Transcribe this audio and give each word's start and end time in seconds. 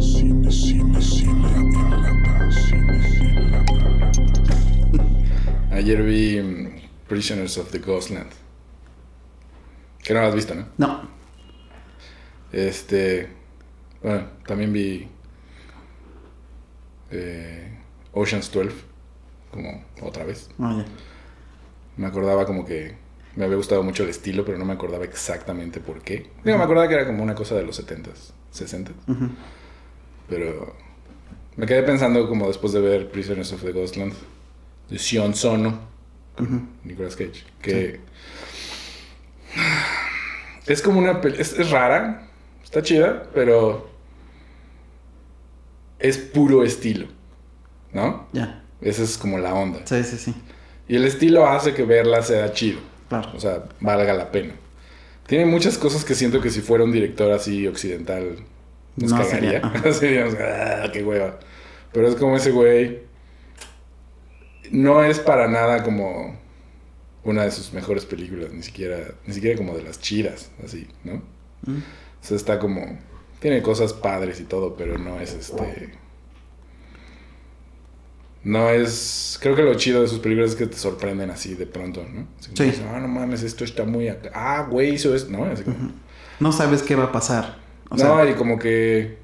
Cine, 0.00 0.50
cine, 0.50 1.00
cine 1.02 1.48
en 1.54 1.72
lata. 1.72 2.50
Cine, 2.50 3.02
cine 3.02 3.28
en 3.30 3.50
lata. 3.52 5.04
Ayer 5.72 6.02
vi 6.02 6.40
mm, 6.40 7.06
Prisoners 7.08 7.58
of 7.58 7.70
the 7.70 7.78
Ghostland. 7.80 8.30
Que 10.02 10.14
no 10.14 10.20
lo 10.20 10.26
has 10.28 10.34
visto, 10.34 10.54
¿no? 10.54 10.66
No. 10.78 11.08
Este. 12.52 13.28
Bueno, 14.02 14.26
también 14.46 14.72
vi. 14.72 15.08
eh, 17.10 17.78
Ocean's 18.12 18.50
12. 18.52 18.70
Como 19.50 19.84
otra 20.02 20.24
vez. 20.24 20.48
Oye. 20.58 20.84
Me 21.96 22.06
acordaba 22.06 22.44
como 22.46 22.64
que 22.64 22.96
me 23.36 23.44
había 23.44 23.56
gustado 23.56 23.82
mucho 23.82 24.02
el 24.02 24.08
estilo, 24.10 24.44
pero 24.44 24.58
no 24.58 24.64
me 24.64 24.72
acordaba 24.72 25.04
exactamente 25.04 25.80
por 25.80 26.00
qué. 26.02 26.30
Digo, 26.44 26.58
me 26.58 26.64
acordaba 26.64 26.88
que 26.88 26.94
era 26.94 27.06
como 27.06 27.22
una 27.22 27.34
cosa 27.34 27.54
de 27.54 27.62
los 27.64 27.78
70s, 27.84 28.32
60s. 28.54 28.92
Ujú. 29.08 29.28
Pero 30.28 30.74
me 31.56 31.66
quedé 31.66 31.82
pensando 31.82 32.28
como 32.28 32.46
después 32.48 32.72
de 32.72 32.80
ver 32.80 33.10
Prisoners 33.10 33.52
of 33.52 33.62
the 33.62 33.72
Ghostland 33.72 34.12
de 34.88 34.98
Sion 34.98 35.34
Sono, 35.34 35.78
con 36.36 36.68
Nicolas 36.84 37.16
Cage, 37.16 37.44
que 37.62 38.00
es 40.66 40.82
como 40.82 40.98
una 40.98 41.20
peli- 41.20 41.36
es, 41.40 41.58
es 41.58 41.70
rara, 41.70 42.28
está 42.62 42.82
chida, 42.82 43.24
pero 43.34 43.90
es 45.98 46.18
puro 46.18 46.64
estilo, 46.64 47.06
¿no? 47.92 48.26
Ya. 48.32 48.62
Esa 48.80 49.02
es 49.02 49.16
como 49.16 49.38
la 49.38 49.54
onda. 49.54 49.80
Sí, 49.84 50.02
sí, 50.04 50.16
sí. 50.18 50.34
Y 50.88 50.96
el 50.96 51.04
estilo 51.04 51.46
hace 51.48 51.72
que 51.72 51.84
verla 51.84 52.22
sea 52.22 52.52
chido. 52.52 52.80
Claro. 53.08 53.30
O 53.34 53.40
sea, 53.40 53.64
valga 53.80 54.12
la 54.12 54.30
pena. 54.30 54.54
Tiene 55.26 55.46
muchas 55.46 55.78
cosas 55.78 56.04
que 56.04 56.14
siento 56.14 56.40
que 56.40 56.50
si 56.50 56.60
fuera 56.60 56.84
un 56.84 56.92
director 56.92 57.32
así 57.32 57.66
occidental 57.66 58.36
nos 58.96 59.10
No 59.10 59.18
cagaría. 59.18 59.60
sería, 59.92 60.24
diríamos, 60.24 60.34
ah, 60.40 60.90
qué 60.92 61.02
hueva. 61.02 61.38
Pero 61.92 62.08
es 62.08 62.14
como 62.16 62.36
ese 62.36 62.50
güey. 62.50 63.00
No 64.70 65.04
es 65.04 65.18
para 65.18 65.48
nada 65.48 65.82
como 65.82 66.38
una 67.22 67.44
de 67.44 67.50
sus 67.50 67.72
mejores 67.72 68.04
películas, 68.04 68.52
ni 68.52 68.62
siquiera, 68.62 68.98
ni 69.26 69.34
siquiera 69.34 69.56
como 69.56 69.76
de 69.76 69.82
las 69.82 70.00
chidas, 70.00 70.50
así, 70.64 70.88
¿no? 71.04 71.22
Mm. 71.66 71.78
O 71.78 72.26
sea, 72.26 72.36
está 72.36 72.58
como. 72.58 72.98
Tiene 73.40 73.62
cosas 73.62 73.92
padres 73.92 74.40
y 74.40 74.44
todo, 74.44 74.76
pero 74.76 74.98
no 74.98 75.20
es 75.20 75.34
este. 75.34 75.92
No 78.44 78.68
es. 78.70 79.38
Creo 79.40 79.56
que 79.56 79.62
lo 79.62 79.74
chido 79.74 80.02
de 80.02 80.08
sus 80.08 80.18
películas 80.20 80.50
es 80.50 80.56
que 80.56 80.66
te 80.66 80.76
sorprenden 80.76 81.30
así 81.30 81.54
de 81.54 81.66
pronto, 81.66 82.04
¿no? 82.12 82.26
Así 82.38 82.50
Sí. 82.54 82.64
dices, 82.64 82.82
ah, 82.86 83.00
no 83.00 83.08
mames, 83.08 83.42
esto 83.42 83.64
está 83.64 83.84
muy 83.84 84.08
acá. 84.08 84.30
Ah, 84.34 84.66
güey, 84.70 84.94
hizo 84.94 85.14
esto, 85.14 85.30
¿no? 85.30 85.44
Así 85.46 85.64
como- 85.64 85.92
No 86.40 86.52
sabes 86.52 86.82
qué 86.82 86.94
va 86.94 87.04
a 87.04 87.12
pasar. 87.12 87.56
O 87.90 87.96
sea, 87.96 88.08
no, 88.08 88.28
y 88.28 88.34
como 88.34 88.58
que. 88.58 89.18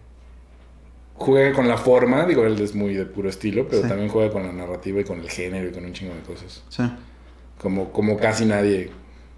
Juega 1.14 1.52
con 1.54 1.68
la 1.68 1.76
forma, 1.76 2.24
digo, 2.24 2.46
él 2.46 2.58
es 2.62 2.74
muy 2.74 2.94
de 2.94 3.04
puro 3.04 3.28
estilo, 3.28 3.68
pero 3.68 3.82
Sí. 3.82 3.88
también 3.88 4.08
juega 4.08 4.32
con 4.32 4.42
la 4.42 4.52
narrativa 4.52 5.00
y 5.00 5.04
con 5.04 5.20
el 5.20 5.28
género 5.28 5.68
y 5.68 5.72
con 5.72 5.84
un 5.84 5.92
chingo 5.92 6.14
de 6.14 6.20
cosas. 6.22 6.62
sí. 6.70 6.82
Como, 7.58 7.92
como 7.92 8.16
casi 8.16 8.46
nadie, 8.46 8.88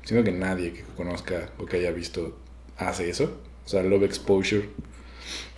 sino 0.04 0.22
que 0.22 0.30
nadie 0.30 0.72
que 0.72 0.82
conozca 0.96 1.50
o 1.58 1.66
que 1.66 1.78
haya 1.78 1.90
visto 1.90 2.38
hace 2.78 3.10
eso. 3.10 3.40
O 3.66 3.68
sea, 3.68 3.82
Love 3.82 4.04
Exposure, 4.04 4.68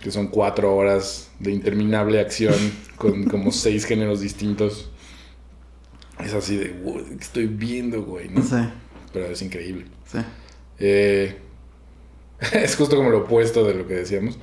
que 0.05 0.11
son 0.11 0.27
cuatro 0.27 0.75
horas 0.75 1.31
de 1.39 1.51
interminable 1.51 2.19
acción 2.19 2.53
con 2.95 3.23
como 3.23 3.51
seis 3.51 3.85
géneros 3.85 4.21
distintos. 4.21 4.91
Es 6.23 6.31
así 6.35 6.57
de, 6.57 6.73
"Wow, 6.83 7.03
¿qué 7.07 7.15
estoy 7.23 7.47
viendo, 7.47 8.03
güey? 8.03 8.29
¿no? 8.29 8.43
Sí, 8.43 8.55
Pero 9.11 9.25
es 9.25 9.41
increíble. 9.41 9.85
sí. 10.05 10.19
Eh, 10.77 11.35
es 12.53 12.75
justo 12.75 12.95
como 12.97 13.09
lo 13.09 13.23
opuesto 13.23 13.65
de 13.65 13.73
lo 13.73 13.87
que 13.87 13.95
decíamos. 13.95 14.37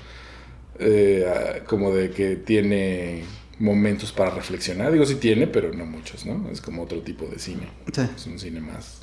Eh, 0.81 1.63
como 1.69 1.95
de 1.95 2.11
que 2.11 2.35
tiene 2.35 3.23
momentos 3.61 4.11
para 4.11 4.31
reflexionar. 4.31 4.91
Digo, 4.91 5.07
sí 5.07 5.15
tiene, 5.15 5.47
pero 5.47 5.73
no 5.73 5.87
muchos, 5.87 6.27
¿no? 6.27 6.51
Es 6.51 6.61
como 6.61 6.83
otro 6.83 7.03
tipo 7.03 7.27
de 7.27 7.39
cine. 7.39 7.69
Sí. 7.92 8.03
Es 8.17 8.27
un 8.27 8.41
cine 8.41 8.61
más 8.61 9.03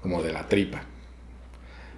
como 0.00 0.22
de 0.22 0.32
la 0.32 0.46
tripa. 0.48 0.84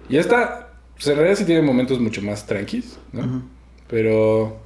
Y 0.09 0.17
esta, 0.17 0.73
pues 0.95 1.05
en 1.05 1.17
realidad 1.17 1.37
sí 1.37 1.45
tiene 1.45 1.61
momentos 1.61 1.99
mucho 1.99 2.23
más 2.23 2.47
tranquis, 2.47 2.97
¿no? 3.13 3.19
Ujú. 3.21 3.41
Pero 3.89 4.57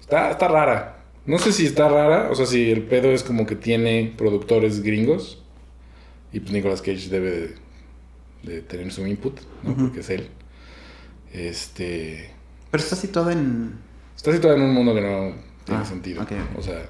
está, 0.00 0.30
está 0.30 0.48
rara. 0.48 1.04
No 1.26 1.38
sé 1.38 1.52
si 1.52 1.66
está 1.66 1.88
rara, 1.88 2.30
o 2.30 2.34
sea, 2.34 2.46
si 2.46 2.70
el 2.70 2.82
pedo 2.84 3.10
es 3.10 3.22
como 3.24 3.46
que 3.46 3.56
tiene 3.56 4.14
productores 4.16 4.82
gringos 4.82 5.42
y 6.32 6.40
pues 6.40 6.52
Nicolas 6.52 6.82
Cage 6.82 7.08
debe 7.08 7.30
de, 7.30 7.54
de 8.44 8.62
tener 8.62 8.92
su 8.92 9.06
input, 9.06 9.40
¿no? 9.64 9.76
Porque 9.76 10.00
es 10.00 10.10
él. 10.10 10.28
Este... 11.32 12.30
Pero 12.70 12.82
está 12.82 12.96
situada 12.96 13.32
en. 13.32 13.74
Está 14.16 14.32
situado 14.32 14.56
en 14.56 14.62
un 14.62 14.74
mundo 14.74 14.94
que 14.94 15.00
no 15.00 15.32
tiene 15.64 15.82
Ah, 15.82 15.84
sentido. 15.84 16.22
ok, 16.22 16.32
ok. 16.32 16.58
O 16.58 16.62
sea, 16.62 16.86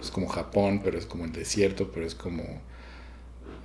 es 0.00 0.10
como 0.10 0.28
Japón, 0.28 0.80
pero 0.84 0.98
es 0.98 1.06
como 1.06 1.24
el 1.24 1.32
desierto, 1.32 1.90
pero 1.92 2.06
es 2.06 2.14
como... 2.14 2.42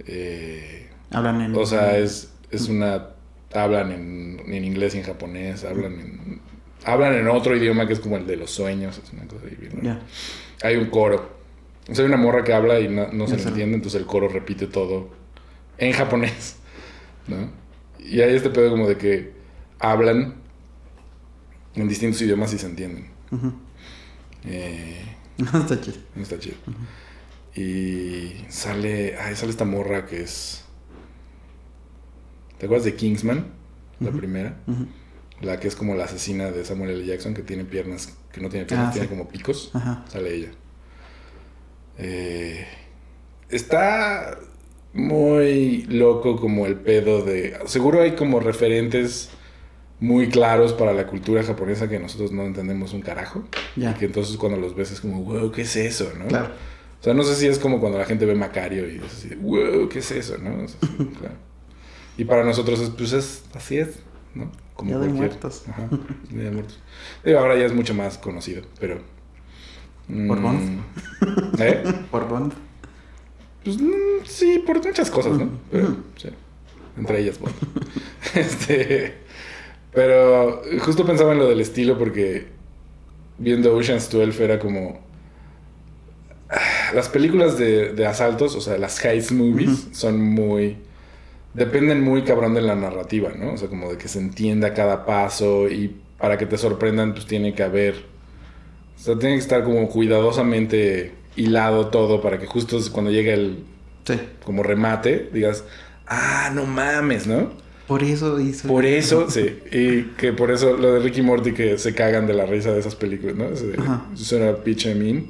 eh, 0.08 0.90
Hablan 1.12 1.42
en. 1.42 1.56
o 1.56 1.66
sea, 1.66 1.98
es, 1.98 2.32
es 2.52 2.68
una... 2.70 3.10
Hablan 3.56 3.92
en, 3.92 4.42
en 4.48 4.66
inglés 4.66 4.96
y 4.96 5.00
en 5.00 5.04
japonés, 5.04 5.64
hablan 5.64 6.00
en... 6.00 6.42
Hablan 6.84 7.16
en 7.16 7.28
otro 7.28 7.56
idioma 7.56 7.88
que 7.88 7.94
es 7.94 8.00
como 8.00 8.18
el 8.18 8.28
de 8.28 8.36
los 8.38 8.52
sueños, 8.52 9.00
es 9.04 9.12
una 9.12 9.26
cosa 9.26 9.46
divina. 9.48 9.82
Ya. 9.82 10.00
Hay 10.68 10.76
un 10.76 10.90
coro. 10.92 11.36
O 11.90 11.96
sea, 11.96 12.04
hay 12.04 12.10
una 12.10 12.18
morra 12.18 12.44
que 12.44 12.54
habla 12.54 12.80
y 12.80 12.88
no, 12.88 13.12
no 13.12 13.28
se 13.28 13.38
le 13.38 13.44
entiende, 13.44 13.76
entonces 13.76 14.00
el 14.00 14.06
coro 14.06 14.28
repite 14.28 14.68
todo 14.68 15.10
en 15.78 15.94
japonés, 15.94 16.58
¿no? 17.28 17.50
Y 18.00 18.22
hay 18.22 18.36
este 18.36 18.50
pedo 18.50 18.70
como 18.72 18.88
de 18.88 18.98
que 18.98 19.34
hablan 19.80 20.36
en 21.76 21.88
distintos 21.88 22.22
idiomas 22.22 22.54
y 22.54 22.58
se 22.58 22.68
entienden. 22.68 23.10
Eh, 24.46 25.04
está 25.38 25.82
chido. 25.82 25.98
está 26.16 26.40
chido. 26.40 26.56
Y 27.56 28.34
sale, 28.50 29.18
ay, 29.18 29.36
sale 29.36 29.52
esta 29.52 29.66
morra 29.66 30.06
que 30.06 30.22
es... 30.22 30.65
¿Te 32.58 32.66
acuerdas 32.66 32.86
de 32.86 32.96
Kingsman? 32.96 33.46
La 34.00 34.12
primera. 34.12 34.58
La 35.42 35.60
que 35.60 35.68
es 35.68 35.76
como 35.76 35.96
la 35.96 36.06
asesina 36.06 36.52
de 36.52 36.64
Samuel 36.66 36.92
L. 36.92 37.06
Jackson, 37.06 37.34
que 37.34 37.42
tiene 37.42 37.66
piernas, 37.66 38.18
que 38.32 38.42
no 38.42 38.50
tiene 38.50 38.66
piernas, 38.66 38.90
Ah, 38.90 38.92
tiene 38.94 39.08
sí. 39.08 39.14
como 39.14 39.28
picos. 39.30 39.72
Ajá. 39.74 40.06
Sale 40.10 40.34
ella. 40.34 40.52
Eh, 41.98 42.66
está 43.50 44.38
muy 44.94 45.84
loco 45.84 46.38
como 46.38 46.66
el 46.66 46.76
pedo 46.76 47.24
de... 47.24 47.58
Seguro 47.66 48.02
hay 48.02 48.16
como 48.16 48.40
referentes 48.40 49.30
muy 50.00 50.30
claros 50.30 50.74
para 50.74 50.94
la 50.94 51.08
cultura 51.08 51.44
japonesa 51.44 51.88
que 51.90 52.00
nosotros 52.00 52.32
no 52.32 52.44
entendemos 52.44 52.94
un 52.94 53.02
carajo. 53.02 53.44
Ya. 53.76 53.92
Y 53.92 53.94
que 53.96 54.06
entonces 54.06 54.38
cuando 54.38 54.58
los 54.60 54.76
ves 54.76 54.92
es 54.92 55.02
como, 55.02 55.24
wow, 55.24 55.52
¿qué 55.52 55.62
es 55.64 55.76
eso? 55.76 56.12
¿no? 56.18 56.28
Claro. 56.28 56.54
O 57.00 57.04
sea, 57.04 57.14
no 57.14 57.24
sé 57.24 57.36
si 57.36 57.48
es 57.48 57.60
como 57.60 57.80
cuando 57.80 57.98
la 57.98 58.06
gente 58.06 58.26
ve 58.26 58.36
Macario 58.36 58.90
y 58.90 58.98
es 58.98 59.04
así, 59.04 59.36
wow, 59.36 59.88
¿qué 59.90 60.00
es 60.00 60.12
eso? 60.12 60.38
¿no? 60.38 60.64
O 60.64 60.68
sea, 60.68 60.80
claro. 61.20 61.36
Y 62.18 62.26
para 62.26 62.44
nosotros, 62.44 62.80
es, 62.80 62.90
pues 62.90 63.14
es, 63.14 63.44
así 63.54 63.78
es, 63.78 64.00
¿no? 64.34 64.52
Día 64.84 64.98
de 65.00 65.10
Muertos. 65.10 65.64
Ajá, 65.70 65.88
Día 66.30 66.44
de 66.46 66.52
Muertos. 66.52 66.80
Digo, 67.24 67.40
ahora 67.40 67.58
ya 67.58 67.66
es 67.66 67.74
mucho 67.74 67.94
más 67.94 68.18
conocido, 68.18 68.64
pero... 68.80 69.00
¿Por 70.08 70.40
mm, 70.40 70.44
Bond? 70.44 70.80
¿Eh? 71.60 71.84
Por 72.12 72.28
Bond. 72.28 72.54
Pues 73.64 73.78
mm, 73.82 74.26
sí, 74.26 74.64
por 74.66 74.86
muchas 74.86 75.10
cosas, 75.10 75.38
¿no? 75.38 75.50
Pero, 75.72 75.98
sí, 76.16 76.30
entre 76.98 77.20
ellas 77.22 77.40
Bond. 77.40 77.56
este... 78.36 79.26
Pero 79.94 80.62
justo 80.82 81.06
pensaba 81.06 81.32
en 81.32 81.40
lo 81.40 81.48
del 81.48 81.62
estilo 81.62 81.98
porque 81.98 82.48
viendo 83.38 83.76
Ocean's 83.76 84.10
12 84.10 84.44
era 84.44 84.60
como... 84.60 85.00
ah, 86.50 86.92
Las 86.94 87.08
películas 87.08 87.58
de, 87.58 87.94
de 87.94 88.06
asaltos, 88.06 88.56
o 88.56 88.62
sea, 88.62 88.78
las 88.78 89.04
heist 89.04 89.32
movies, 89.32 89.88
son 89.92 90.22
muy... 90.22 90.78
Dependen 91.56 92.04
muy 92.04 92.24
cabrón 92.24 92.54
de 92.54 92.62
la 92.62 92.76
narrativa, 92.76 93.32
¿no? 93.38 93.54
O 93.54 93.58
sea, 93.58 93.70
como 93.70 93.90
de 93.90 93.98
que 93.98 94.08
se 94.08 94.20
entienda 94.20 94.74
cada 94.74 95.06
paso 95.06 95.70
y 95.70 95.96
para 96.20 96.38
que 96.38 96.46
te 96.46 96.58
sorprendan, 96.58 97.14
pues 97.14 97.26
tiene 97.26 97.54
que 97.54 97.64
haber... 97.64 97.96
O 98.96 99.00
sea, 99.00 99.18
tiene 99.18 99.36
que 99.36 99.42
estar 99.42 99.64
como 99.64 99.88
cuidadosamente 99.90 101.14
hilado 101.36 101.88
todo 101.88 102.22
para 102.22 102.40
que 102.40 102.46
justo 102.46 102.78
cuando 102.92 103.12
llegue 103.12 103.34
el 103.34 103.66
Sí. 104.06 104.20
como 104.44 104.62
remate, 104.62 105.30
digas, 105.34 105.64
ah, 106.08 106.52
no 106.54 106.66
mames, 106.66 107.26
¿no? 107.26 107.52
Por 107.88 108.02
eso 108.02 108.40
hizo. 108.40 108.68
Por 108.68 108.84
eso, 108.86 109.30
sí. 109.30 109.60
Y 109.72 110.04
que 110.18 110.34
por 110.34 110.50
eso 110.50 110.76
lo 110.76 110.94
de 110.94 111.00
Ricky 111.00 111.22
Morty 111.22 111.54
que 111.54 111.78
se 111.78 111.94
cagan 111.94 112.26
de 112.26 112.34
la 112.34 112.46
risa 112.48 112.72
de 112.72 112.80
esas 112.80 112.96
películas, 112.96 113.36
¿no? 113.36 113.46
Ajá. 113.84 114.06
Suena 114.16 114.56
pinche 114.56 114.96
mean. 114.96 115.28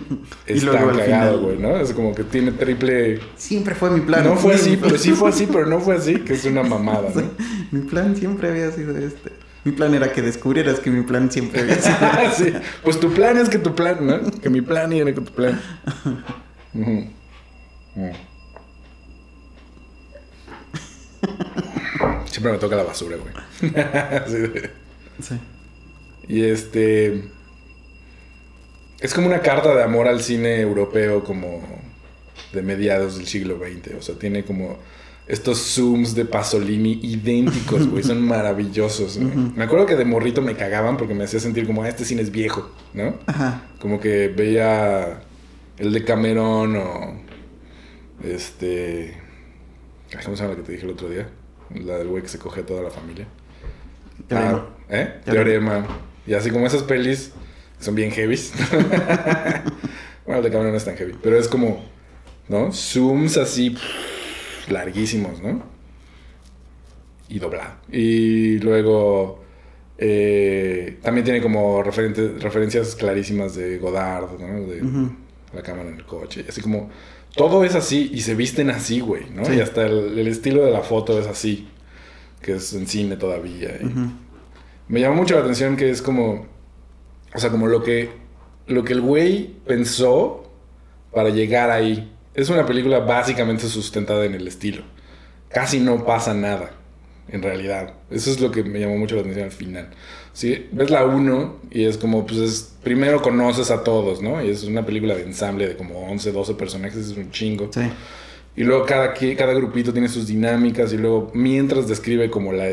Está 0.46 0.72
cagado, 0.72 1.42
güey, 1.42 1.58
¿no? 1.58 1.76
Es 1.76 1.92
como 1.92 2.14
que 2.14 2.24
tiene 2.24 2.52
triple. 2.52 3.20
Siempre 3.36 3.74
fue 3.74 3.90
mi 3.90 4.00
plan. 4.00 4.24
no 4.24 4.36
fue 4.36 4.54
así, 4.54 4.78
pero 4.80 4.96
sí 4.96 5.10
fue 5.10 5.28
así, 5.28 5.46
pero 5.52 5.66
no 5.66 5.80
fue 5.80 5.96
así, 5.96 6.16
que 6.20 6.32
es 6.32 6.44
una 6.46 6.62
mamada, 6.62 7.10
¿no? 7.14 7.22
Mi 7.70 7.86
plan 7.86 8.16
siempre 8.16 8.48
había 8.48 8.70
sido 8.72 8.96
este. 8.96 9.30
Mi 9.64 9.72
plan 9.72 9.94
era 9.94 10.10
que 10.10 10.22
descubrieras 10.22 10.80
que 10.80 10.90
mi 10.90 11.02
plan 11.02 11.30
siempre 11.30 11.60
había 11.60 11.76
sido. 11.76 11.96
sí. 12.36 12.54
Pues 12.82 12.98
tu 12.98 13.12
plan 13.12 13.36
es 13.36 13.50
que 13.50 13.58
tu 13.58 13.74
plan, 13.74 13.98
¿no? 14.06 14.30
Que 14.40 14.48
mi 14.48 14.62
plan 14.62 14.90
era 14.94 15.12
que 15.12 15.20
tu 15.20 15.32
plan. 15.32 15.60
Siempre 22.38 22.52
me 22.52 22.58
toca 22.58 22.76
la 22.76 22.84
basura, 22.84 23.16
güey. 23.16 23.72
Sí. 25.20 25.34
Y 26.28 26.44
este. 26.44 27.24
Es 29.00 29.12
como 29.12 29.26
una 29.26 29.40
carta 29.40 29.74
de 29.74 29.82
amor 29.82 30.06
al 30.06 30.22
cine 30.22 30.60
europeo, 30.60 31.24
como 31.24 31.60
de 32.52 32.62
mediados 32.62 33.16
del 33.18 33.26
siglo 33.26 33.58
XX. 33.58 33.94
O 33.98 34.02
sea, 34.02 34.14
tiene 34.16 34.44
como 34.44 34.78
estos 35.26 35.58
zooms 35.58 36.14
de 36.14 36.26
Pasolini 36.26 37.00
idénticos, 37.02 37.88
güey. 37.88 38.04
Son 38.04 38.22
maravillosos. 38.28 39.18
güey. 39.18 39.34
Me 39.56 39.64
acuerdo 39.64 39.86
que 39.86 39.96
de 39.96 40.04
morrito 40.04 40.40
me 40.40 40.54
cagaban 40.54 40.96
porque 40.96 41.14
me 41.14 41.24
hacía 41.24 41.40
sentir 41.40 41.66
como, 41.66 41.82
ah, 41.82 41.88
este 41.88 42.04
cine 42.04 42.22
es 42.22 42.30
viejo, 42.30 42.70
¿no? 42.94 43.18
Ajá. 43.26 43.64
Como 43.80 43.98
que 43.98 44.28
veía 44.28 45.22
el 45.78 45.92
de 45.92 46.04
Cameron 46.04 46.76
o. 46.76 47.20
Este. 48.22 49.20
¿Cómo 50.22 50.36
se 50.36 50.42
llama 50.44 50.54
la 50.54 50.60
que 50.60 50.66
te 50.66 50.72
dije 50.72 50.84
el 50.84 50.92
otro 50.92 51.10
día? 51.10 51.28
La 51.74 51.98
del 51.98 52.08
güey 52.08 52.22
que 52.22 52.28
se 52.28 52.38
coge 52.38 52.60
a 52.60 52.66
toda 52.66 52.82
la 52.82 52.90
familia. 52.90 53.26
Teorema. 54.26 54.68
Ah, 54.68 54.94
¿Eh? 54.94 55.20
Teorema. 55.24 55.70
Teorema. 55.72 55.86
Y 56.26 56.34
así 56.34 56.50
como 56.50 56.66
esas 56.66 56.82
pelis 56.82 57.32
son 57.80 57.94
bien 57.94 58.10
heavies. 58.10 58.52
bueno, 60.26 60.38
el 60.38 60.42
de 60.42 60.50
Cameron 60.50 60.72
no 60.72 60.76
es 60.76 60.84
tan 60.84 60.96
heavy. 60.96 61.14
Pero 61.22 61.38
es 61.38 61.48
como, 61.48 61.84
¿no? 62.48 62.72
Zooms 62.72 63.36
así 63.36 63.70
pff, 63.70 64.70
larguísimos, 64.70 65.40
¿no? 65.42 65.62
Y 67.28 67.38
doblado. 67.38 67.74
Y 67.90 68.58
luego 68.58 69.42
eh, 69.98 70.98
también 71.02 71.24
tiene 71.24 71.42
como 71.42 71.82
referencias 71.82 72.94
clarísimas 72.94 73.54
de 73.54 73.78
Godard, 73.78 74.38
¿no? 74.38 74.66
De 74.66 74.82
la 75.52 75.62
cámara 75.62 75.90
en 75.90 75.96
el 75.96 76.04
coche. 76.04 76.44
Así 76.48 76.60
como, 76.60 76.90
todo 77.38 77.64
es 77.64 77.74
así 77.74 78.10
y 78.12 78.20
se 78.20 78.34
visten 78.34 78.68
así, 78.70 79.00
güey, 79.00 79.30
¿no? 79.30 79.44
Sí. 79.46 79.54
Y 79.54 79.60
hasta 79.60 79.86
el, 79.86 80.18
el 80.18 80.28
estilo 80.28 80.64
de 80.66 80.70
la 80.72 80.82
foto 80.82 81.18
es 81.18 81.26
así. 81.26 81.68
Que 82.42 82.52
es 82.56 82.72
en 82.74 82.86
cine 82.86 83.16
todavía. 83.16 83.70
y- 83.80 83.88
me 84.88 85.00
llamó 85.00 85.16
mucho 85.16 85.34
la 85.34 85.40
atención 85.40 85.76
que 85.76 85.88
es 85.90 86.02
como. 86.02 86.46
O 87.34 87.38
sea, 87.38 87.50
como 87.50 87.66
lo 87.66 87.82
que. 87.82 88.10
Lo 88.66 88.84
que 88.84 88.92
el 88.92 89.00
güey 89.00 89.54
pensó 89.66 90.50
para 91.12 91.30
llegar 91.30 91.70
ahí. 91.70 92.12
Es 92.34 92.48
una 92.50 92.64
película 92.66 92.98
básicamente 93.00 93.66
sustentada 93.66 94.24
en 94.26 94.34
el 94.34 94.46
estilo. 94.46 94.82
Casi 95.48 95.80
no 95.80 96.04
pasa 96.04 96.34
nada. 96.34 96.70
En 97.28 97.42
realidad. 97.42 97.94
Eso 98.10 98.30
es 98.30 98.40
lo 98.40 98.50
que 98.50 98.62
me 98.64 98.78
llamó 98.80 98.96
mucho 98.96 99.14
la 99.16 99.22
atención 99.22 99.46
al 99.46 99.52
final. 99.52 99.90
Sí, 100.38 100.68
ves 100.70 100.88
la 100.88 101.04
1 101.04 101.56
y 101.72 101.82
es 101.86 101.96
como, 101.98 102.24
pues 102.24 102.38
es, 102.38 102.72
primero 102.84 103.20
conoces 103.20 103.72
a 103.72 103.82
todos, 103.82 104.22
¿no? 104.22 104.40
Y 104.40 104.50
es 104.50 104.62
una 104.62 104.86
película 104.86 105.16
de 105.16 105.24
ensamble 105.24 105.66
de 105.66 105.76
como 105.76 106.08
11, 106.08 106.30
12 106.30 106.54
personajes, 106.54 106.96
es 107.10 107.16
un 107.16 107.32
chingo. 107.32 107.70
Sí. 107.72 107.80
Y 108.54 108.62
luego 108.62 108.86
cada, 108.86 109.14
cada 109.14 109.52
grupito 109.52 109.92
tiene 109.92 110.08
sus 110.08 110.28
dinámicas 110.28 110.92
y 110.92 110.96
luego 110.96 111.32
mientras 111.34 111.88
describe 111.88 112.30
como 112.30 112.52
la 112.52 112.68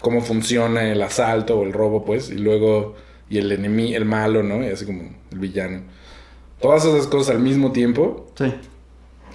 cómo 0.00 0.22
funciona 0.22 0.90
el 0.90 1.02
asalto 1.02 1.58
o 1.58 1.64
el 1.64 1.74
robo, 1.74 2.02
pues, 2.06 2.30
y 2.30 2.36
luego 2.36 2.94
y 3.28 3.36
el 3.36 3.52
enemigo, 3.52 3.94
el 3.98 4.06
malo, 4.06 4.42
¿no? 4.42 4.64
Y 4.64 4.68
así 4.68 4.86
como 4.86 5.02
el 5.30 5.38
villano. 5.38 5.82
Todas 6.62 6.86
esas 6.86 7.06
cosas 7.08 7.36
al 7.36 7.42
mismo 7.42 7.72
tiempo 7.72 8.32
Sí. 8.38 8.54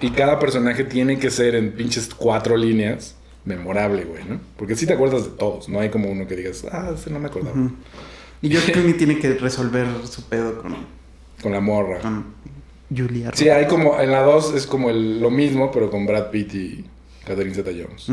y 0.00 0.10
cada 0.10 0.40
personaje 0.40 0.82
tiene 0.82 1.20
que 1.20 1.30
ser 1.30 1.54
en 1.54 1.70
pinches 1.76 2.12
cuatro 2.12 2.56
líneas 2.56 3.15
memorable, 3.46 4.04
güey, 4.04 4.24
¿no? 4.24 4.38
Porque 4.58 4.76
sí 4.76 4.86
te 4.86 4.92
acuerdas 4.92 5.24
de 5.24 5.30
todos, 5.30 5.68
no 5.68 5.80
hay 5.80 5.88
como 5.88 6.10
uno 6.10 6.26
que 6.26 6.36
digas, 6.36 6.64
ah, 6.70 6.90
ese 6.94 7.10
no 7.10 7.18
me 7.18 7.28
acordaba. 7.28 7.56
Y 8.42 8.50
George 8.50 8.72
Clooney 8.72 8.94
tiene 8.94 9.18
que 9.18 9.34
resolver 9.34 9.86
su 10.04 10.22
pedo 10.24 10.60
con, 10.60 10.76
Con 11.42 11.52
la 11.52 11.60
morra. 11.60 12.00
con 12.00 12.24
Julia. 12.94 13.30
Sí, 13.34 13.48
hay 13.48 13.66
como, 13.66 13.98
en 14.00 14.10
la 14.12 14.20
2 14.22 14.54
es 14.54 14.66
como 14.66 14.90
el- 14.90 15.20
lo 15.20 15.30
mismo, 15.30 15.70
pero 15.72 15.90
con 15.90 16.06
Brad 16.06 16.30
Pitt 16.30 16.54
y 16.54 16.84
Catherine 17.24 17.54
Zeta-Jones. 17.54 18.10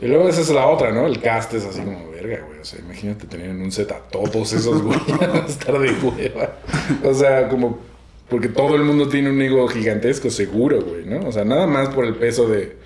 Y 0.00 0.06
luego 0.06 0.28
esa 0.28 0.40
es 0.40 0.48
la 0.50 0.66
otra, 0.66 0.90
¿no? 0.92 1.06
El 1.06 1.20
cast 1.20 1.52
es 1.54 1.64
así 1.64 1.80
como 1.82 2.10
verga, 2.10 2.40
güey. 2.46 2.58
O 2.60 2.64
sea, 2.64 2.80
imagínate 2.80 3.26
tener 3.26 3.50
en 3.50 3.60
un 3.60 3.70
set 3.70 3.92
a 3.92 3.98
todos 3.98 4.52
esos 4.54 4.82
güey 4.82 4.98
a 5.20 5.46
estar 5.46 5.78
de 5.78 5.90
hueva. 5.92 6.56
O 7.04 7.14
sea, 7.14 7.48
como 7.48 7.78
porque 8.28 8.48
todo 8.48 8.74
el 8.76 8.82
mundo 8.84 9.08
tiene 9.08 9.28
un 9.30 9.40
ego 9.42 9.68
gigantesco, 9.68 10.30
seguro, 10.30 10.80
güey, 10.82 11.04
¿no? 11.04 11.28
O 11.28 11.32
sea, 11.32 11.44
nada 11.44 11.66
más 11.66 11.90
por 11.90 12.06
el 12.06 12.14
peso 12.14 12.48
de 12.48 12.76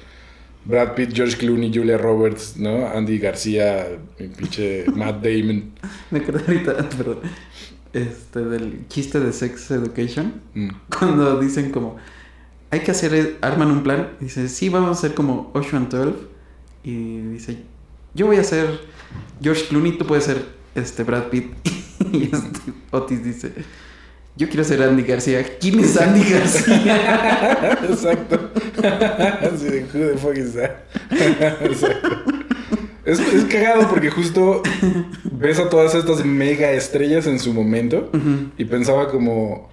Brad 0.66 0.94
Pitt, 0.94 1.12
George 1.14 1.36
Clooney, 1.36 1.72
Julia 1.72 1.96
Roberts, 1.96 2.56
¿no? 2.56 2.88
Andy 2.88 3.18
García, 3.18 3.86
mi 4.18 4.28
pinche 4.28 4.84
Matt 4.94 5.22
Damon. 5.22 5.72
Me 6.10 6.18
acordé 6.18 6.40
ahorita, 6.40 6.88
perdón, 6.90 7.20
este, 7.92 8.44
del 8.44 8.88
chiste 8.88 9.20
de 9.20 9.32
Sex 9.32 9.70
Education. 9.70 10.42
Mm. 10.54 10.68
Cuando 10.98 11.38
dicen 11.38 11.70
como, 11.70 11.96
hay 12.70 12.80
que 12.80 12.90
hacer, 12.90 13.38
arman 13.42 13.70
un 13.70 13.82
plan. 13.82 14.10
Dice, 14.20 14.48
sí, 14.48 14.68
vamos 14.68 14.88
a 14.88 14.92
hacer 14.92 15.14
como 15.14 15.50
Ocean 15.54 15.88
12. 15.88 16.14
Y 16.82 17.18
dice, 17.18 17.58
yo 18.14 18.26
voy 18.26 18.36
a 18.36 18.44
ser 18.44 18.80
George 19.40 19.66
Clooney, 19.68 19.98
tú 19.98 20.06
puedes 20.06 20.24
ser 20.24 20.44
este 20.74 21.04
Brad 21.04 21.28
Pitt. 21.28 21.52
y 22.12 22.24
este 22.24 22.72
Otis 22.90 23.24
dice, 23.24 23.52
yo 24.36 24.48
quiero 24.48 24.64
ser 24.64 24.82
Andy 24.82 25.02
García. 25.02 25.44
¿Quién 25.60 25.80
es 25.80 25.96
Andy 26.00 26.22
García? 26.30 27.78
Exacto. 27.88 28.50
Así 28.82 29.64
de 29.66 29.86
who 29.92 30.12
the 30.12 30.18
fuck 30.18 30.36
is 30.36 30.54
that? 30.54 30.70
Exacto. 31.62 32.08
Es, 33.04 33.20
es 33.20 33.44
cagado 33.44 33.88
porque 33.88 34.10
justo 34.10 34.62
ves 35.30 35.60
a 35.60 35.68
todas 35.68 35.94
estas 35.94 36.24
mega 36.24 36.72
estrellas 36.72 37.26
en 37.28 37.38
su 37.38 37.52
momento 37.54 38.10
y 38.58 38.64
pensaba 38.64 39.08
como 39.08 39.70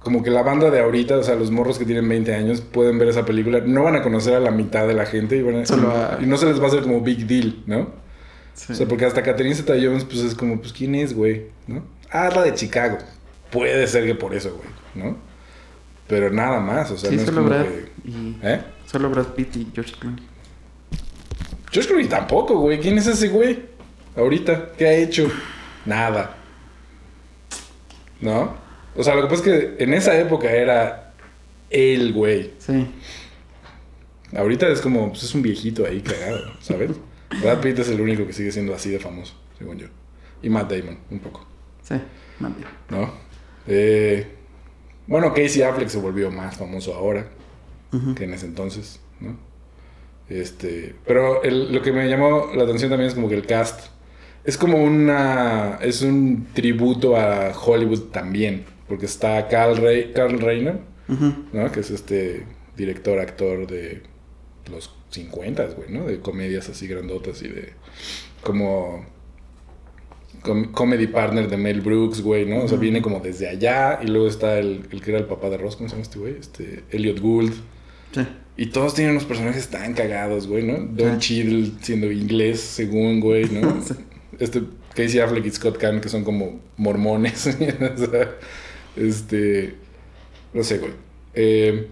como 0.00 0.22
que 0.22 0.28
la 0.28 0.42
banda 0.42 0.70
de 0.70 0.80
ahorita, 0.80 1.16
o 1.16 1.22
sea, 1.22 1.34
los 1.34 1.50
morros 1.50 1.78
que 1.78 1.86
tienen 1.86 2.06
20 2.06 2.34
años 2.34 2.60
pueden 2.60 2.98
ver 2.98 3.08
esa 3.08 3.24
película, 3.24 3.62
no 3.64 3.84
van 3.84 3.96
a 3.96 4.02
conocer 4.02 4.34
a 4.34 4.40
la 4.40 4.50
mitad 4.50 4.86
de 4.86 4.92
la 4.92 5.06
gente 5.06 5.34
y, 5.38 5.40
van 5.42 5.56
a- 5.62 5.64
Solo 5.64 5.90
a- 5.90 6.18
y 6.22 6.26
no 6.26 6.36
se 6.36 6.44
les 6.44 6.60
va 6.60 6.64
a 6.64 6.68
hacer 6.68 6.82
como 6.82 7.00
big 7.00 7.26
deal, 7.26 7.62
¿no? 7.66 7.88
Sí. 8.52 8.74
O 8.74 8.76
sea, 8.76 8.86
porque 8.86 9.06
hasta 9.06 9.22
Catherine 9.22 9.54
Zeta-Jones 9.54 10.04
pues 10.04 10.18
es 10.18 10.34
como, 10.34 10.60
pues 10.60 10.74
¿quién 10.74 10.94
es, 10.94 11.14
güey? 11.14 11.46
¿No? 11.66 11.82
Ah, 12.10 12.28
es 12.28 12.36
la 12.36 12.42
de 12.42 12.52
Chicago. 12.52 12.98
Puede 13.54 13.86
ser 13.86 14.04
que 14.04 14.14
por 14.14 14.34
eso, 14.34 14.54
güey, 14.56 14.68
¿no? 15.06 15.16
Pero 16.06 16.30
nada 16.30 16.60
más, 16.60 16.90
o 16.90 16.98
sea, 16.98 17.08
Sí, 17.08 17.16
no 17.16 17.22
es 17.22 17.26
solo 17.28 17.42
como 17.44 17.54
Brad, 17.54 17.64
que- 17.64 17.92
y, 18.04 18.36
¿Eh? 18.42 18.60
solo 18.84 19.08
Brad 19.10 19.26
Pitt 19.28 19.56
y 19.56 19.68
George 19.74 19.94
Clooney. 19.98 20.22
George 21.72 21.88
Clooney 21.88 22.08
tampoco, 22.08 22.58
güey. 22.58 22.78
¿Quién 22.80 22.98
es 22.98 23.06
ese 23.06 23.28
güey? 23.28 23.62
Ahorita, 24.16 24.72
¿qué 24.76 24.86
ha 24.86 24.92
hecho? 24.94 25.28
Nada. 25.86 26.36
¿No? 28.20 28.54
O 28.96 29.02
sea, 29.02 29.14
lo 29.14 29.22
que 29.22 29.28
pasa 29.28 29.42
es 29.42 29.42
que 29.76 29.82
en 29.82 29.94
esa 29.94 30.18
época 30.18 30.50
era 30.50 31.12
el 31.70 32.12
güey. 32.12 32.52
Sí. 32.58 32.86
Ahorita 34.36 34.68
es 34.68 34.80
como, 34.80 35.08
pues 35.10 35.22
es 35.24 35.34
un 35.34 35.42
viejito 35.42 35.86
ahí 35.86 36.00
cagado, 36.00 36.52
¿sabes? 36.60 36.90
Brad 37.42 37.60
Pitt 37.60 37.78
es 37.80 37.88
el 37.88 38.00
único 38.00 38.26
que 38.26 38.32
sigue 38.32 38.52
siendo 38.52 38.74
así 38.74 38.90
de 38.90 38.98
famoso, 39.00 39.34
según 39.58 39.78
yo. 39.78 39.86
Y 40.42 40.48
Matt 40.50 40.70
Damon, 40.70 40.98
un 41.10 41.18
poco, 41.20 41.46
Sí, 41.82 41.94
mande. 42.38 42.64
¿no? 42.90 43.10
Eh, 43.66 44.26
bueno, 45.06 45.32
Casey 45.34 45.62
Affleck 45.62 45.88
se 45.88 45.98
volvió 45.98 46.30
más 46.30 46.56
famoso 46.56 46.94
ahora 46.94 47.26
que 48.14 48.24
en 48.24 48.34
ese 48.34 48.46
entonces, 48.46 49.00
¿no? 49.20 49.36
Este, 50.28 50.94
pero 51.06 51.42
el- 51.42 51.72
lo 51.72 51.82
que 51.82 51.92
me 51.92 52.08
llamó 52.08 52.50
la 52.54 52.64
atención 52.64 52.90
también 52.90 53.08
es 53.08 53.14
como 53.14 53.28
que 53.28 53.34
el 53.34 53.46
cast 53.46 53.88
es 54.44 54.56
como 54.58 54.82
una 54.82 55.78
es 55.82 56.02
un 56.02 56.46
tributo 56.54 57.16
a 57.16 57.52
Hollywood 57.52 58.10
también, 58.10 58.64
porque 58.88 59.06
está 59.06 59.48
Carl, 59.48 59.76
Rey, 59.76 60.12
Carl 60.14 60.38
Reiner. 60.40 60.78
¿no? 61.52 61.70
Que 61.70 61.80
es 61.80 61.90
este 61.90 62.46
director 62.76 63.18
actor 63.20 63.66
de 63.66 64.02
los 64.70 64.94
50, 65.10 65.66
güey, 65.76 65.90
¿no? 65.92 66.06
De 66.06 66.18
comedias 66.20 66.68
así 66.70 66.86
grandotas 66.88 67.42
y 67.42 67.48
de 67.48 67.74
como 68.42 69.04
com- 70.44 70.70
comedy 70.70 71.08
partner 71.08 71.48
de 71.48 71.56
Mel 71.56 71.80
Brooks, 71.80 72.20
güey, 72.20 72.46
¿no? 72.46 72.62
O 72.62 72.68
sea, 72.68 72.78
viene 72.78 73.02
como 73.02 73.18
desde 73.18 73.48
allá 73.48 73.98
y 74.00 74.06
luego 74.06 74.28
está 74.28 74.58
el, 74.60 74.86
el 74.92 75.02
que 75.02 75.10
era 75.10 75.18
el 75.18 75.26
papá 75.26 75.50
de 75.50 75.56
Ross, 75.56 75.74
¿cómo 75.74 75.88
se 75.88 75.94
llama 75.96 76.02
este 76.04 76.18
güey? 76.20 76.36
Este 76.38 76.84
Elliot 76.92 77.18
Gould. 77.18 77.52
Sí. 78.12 78.20
Y 78.56 78.66
todos 78.66 78.94
tienen 78.94 79.12
unos 79.12 79.24
personajes 79.24 79.66
tan 79.66 79.94
cagados, 79.94 80.46
güey, 80.46 80.62
¿no? 80.62 80.78
Don 80.78 81.20
Sí. 81.20 81.42
Cheadle 81.42 81.72
siendo 81.80 82.12
inglés, 82.12 82.60
según, 82.60 83.18
güey, 83.20 83.46
¿no? 83.50 83.82
Sí. 83.84 83.94
Este 84.38 84.62
Casey 84.94 85.18
Affleck 85.18 85.44
y 85.46 85.50
Scott 85.50 85.76
Caan, 85.78 86.00
que 86.00 86.08
son 86.08 86.22
como 86.22 86.60
mormones. 86.76 87.46
o 87.48 87.50
sea, 87.50 88.30
este... 88.96 89.74
No 90.52 90.62
sé, 90.62 90.78
güey. 90.78 90.92
Eh, 91.34 91.88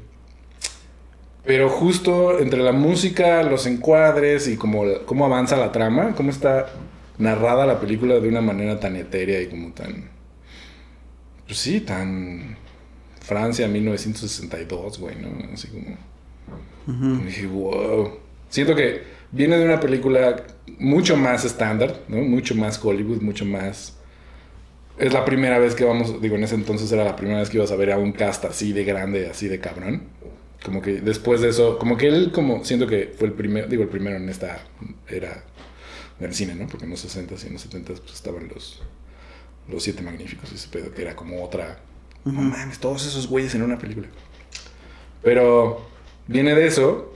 pero 1.45 1.69
justo 1.69 2.39
entre 2.39 2.61
la 2.61 2.71
música, 2.73 3.43
los 3.43 3.67
encuadres 3.67 4.47
y 4.47 4.57
como 4.57 4.85
la- 4.85 4.99
cómo 5.01 5.27
avanza 5.27 5.57
la 5.57 5.73
trama, 5.73 6.15
cómo 6.17 6.31
está 6.31 6.67
narrada 7.19 7.67
la 7.67 7.81
película 7.81 8.19
de 8.21 8.29
una 8.29 8.41
manera 8.41 8.81
tan 8.81 8.97
etérea 8.97 9.41
y 9.41 9.47
como 9.47 9.73
tan... 9.73 10.11
Pues 11.47 11.59
sí, 11.59 11.81
tan... 11.81 12.57
Francia 13.21 13.69
1962, 13.69 14.99
güey, 14.99 15.17
¿no? 15.17 15.29
Así 15.53 15.69
como... 15.69 15.97
Y 17.21 17.25
dije, 17.27 17.47
wow. 17.47 18.19
Siento 18.49 18.75
que 18.75 19.03
viene 19.31 19.57
de 19.57 19.65
una 19.65 19.79
película 19.79 20.45
mucho 20.79 21.17
más 21.17 21.45
estándar, 21.45 22.01
¿no? 22.09 22.19
Mucho 22.19 22.55
más 22.55 22.85
Hollywood, 22.85 23.21
mucho 23.21 23.45
más... 23.45 23.97
Es 24.99 25.13
la 25.13 25.25
primera 25.25 25.59
vez 25.59 25.75
que 25.75 25.85
vamos, 25.85 26.21
digo, 26.21 26.37
en 26.37 26.45
ese 26.45 26.55
entonces 26.55 26.91
era 26.93 27.05
la 27.05 27.17
primera 27.17 27.39
vez 27.39 27.49
que 27.49 27.57
ibas 27.57 27.71
a 27.71 27.77
ver 27.77 27.93
a 27.93 27.99
un 27.99 28.13
cast 28.13 28.45
así 28.45 28.73
de 28.73 28.85
grande, 28.85 29.29
así 29.29 29.49
de 29.49 29.59
cabrón. 29.59 30.03
Como 30.65 30.83
que 30.83 31.01
después 31.01 31.41
de 31.41 31.49
eso, 31.49 31.79
como 31.79 31.97
que 31.97 32.09
él, 32.09 32.31
como 32.33 32.65
siento 32.65 32.87
que 32.87 33.15
fue 33.17 33.29
el 33.29 33.35
primero, 33.35 33.67
digo, 33.69 33.83
el 33.83 33.89
primero 33.89 34.17
en 34.17 34.29
esta 34.29 34.61
era 35.09 35.45
en 36.23 36.29
el 36.31 36.35
cine, 36.35 36.55
¿no? 36.55 36.67
Porque 36.69 36.85
en 36.85 36.91
los 36.91 37.05
60s 37.05 37.45
y 37.45 37.47
en 37.49 37.53
los 37.55 37.69
70s 37.69 38.01
pues, 38.01 38.15
estaban 38.15 38.49
los, 38.49 38.83
los 39.69 39.83
Siete 39.83 40.03
Magníficos, 40.03 40.53
ese 40.53 40.69
pedo, 40.69 40.93
que 40.93 41.03
era 41.03 41.17
como 41.17 41.43
otra... 41.45 41.81
No 42.25 42.33
mames, 42.41 42.79
todos 42.79 43.05
esos 43.07 43.27
güeyes 43.27 43.55
en 43.55 43.63
una 43.63 43.79
película. 43.79 44.07
Pero 45.23 45.85
viene 46.27 46.55
de 46.55 46.67
eso 46.67 47.13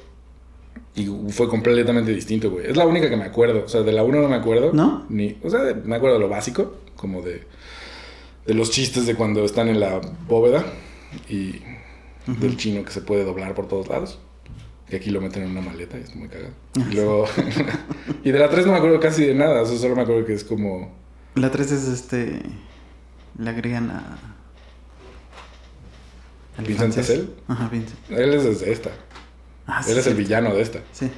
y 0.95 1.07
fue 1.31 1.49
completamente 1.49 2.13
distinto, 2.13 2.51
güey. 2.51 2.67
Es 2.67 2.77
la 2.77 2.87
única 2.87 3.09
que 3.09 3.17
me 3.17 3.25
acuerdo. 3.25 3.65
O 3.65 3.69
sea, 3.69 3.83
de 3.83 3.93
la 3.93 4.03
1 4.03 4.21
no 4.23 4.29
me 4.29 4.37
acuerdo. 4.37 4.73
¿No? 4.73 5.07
Ni, 5.09 5.39
o 5.43 5.51
sea, 5.51 5.61
de- 5.63 5.75
me 5.75 5.97
acuerdo 5.97 6.17
de 6.17 6.21
lo 6.23 6.29
básico, 6.29 6.77
como 6.97 7.23
de, 7.23 7.47
de 8.47 8.55
los 8.55 8.71
chistes 8.71 9.07
de 9.07 9.15
cuando 9.15 9.45
están 9.45 9.69
en 9.69 9.79
la 9.81 10.01
bóveda 10.27 10.65
y 11.29 11.61
del 12.27 12.57
chino 12.57 12.85
que 12.85 12.91
se 12.91 13.01
puede 13.03 13.25
doblar 13.25 13.55
por 13.55 13.69
todos 13.69 13.87
lados. 13.89 14.19
Que 14.89 14.97
aquí 14.97 15.11
lo 15.11 15.21
meten 15.21 15.43
en 15.43 15.51
una 15.51 15.61
maleta 15.61 15.99
y 15.99 16.03
está 16.03 16.17
muy 16.17 16.29
cagado. 16.29 16.53
Y 16.91 16.95
luego. 16.95 17.27
y 18.25 18.31
de 18.31 18.39
la 18.39 18.49
3 18.49 18.67
no 18.67 18.73
me 18.73 18.79
acuerdo 18.79 19.01
casi 19.01 19.25
de 19.25 19.35
nada. 19.35 19.63
O 19.63 19.67
sea, 19.67 19.79
solo 19.79 19.97
me 19.97 20.03
acuerdo 20.03 20.25
que 20.25 20.35
es 20.35 20.45
como. 20.45 20.95
La 21.35 21.51
3 21.51 21.73
es 21.73 21.89
este. 21.89 22.41
Le 23.39 23.51
agregan 23.51 23.91
a. 23.91 24.19
al 26.57 26.65
¿Vincent 26.65 26.95
francés. 26.95 27.07
Cassel? 27.07 27.35
Ajá, 27.49 27.69
Vincent. 27.69 27.99
Él 28.11 28.35
es 28.35 28.45
desde 28.45 28.73
esta. 28.73 28.91
Ah, 29.67 29.83
sí, 29.83 29.91
Él 29.91 29.99
es 29.99 30.07
el 30.07 30.15
villano 30.15 30.55
de 30.55 30.63
esta. 30.63 30.81
Sí. 30.93 31.11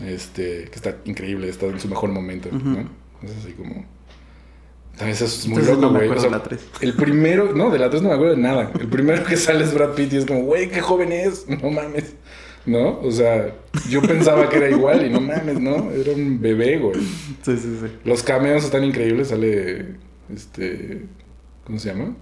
Este, 0.00 0.64
que 0.64 0.76
está 0.76 0.96
increíble, 1.04 1.48
está 1.48 1.66
en 1.66 1.80
su 1.80 1.88
mejor 1.88 2.10
momento. 2.10 2.48
¿no? 2.50 2.88
Es 3.22 3.36
así 3.38 3.52
como... 3.52 3.84
También 4.96 5.14
eso 5.14 5.24
es 5.24 5.46
muy 5.46 5.58
Entonces 5.58 5.74
loco, 5.76 5.80
no 5.80 5.90
güey. 5.90 6.08
O 6.08 6.12
acuerdo 6.12 6.22
sea, 6.22 6.30
de 6.30 6.36
la 6.36 6.42
3. 6.42 6.68
el 6.82 6.94
primero... 6.94 7.52
No, 7.54 7.70
de 7.70 7.78
la 7.78 7.90
3 7.90 8.02
no 8.02 8.08
me 8.08 8.14
acuerdo 8.14 8.34
de 8.36 8.42
nada. 8.42 8.70
El 8.78 8.88
primero 8.88 9.24
que 9.24 9.36
sale 9.36 9.64
es 9.64 9.74
Brad 9.74 9.94
Pitt 9.94 10.12
y 10.12 10.16
es 10.18 10.26
como, 10.26 10.42
güey, 10.42 10.70
qué 10.70 10.80
joven 10.80 11.12
es. 11.12 11.46
No 11.48 11.70
mames. 11.70 12.14
¿No? 12.70 13.00
O 13.00 13.10
sea, 13.10 13.52
yo 13.88 14.00
pensaba 14.00 14.48
que 14.48 14.58
era 14.58 14.70
igual 14.70 15.04
y 15.04 15.10
no 15.10 15.20
mames, 15.20 15.58
¿no? 15.58 15.90
Era 15.90 16.12
un 16.12 16.40
bebé, 16.40 16.78
güey. 16.78 17.00
Sí, 17.42 17.56
sí, 17.56 17.78
sí. 17.80 17.86
Los 18.04 18.22
cameos 18.22 18.64
están 18.64 18.84
increíbles. 18.84 19.28
Sale, 19.28 19.96
este... 20.32 21.02
¿Cómo 21.64 21.80
se 21.80 21.88
llama? 21.88 22.14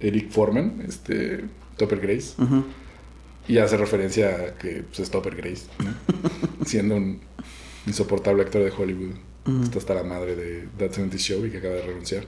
Eric 0.00 0.30
Foreman, 0.30 0.82
este... 0.86 1.44
Topper 1.76 2.00
Grace. 2.00 2.34
Y 3.46 3.58
hace 3.58 3.76
referencia 3.76 4.30
a 4.30 4.58
que 4.58 4.82
pues, 4.82 4.98
es 4.98 5.10
Topper 5.10 5.36
Grace, 5.36 5.66
¿no? 5.78 6.64
siendo 6.66 6.96
un 6.96 7.20
insoportable 7.86 8.42
actor 8.42 8.64
de 8.64 8.72
Hollywood. 8.76 9.14
Ujú. 9.46 9.62
Está 9.62 9.78
hasta 9.78 9.94
la 9.94 10.02
madre 10.02 10.34
de 10.34 10.68
That 10.78 10.90
70 10.90 11.16
Show 11.18 11.46
y 11.46 11.50
que 11.50 11.58
acaba 11.58 11.74
de 11.74 11.82
renunciar. 11.82 12.24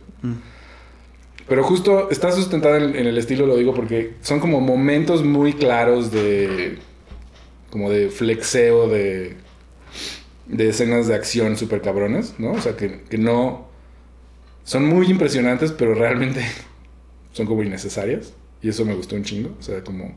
Pero 1.49 1.65
justo 1.65 2.09
está 2.11 2.31
sustentada 2.31 2.77
en, 2.77 2.95
en 2.95 3.07
el 3.09 3.19
estilo, 3.19 3.47
lo 3.47 3.57
digo 3.57 3.75
porque 3.75 4.15
son 4.21 4.39
como 4.39 4.61
momentos 4.61 5.25
muy 5.25 5.55
claros 5.55 6.13
de. 6.13 6.79
Como 7.71 7.91
de 7.91 8.09
flexeo 8.11 8.89
de. 8.89 9.37
de 10.47 10.69
escenas 10.69 11.07
de 11.07 11.15
acción 11.15 11.57
súper 11.57 11.83
cabronas, 11.83 12.35
¿no? 12.39 12.53
O 12.53 12.61
sea, 12.61 12.77
que, 12.77 13.03
que 13.03 13.19
no. 13.19 13.69
son 14.65 14.87
muy 14.87 15.07
impresionantes, 15.11 15.73
pero 15.73 15.95
realmente 15.95 16.43
son 17.33 17.47
como 17.47 17.63
innecesarias. 17.63 18.35
Y 18.61 18.69
eso 18.71 18.85
me 18.85 18.95
gustó 18.95 19.15
un 19.17 19.23
chingo. 19.25 19.55
O 19.59 19.63
sea, 19.63 19.83
como. 19.85 20.17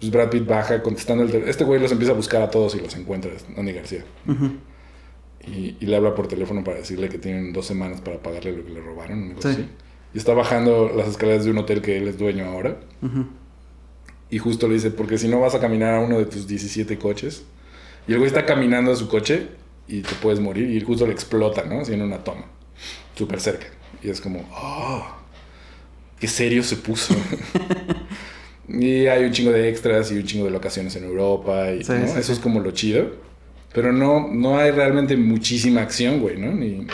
Pues 0.00 0.10
Brad 0.10 0.30
Pitt 0.30 0.46
baja 0.46 0.82
contestando 0.82 1.22
el 1.22 1.30
teléfono. 1.30 1.50
Este 1.50 1.64
güey 1.64 1.80
los 1.80 1.92
empieza 1.92 2.12
a 2.12 2.16
buscar 2.16 2.42
a 2.42 2.50
todos 2.50 2.74
y 2.74 2.80
los 2.80 2.96
encuentra, 2.96 3.30
Andy 3.56 3.72
García. 3.72 4.04
Y, 5.46 5.76
y 5.78 5.86
le 5.86 5.96
habla 5.96 6.14
por 6.14 6.26
teléfono 6.28 6.64
para 6.64 6.78
decirle 6.78 7.08
que 7.08 7.18
tienen 7.18 7.52
dos 7.52 7.66
semanas 7.66 8.00
para 8.00 8.20
pagarle 8.20 8.52
lo 8.52 8.64
que 8.64 8.72
le 8.72 8.80
robaron. 8.80 9.36
Sí. 9.40 9.68
Y 10.14 10.18
está 10.18 10.34
bajando 10.34 10.92
las 10.94 11.08
escaleras 11.08 11.44
de 11.44 11.52
un 11.52 11.58
hotel 11.58 11.82
que 11.82 11.96
él 11.98 12.08
es 12.08 12.18
dueño 12.18 12.44
ahora. 12.46 12.80
Ujú. 13.00 13.26
Y 14.32 14.38
justo 14.38 14.66
le 14.66 14.74
dice, 14.74 14.90
porque 14.90 15.18
si 15.18 15.28
no 15.28 15.40
vas 15.40 15.54
a 15.54 15.60
caminar 15.60 15.92
a 15.92 16.00
uno 16.00 16.18
de 16.18 16.24
tus 16.24 16.46
17 16.48 16.96
coches. 16.96 17.44
Y 18.08 18.12
el 18.12 18.18
güey 18.18 18.28
está 18.28 18.46
caminando 18.46 18.90
a 18.90 18.96
su 18.96 19.06
coche 19.06 19.48
y 19.86 20.00
te 20.00 20.14
puedes 20.22 20.40
morir. 20.40 20.70
Y 20.70 20.80
justo 20.80 21.06
le 21.06 21.12
explota, 21.12 21.64
¿no? 21.64 21.80
Así 21.82 21.92
en 21.92 22.00
una 22.00 22.24
toma. 22.24 22.46
Súper 23.14 23.42
cerca. 23.42 23.66
Y 24.02 24.08
es 24.08 24.22
como, 24.22 24.48
oh, 24.56 25.06
qué 26.18 26.26
serio 26.26 26.62
se 26.64 26.76
puso. 26.76 27.14
y 28.70 29.06
hay 29.06 29.22
un 29.24 29.32
chingo 29.32 29.52
de 29.52 29.68
extras 29.68 30.10
y 30.12 30.14
un 30.14 30.24
chingo 30.24 30.46
de 30.46 30.50
locaciones 30.50 30.96
en 30.96 31.04
Europa. 31.04 31.70
Y, 31.70 31.84
Sí, 31.84 31.92
¿no? 31.92 32.06
sí, 32.06 32.12
Eso 32.14 32.22
sí. 32.22 32.32
es 32.32 32.38
como 32.38 32.60
lo 32.60 32.70
chido. 32.70 33.10
Pero 33.74 33.92
no, 33.92 34.28
no 34.32 34.56
hay 34.56 34.70
realmente 34.70 35.14
muchísima 35.14 35.82
acción, 35.82 36.20
güey, 36.20 36.38
¿no? 36.38 36.52
Ni, 36.52 36.86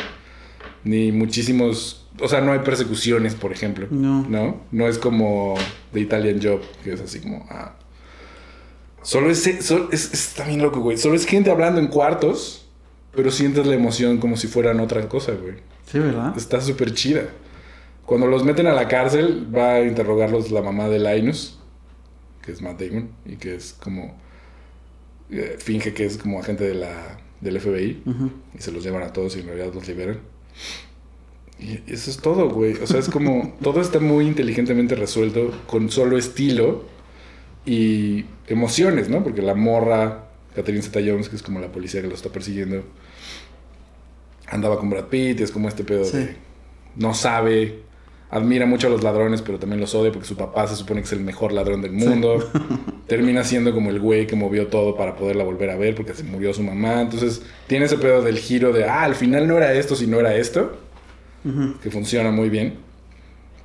ni 0.83 1.13
muchísimos... 1.13 1.98
O 2.21 2.29
sea, 2.29 2.41
no 2.41 2.53
hay 2.53 2.61
persecuciones, 2.61 3.35
por 3.35 3.53
ejemplo. 3.53 3.87
No. 3.91 4.27
¿No? 4.29 4.61
No 4.71 4.89
es 4.89 4.99
como 4.99 5.55
The 5.93 6.01
Italian 6.01 6.41
Job, 6.43 6.61
que 6.83 6.93
es 6.93 7.01
así 7.01 7.21
como... 7.21 7.47
Ah. 7.51 7.75
Solo 9.03 9.31
es, 9.31 9.49
solo 9.61 9.89
es... 9.93 10.13
Está 10.13 10.47
bien 10.47 10.61
loco, 10.61 10.81
güey. 10.81 10.97
Solo 10.99 11.15
es 11.15 11.27
gente 11.27 11.51
hablando 11.51 11.81
en 11.81 11.87
cuartos, 11.89 12.69
pero 13.15 13.31
sientes 13.31 13.67
la 13.67 13.75
emoción 13.75 14.19
como 14.19 14.37
si 14.37 14.49
fueran 14.49 14.81
otra 14.81 15.09
cosa, 15.09 15.33
güey. 15.33 15.55
Sí, 15.87 15.99
¿verdad? 15.99 16.37
Está 16.37 16.61
súper 16.61 16.93
chida. 16.93 17.29
Cuando 18.05 18.27
los 18.27 18.45
meten 18.45 18.67
a 18.67 18.73
la 18.73 18.89
cárcel, 18.89 19.47
va 19.55 19.75
a 19.75 19.81
interrogarlos 19.83 20.51
la 20.51 20.63
mamá 20.63 20.89
de 20.89 20.99
Linus, 20.99 21.59
que 22.43 22.53
es 22.53 22.61
Matt 22.63 22.81
Damon, 22.81 23.11
y 23.27 23.37
que 23.37 23.55
es 23.55 23.75
como... 23.75 24.17
eh, 25.31 25.57
finge 25.59 25.93
que 25.93 26.07
es 26.07 26.17
como 26.17 26.41
agente 26.41 26.65
de 26.65 26.75
la, 26.75 27.19
del 27.41 27.61
FBI, 27.61 28.03
y 28.55 28.61
se 28.63 28.73
los 28.73 28.83
llevan 28.83 29.03
a 29.03 29.13
todos 29.13 29.37
y 29.37 29.41
en 29.41 29.47
realidad 29.47 29.73
los 29.75 29.87
liberan. 29.87 30.21
Y 31.61 31.81
eso 31.93 32.11
es 32.11 32.19
todo, 32.19 32.49
güey. 32.51 32.75
O 32.83 32.87
sea, 32.87 33.01
es 33.01 33.09
como... 33.09 33.57
todo 33.63 33.81
está 33.81 33.99
muy 34.01 34.27
inteligentemente 34.27 34.95
resuelto 34.95 35.53
con 35.67 35.91
solo 35.91 36.17
estilo 36.17 36.85
y 37.67 38.25
emociones, 38.47 39.09
¿no? 39.09 39.23
Porque 39.25 39.43
la 39.43 39.55
morra, 39.55 40.27
Catherine 40.55 40.83
Zeta-Jones, 40.83 41.29
que 41.29 41.37
es 41.37 41.43
como 41.43 41.59
la 41.61 41.69
policía 41.73 42.01
que 42.01 42.07
lo 42.09 42.15
está 42.15 42.29
persiguiendo, 42.31 42.85
andaba 44.47 44.79
con 44.79 44.89
Brad 44.91 45.07
Pitt 45.07 45.41
y 45.41 45.43
es 45.43 45.51
como 45.51 45.69
este 45.69 45.85
pedo 45.85 46.05
Sí. 46.05 46.19
de... 46.19 46.37
No 46.97 47.15
sabe, 47.15 47.81
admira 48.31 48.67
mucho 48.67 48.87
a 48.89 48.91
los 48.91 49.03
ladrones, 49.05 49.43
pero 49.43 49.59
también 49.59 49.81
los 49.81 49.95
odia 49.95 50.11
porque 50.11 50.27
su 50.27 50.37
papá 50.37 50.67
se 50.67 50.75
supone 50.75 51.01
que 51.01 51.07
es 51.07 51.13
el 51.13 51.21
mejor 51.21 51.53
ladrón 51.53 51.81
del 51.83 51.93
mundo. 51.93 52.51
Termina 53.07 53.45
siendo 53.45 53.73
como 53.75 53.91
el 53.91 54.01
güey 54.01 54.27
que 54.27 54.35
movió 54.37 54.67
todo 54.67 54.97
para 54.97 55.15
poderla 55.17 55.45
volver 55.45 55.71
a 55.71 55.77
ver 55.77 55.95
porque 55.95 56.15
se 56.15 56.25
murió 56.25 56.53
su 56.55 56.63
mamá. 56.63 57.01
Entonces 57.01 57.43
tiene 57.67 57.85
ese 57.87 57.99
pedo 57.99 58.23
del 58.23 58.39
giro 58.39 58.73
de, 58.73 58.85
ah, 58.85 59.03
al 59.03 59.15
final 59.15 59.47
no 59.47 59.57
era 59.57 59.73
esto, 59.75 59.95
sino 59.95 60.19
era 60.19 60.35
esto, 60.35 60.77
Que 61.83 61.91
funciona 61.91 62.31
muy 62.31 62.49
bien. 62.51 62.79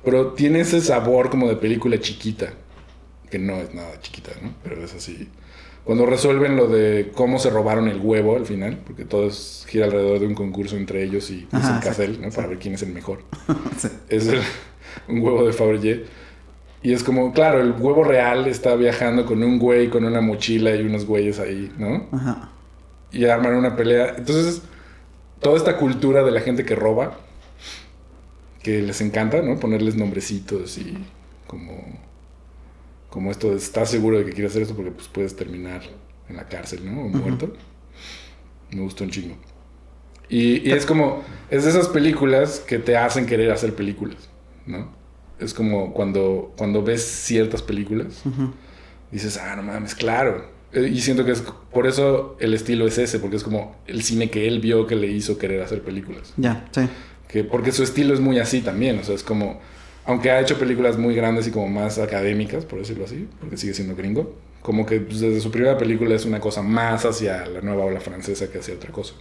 Pero 0.04 0.32
tiene 0.32 0.60
ese 0.60 0.80
sabor 0.80 1.30
como 1.30 1.48
de 1.48 1.56
película 1.56 1.98
chiquita, 1.98 2.52
que 3.30 3.38
no 3.38 3.54
es 3.54 3.74
nada 3.74 3.98
chiquita, 4.00 4.32
¿no? 4.42 4.52
Pero 4.62 4.82
es 4.84 4.94
así. 4.94 5.28
Cuando 5.84 6.06
resuelven 6.06 6.56
lo 6.56 6.66
de 6.66 7.10
cómo 7.14 7.38
se 7.38 7.50
robaron 7.50 7.88
el 7.88 8.00
huevo 8.00 8.36
al 8.36 8.46
final, 8.46 8.78
porque 8.86 9.04
todo 9.04 9.26
es, 9.26 9.66
gira 9.68 9.84
alrededor 9.86 10.20
de 10.20 10.26
un 10.26 10.34
concurso 10.34 10.76
entre 10.76 11.02
ellos 11.02 11.30
y 11.30 11.46
Ajá, 11.52 11.76
exacto, 11.76 11.88
Cassel, 11.88 12.12
¿no? 12.12 12.16
Para 12.16 12.26
exacto. 12.28 12.48
ver 12.50 12.58
quién 12.58 12.74
es 12.74 12.82
el 12.82 12.92
mejor 12.92 13.18
Sí. 13.78 13.88
es 14.08 14.26
el- 14.28 14.40
un 15.08 15.20
huevo 15.20 15.44
de 15.46 15.52
Fabergé. 15.52 16.04
Y 16.82 16.92
es 16.92 17.02
como, 17.02 17.32
claro, 17.32 17.60
el 17.60 17.72
huevo 17.72 18.04
real 18.04 18.46
está 18.46 18.76
viajando 18.76 19.24
con 19.26 19.42
un 19.42 19.58
güey, 19.58 19.88
con 19.88 20.04
una 20.04 20.20
mochila 20.20 20.74
y 20.74 20.82
unos 20.82 21.06
güeyes 21.06 21.38
ahí, 21.38 21.72
¿no? 21.78 22.06
Ajá. 22.12 22.50
Y 23.10 23.24
arman 23.24 23.54
una 23.54 23.74
pelea. 23.74 24.14
Entonces, 24.18 24.62
toda 25.40 25.56
esta 25.56 25.76
cultura 25.78 26.22
de 26.22 26.30
la 26.30 26.40
gente 26.40 26.64
que 26.64 26.74
roba, 26.74 27.18
que 28.64 28.82
les 28.82 29.00
encanta, 29.00 29.40
¿no? 29.42 29.60
Ponerles 29.60 29.94
nombrecitos 29.94 30.76
y 30.78 30.96
como, 31.46 31.84
como 33.10 33.30
esto 33.30 33.50
de, 33.50 33.56
¿estás 33.58 33.90
seguro 33.90 34.18
de 34.18 34.24
que 34.24 34.32
quieres 34.32 34.50
hacer 34.50 34.62
esto? 34.62 34.74
Porque 34.74 34.90
pues 34.90 35.06
puedes 35.06 35.36
terminar 35.36 35.82
en 36.28 36.36
la 36.36 36.48
cárcel, 36.48 36.84
¿no? 36.84 37.02
O 37.02 37.08
muerto. 37.08 37.52
Me 38.72 38.80
gustó 38.80 39.04
un 39.04 39.10
chingo. 39.10 39.36
Y, 40.28 40.68
y 40.68 40.72
es 40.72 40.86
como, 40.86 41.22
es 41.50 41.64
de 41.64 41.70
esas 41.70 41.88
películas 41.88 42.58
que 42.60 42.78
te 42.78 42.96
hacen 42.96 43.26
querer 43.26 43.52
hacer 43.52 43.74
películas, 43.74 44.28
¿no? 44.66 44.88
Es 45.38 45.52
como 45.52 45.92
cuando, 45.92 46.54
cuando 46.56 46.82
ves 46.82 47.02
ciertas 47.04 47.60
películas, 47.60 48.22
Ujú. 48.24 48.52
dices, 49.12 49.36
ah, 49.36 49.54
no 49.56 49.62
mames, 49.62 49.94
claro. 49.94 50.46
Eh, 50.72 50.88
Y 50.92 51.00
siento 51.02 51.24
que 51.26 51.32
es 51.32 51.42
por 51.72 51.86
eso 51.86 52.36
el 52.40 52.54
estilo 52.54 52.86
es 52.86 52.96
ese, 52.98 53.18
porque 53.18 53.36
es 53.36 53.44
como 53.44 53.76
el 53.86 54.02
cine 54.02 54.30
que 54.30 54.48
él 54.48 54.60
vio 54.60 54.86
que 54.86 54.96
le 54.96 55.08
hizo 55.08 55.36
querer 55.36 55.60
hacer 55.62 55.82
películas. 55.82 56.32
Ya, 56.38 56.66
sí. 56.72 56.88
Que, 57.34 57.42
porque 57.42 57.72
su 57.72 57.82
estilo 57.82 58.14
es 58.14 58.20
muy 58.20 58.38
así 58.38 58.60
también, 58.60 58.96
o 59.00 59.02
sea, 59.02 59.16
es 59.16 59.24
como, 59.24 59.58
aunque 60.06 60.30
ha 60.30 60.40
hecho 60.40 60.56
películas 60.56 60.96
muy 60.96 61.16
grandes 61.16 61.48
y 61.48 61.50
como 61.50 61.66
más 61.66 61.98
académicas, 61.98 62.64
por 62.64 62.78
decirlo 62.78 63.06
así, 63.06 63.26
porque 63.40 63.56
sigue 63.56 63.74
siendo 63.74 63.96
gringo, 63.96 64.36
como 64.62 64.86
que 64.86 65.00
pues, 65.00 65.18
desde 65.18 65.40
su 65.40 65.50
primera 65.50 65.76
película 65.76 66.14
es 66.14 66.26
una 66.26 66.38
cosa 66.38 66.62
más 66.62 67.04
hacia 67.04 67.44
la 67.46 67.60
nueva 67.60 67.86
ola 67.86 67.98
francesa 67.98 68.48
que 68.52 68.60
hacia 68.60 68.74
otra 68.74 68.92
cosa. 68.92 69.14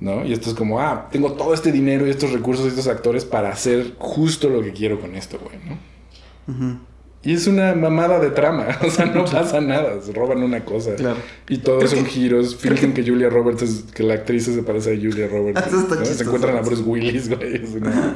¿no? 0.00 0.24
Y 0.24 0.32
esto 0.32 0.48
es 0.48 0.56
como, 0.56 0.80
ah, 0.80 1.10
tengo 1.12 1.34
todo 1.34 1.52
este 1.52 1.70
dinero 1.70 2.06
y 2.06 2.10
estos 2.10 2.32
recursos 2.32 2.64
y 2.64 2.68
estos 2.68 2.86
actores 2.86 3.26
para 3.26 3.50
hacer 3.50 3.96
justo 3.98 4.48
lo 4.48 4.62
que 4.62 4.72
quiero 4.72 4.98
con 5.02 5.14
esto, 5.16 5.38
güey, 5.38 5.58
¿no? 5.58 6.54
Ujú. 6.54 6.78
Y 7.22 7.34
es 7.34 7.46
una 7.46 7.74
mamada 7.74 8.18
de 8.18 8.30
trama, 8.30 8.66
o 8.82 8.90
sea, 8.90 9.04
no 9.06 9.26
pasa 9.26 9.60
nada, 9.60 10.00
se 10.00 10.12
roban 10.12 10.42
una 10.42 10.64
cosa. 10.64 10.94
Claro. 10.94 11.18
Y 11.48 11.58
todos 11.58 11.90
son 11.90 12.04
que- 12.04 12.10
giros, 12.10 12.56
fingen 12.56 12.94
que 12.94 13.02
Julia 13.02 13.28
Roberts 13.28 13.62
es, 13.62 13.84
que 13.94 14.02
la 14.02 14.14
actriz 14.14 14.44
se 14.46 14.62
parece 14.62 14.94
a 14.94 14.96
Julia 14.96 15.28
Roberts. 15.28 15.60
Eso 15.66 15.80
está 15.80 15.94
¿no? 15.96 16.00
Se 16.04 16.08
chistoso. 16.12 16.22
encuentran 16.24 16.56
a 16.56 16.60
Bruce 16.62 16.82
Willis, 16.82 17.28
güey. 17.36 17.56
es 17.62 17.70
una 17.74 18.14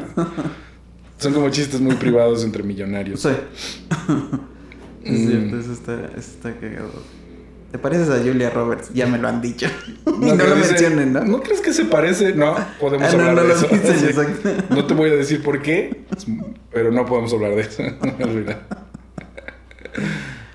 son 1.19 1.33
como 1.33 1.49
chistes 1.51 1.81
muy 1.81 1.95
privados 1.97 2.45
entre 2.45 2.63
millonarios. 2.63 3.21
Sí. 3.21 3.29
Es 5.05 5.19
Mm. 5.21 5.27
cierto, 5.29 5.59
eso 5.61 5.73
está, 5.73 5.95
eso 6.17 6.31
está 6.31 6.55
cagado. 6.57 6.91
te 7.71 7.79
pareces 7.79 8.09
a 8.09 8.19
Julia 8.23 8.49
Roberts, 8.51 8.91
ya 8.95 9.07
me 9.07 9.19
lo 9.19 9.29
han 9.29 9.43
dicho. 9.43 9.67
y 10.07 10.11
no 10.11 10.37
que 10.37 10.45
lo 10.49 10.55
dice, 10.57 10.69
mencionen, 10.73 11.13
¿no? 11.13 11.25
¿No 11.25 11.43
crees 11.43 11.61
que 11.61 11.75
se 11.75 11.85
parece? 11.85 12.35
No, 12.35 12.57
podemos 12.81 13.13
Ah, 13.13 13.17
no, 13.17 13.23
hablar 13.29 13.35
no 13.35 13.43
de 13.43 13.49
lo 13.49 13.55
eso. 13.55 13.67
dicen, 13.69 14.09
exacto. 14.09 14.51
No 14.71 14.87
te 14.87 14.95
voy 14.95 15.11
a 15.11 15.15
decir 15.15 15.43
por 15.43 15.61
qué, 15.61 16.05
pero 16.73 16.91
no 16.91 17.05
podemos 17.05 17.33
hablar 17.35 17.55
de 17.55 17.61
eso. 17.63 17.83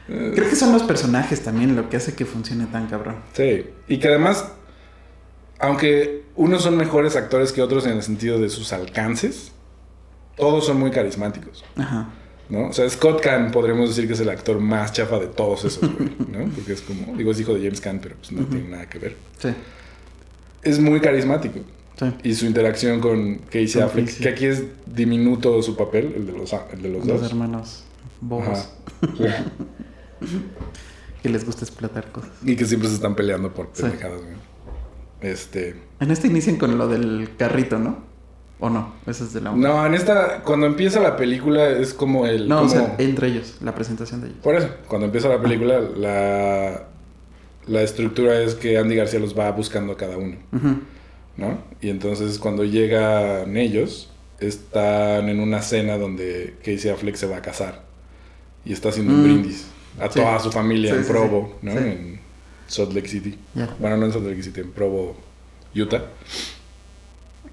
Creo 0.08 0.50
que 0.50 0.56
son 0.56 0.72
los 0.74 0.84
personajes 0.84 1.42
también 1.42 1.76
lo 1.76 1.88
que 1.90 1.98
hace 1.98 2.14
que 2.16 2.26
funcione 2.26 2.66
tan 2.66 2.88
cabrón. 2.88 3.18
Sí, 3.34 3.66
y 3.88 4.00
que 4.00 4.08
además, 4.08 4.46
aunque 5.60 6.24
unos 6.36 6.64
son 6.64 6.78
mejores 6.78 7.16
actores 7.16 7.52
que 7.52 7.62
otros 7.62 7.86
en 7.86 7.92
el 7.94 8.02
sentido 8.04 8.40
de 8.40 8.50
sus 8.50 8.74
alcances, 8.74 9.52
todos 10.36 10.66
son 10.66 10.80
muy 10.80 10.90
carismáticos, 10.90 11.64
Ajá. 11.76 12.10
¿no? 12.50 12.70
O 12.70 12.74
sea, 12.74 12.90
Scott 12.90 13.22
Caan 13.22 13.52
podríamos 13.52 13.90
decir 13.90 14.08
que 14.08 14.14
es 14.14 14.20
el 14.20 14.30
actor 14.30 14.60
más 14.60 14.94
chafa 14.94 15.20
de 15.20 15.28
todos 15.28 15.66
esos, 15.66 15.88
güey, 15.96 16.10
¿no? 16.28 16.52
Porque 16.56 16.74
es 16.74 16.82
como, 16.82 17.16
digo, 17.16 17.32
es 17.32 17.40
hijo 17.40 17.54
de 17.54 17.60
James 17.62 17.80
Caan, 17.82 18.00
pero 18.02 18.16
pues 18.16 18.32
no 18.32 18.46
tiene 18.46 18.68
nada 18.70 18.90
que 18.90 18.98
ver. 18.98 19.16
Sí. 19.38 19.50
Es 20.64 20.80
muy 20.80 21.00
carismático. 21.02 21.60
Sí. 22.00 22.06
Y 22.24 22.34
su 22.34 22.46
interacción 22.48 23.00
con 23.00 23.40
Casey 23.52 23.82
Affleck, 23.82 24.18
que 24.18 24.30
aquí 24.30 24.46
es 24.46 24.64
diminuto 24.88 25.62
su 25.62 25.76
papel, 25.76 26.14
el 26.16 26.26
de 26.26 26.32
los, 26.32 26.52
el 26.74 26.82
de 26.82 26.90
los, 26.90 27.06
Los 27.06 27.22
dos. 27.22 27.30
hermanos 27.30 27.84
bobos 28.22 28.70
que 31.22 31.30
les 31.30 31.46
gusta 31.46 31.66
explotar 31.66 32.12
cosas. 32.12 32.32
Y 32.44 32.56
que 32.56 32.66
siempre 32.66 32.90
se 32.90 32.96
están 32.96 33.16
peleando 33.16 33.54
por 33.54 33.70
pendejadas. 33.70 34.22
Este... 35.22 35.76
En 36.00 36.12
este 36.12 36.28
inician 36.28 36.58
con 36.58 36.78
lo 36.78 36.88
del 36.88 37.32
carrito, 37.38 37.78
¿no? 37.78 38.08
¿O 38.60 38.70
no? 38.70 38.94
Eso 39.06 39.24
es 39.24 39.34
de 39.34 39.42
la 39.42 39.52
No, 39.52 39.86
en 39.86 39.94
esta, 39.94 40.44
cuando 40.44 40.66
empieza 40.66 41.00
la 41.00 41.16
película 41.16 41.70
es 41.70 41.94
como 41.94 42.26
el... 42.26 42.48
No, 42.48 42.64
o 42.64 42.70
sea, 42.70 42.96
entre 42.98 43.28
ellos, 43.28 43.58
la 43.62 43.74
presentación 43.74 44.22
de 44.22 44.28
ellos. 44.28 44.40
Por 44.42 44.56
eso, 44.56 44.70
cuando 44.88 45.06
empieza 45.06 45.30
la 45.30 45.42
película, 45.42 45.80
la, 45.80 46.84
la 47.68 47.82
estructura 47.82 48.42
es 48.42 48.56
que 48.56 48.78
Andy 48.78 48.96
García 48.96 49.20
los 49.20 49.38
va 49.38 49.50
buscando 49.52 49.94
a 49.94 49.98
cada 49.98 50.18
uno. 50.18 50.38
¿no? 51.38 51.58
Y 51.82 51.90
entonces 51.90 52.38
cuando 52.38 52.66
llegan 52.66 53.56
ellos, 53.56 54.12
están 54.40 55.30
en 55.30 55.40
una 55.40 55.62
cena 55.62 55.98
donde 55.98 56.56
Casey 56.60 56.92
Affleck 56.92 57.16
se 57.16 57.28
va 57.28 57.38
a 57.38 57.42
casar. 57.42 57.89
Y 58.70 58.74
está 58.74 58.90
haciendo 58.90 59.14
un 59.14 59.20
Mm. 59.20 59.24
brindis 59.24 59.66
a 60.00 60.08
Sí. 60.10 60.20
toda 60.20 60.40
su 60.40 60.52
familia 60.52 60.94
Sí, 60.94 61.00
en 61.00 61.06
Provo. 61.08 61.58
¿no? 61.62 61.72
En 61.72 62.20
Salt 62.68 62.94
Lake 62.94 63.08
City. 63.10 63.38
Bueno, 63.80 63.98
no 63.98 64.06
en 64.06 64.14
Salt 64.14 64.26
Lake 64.28 64.44
City, 64.44 64.62
en 64.62 64.72
Provo, 64.72 65.16
Utah. 65.76 66.04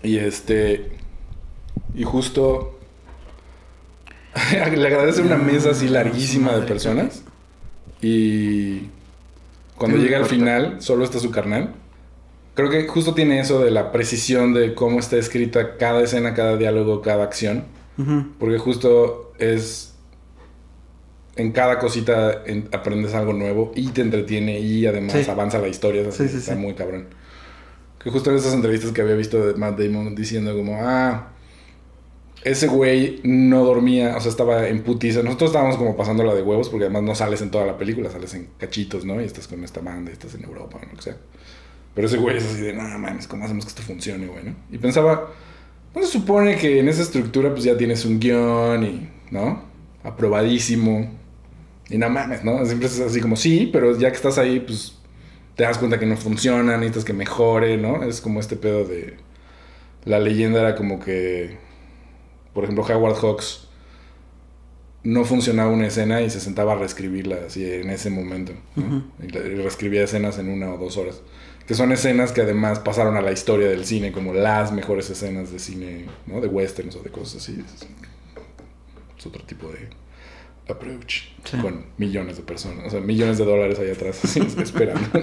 Y 0.03 0.19
este. 0.19 0.93
Y 1.95 2.05
justo. 2.05 2.79
le 4.53 4.87
agradece 4.87 5.23
una 5.23 5.37
mesa 5.37 5.71
así 5.71 5.89
larguísima 5.89 6.53
de 6.55 6.63
personas. 6.67 7.23
Y. 8.03 8.89
Cuando 9.77 9.99
llega 9.99 10.19
al 10.19 10.27
final, 10.27 10.77
solo 10.81 11.05
está 11.05 11.19
su 11.19 11.31
carnal. 11.31 11.75
Creo 12.55 12.71
que 12.71 12.87
justo 12.87 13.13
tiene 13.15 13.41
eso 13.41 13.63
de 13.63 13.71
la 13.71 13.93
precisión 13.93 14.55
de 14.55 14.75
cómo 14.75 14.99
está 15.01 15.17
escrita 15.17 15.77
cada 15.77 16.03
escena, 16.03 16.33
cada 16.33 16.57
diálogo, 16.57 17.03
cada 17.03 17.25
acción. 17.25 17.65
Ujú. 17.99 18.27
Porque 18.39 18.59
justo 18.59 19.33
es. 19.39 19.95
En 21.37 21.53
cada 21.53 21.79
cosita 21.79 22.43
en- 22.47 22.69
aprendes 22.73 23.15
algo 23.15 23.33
nuevo 23.35 23.73
y 23.75 23.89
te 23.89 24.01
entretiene 24.01 24.59
y 24.59 24.87
además 24.87 25.13
Sí. 25.23 25.31
avanza 25.31 25.59
la 25.59 25.69
historia. 25.69 26.01
es 26.03 26.09
así, 26.09 26.25
Sí, 26.25 26.29
sí, 26.31 26.37
está 26.39 26.55
muy 26.57 26.75
cabrón. 26.75 27.09
Que 28.03 28.11
justo 28.11 28.31
en 28.31 28.37
esas 28.37 28.55
entrevistas 28.55 28.93
que 28.93 29.03
había 29.03 29.15
visto 29.17 29.45
de 29.47 29.55
Matt 29.55 29.79
Damon 29.79 30.15
diciendo 30.15 30.57
como, 30.57 30.79
ah, 30.81 31.33
ese 32.45 32.69
güey 32.69 33.21
no 33.25 33.65
dormía, 33.65 34.17
o 34.17 34.21
sea, 34.21 34.31
estaba 34.31 34.69
en 34.69 34.83
putiza. 34.83 35.23
Nosotros 35.23 35.51
estábamos 35.51 35.77
como 35.77 35.97
pasando 35.97 36.23
la 36.23 36.33
de 36.35 36.43
huevos 36.43 36.69
porque 36.69 36.85
además 36.85 37.03
no 37.03 37.15
sales 37.15 37.43
en 37.43 37.51
toda 37.51 37.67
la 37.67 37.77
película, 37.77 38.09
sales 38.11 38.33
en 38.35 38.49
cachitos, 38.59 39.05
¿no? 39.05 39.21
Y 39.21 39.25
estás 39.25 39.49
con 39.49 39.65
esta 39.65 39.81
banda, 39.81 40.11
y 40.11 40.15
estás 40.15 40.35
en 40.37 40.45
Europa, 40.45 40.79
o 40.81 40.87
lo 40.91 40.97
que 40.97 41.03
sea. 41.03 41.17
Pero 41.95 42.07
ese 42.07 42.19
güey 42.19 42.37
es 42.37 42.45
así 42.45 42.61
de, 42.61 42.73
no 42.73 42.83
mames, 42.99 43.27
¿cómo 43.27 43.45
hacemos 43.45 43.65
que 43.65 43.71
esto 43.71 43.83
funcione, 43.83 44.27
güey, 44.27 44.45
no? 44.45 44.55
Y 44.71 44.79
pensaba, 44.79 45.33
no 45.95 46.03
se 46.03 46.09
supone 46.09 46.57
que 46.57 46.79
en 46.79 46.89
esa 46.89 47.03
estructura 47.03 47.51
pues 47.51 47.65
ya 47.65 47.77
tienes 47.77 48.05
un 48.05 48.21
guion 48.21 48.85
y, 48.85 49.09
¿no? 49.33 49.63
Aprobadísimo. 50.05 51.11
Y 51.89 51.99
no 51.99 52.11
mames, 52.11 52.45
¿no? 52.45 52.65
Siempre 52.65 52.89
es 52.89 52.99
así 53.01 53.21
como, 53.21 53.37
sí, 53.37 53.69
pero 53.73 53.97
ya 53.99 54.11
que 54.11 54.17
estás 54.17 54.39
ahí, 54.39 54.61
pues 54.61 54.97
te 55.55 55.65
das 55.65 55.79
cuenta 55.79 55.99
que 55.99 56.07
no 56.07 56.17
funciona, 56.17 56.77
necesitas 56.77 57.05
que 57.05 57.13
mejore, 57.13 57.77
¿no? 57.77 58.03
Es 58.03 58.21
como 58.21 58.41
este 58.41 58.57
pedo 58.57 58.85
de... 58.85 59.17
La 60.05 60.21
leyenda 60.21 60.61
era 60.61 60.77
como 60.77 61.01
que, 61.01 61.57
por 62.55 62.65
ejemplo, 62.65 62.85
Howard 62.85 63.17
Hawks 63.17 63.69
no 65.03 65.25
funcionaba 65.25 65.71
una 65.71 65.87
escena 65.87 66.21
y 66.21 66.31
se 66.31 66.41
sentaba 66.41 66.73
a 66.73 66.77
reescribirla 66.77 67.39
así 67.47 67.65
en 67.65 67.91
ese 67.91 68.11
momento. 68.11 68.53
y 69.23 69.29
reescribía 69.29 70.05
escenas 70.05 70.39
en 70.39 70.49
una 70.49 70.73
o 70.73 70.79
dos 70.79 70.97
horas. 70.97 71.23
Que 71.67 71.75
son 71.75 71.91
escenas 71.91 72.33
que 72.33 72.43
además 72.43 72.79
pasaron 72.79 73.17
a 73.17 73.21
la 73.21 73.33
historia 73.33 73.69
del 73.69 73.85
cine 73.85 74.13
como 74.13 74.33
las 74.33 74.73
mejores 74.73 75.11
escenas 75.11 75.53
de 75.53 75.59
cine, 75.59 76.07
¿no? 76.27 76.41
De 76.41 76.49
westerns 76.49 76.95
o 76.97 77.03
de 77.03 77.11
cosas 77.11 77.43
así. 77.43 77.65
Es, 77.65 77.87
es 79.19 79.27
otro 79.27 79.43
tipo 79.45 79.69
de 79.69 79.89
approach. 80.69 81.25
Sí. 81.45 81.57
Con 81.59 81.87
millones 81.97 82.37
de 82.37 82.43
personas, 82.43 82.87
o 82.87 82.91
sea, 82.91 83.01
millones 83.01 83.39
de 83.39 83.45
dólares 83.45 83.79
ahí 83.79 83.91
atrás, 83.91 84.21
así, 84.25 84.41
esperando. 84.41 85.01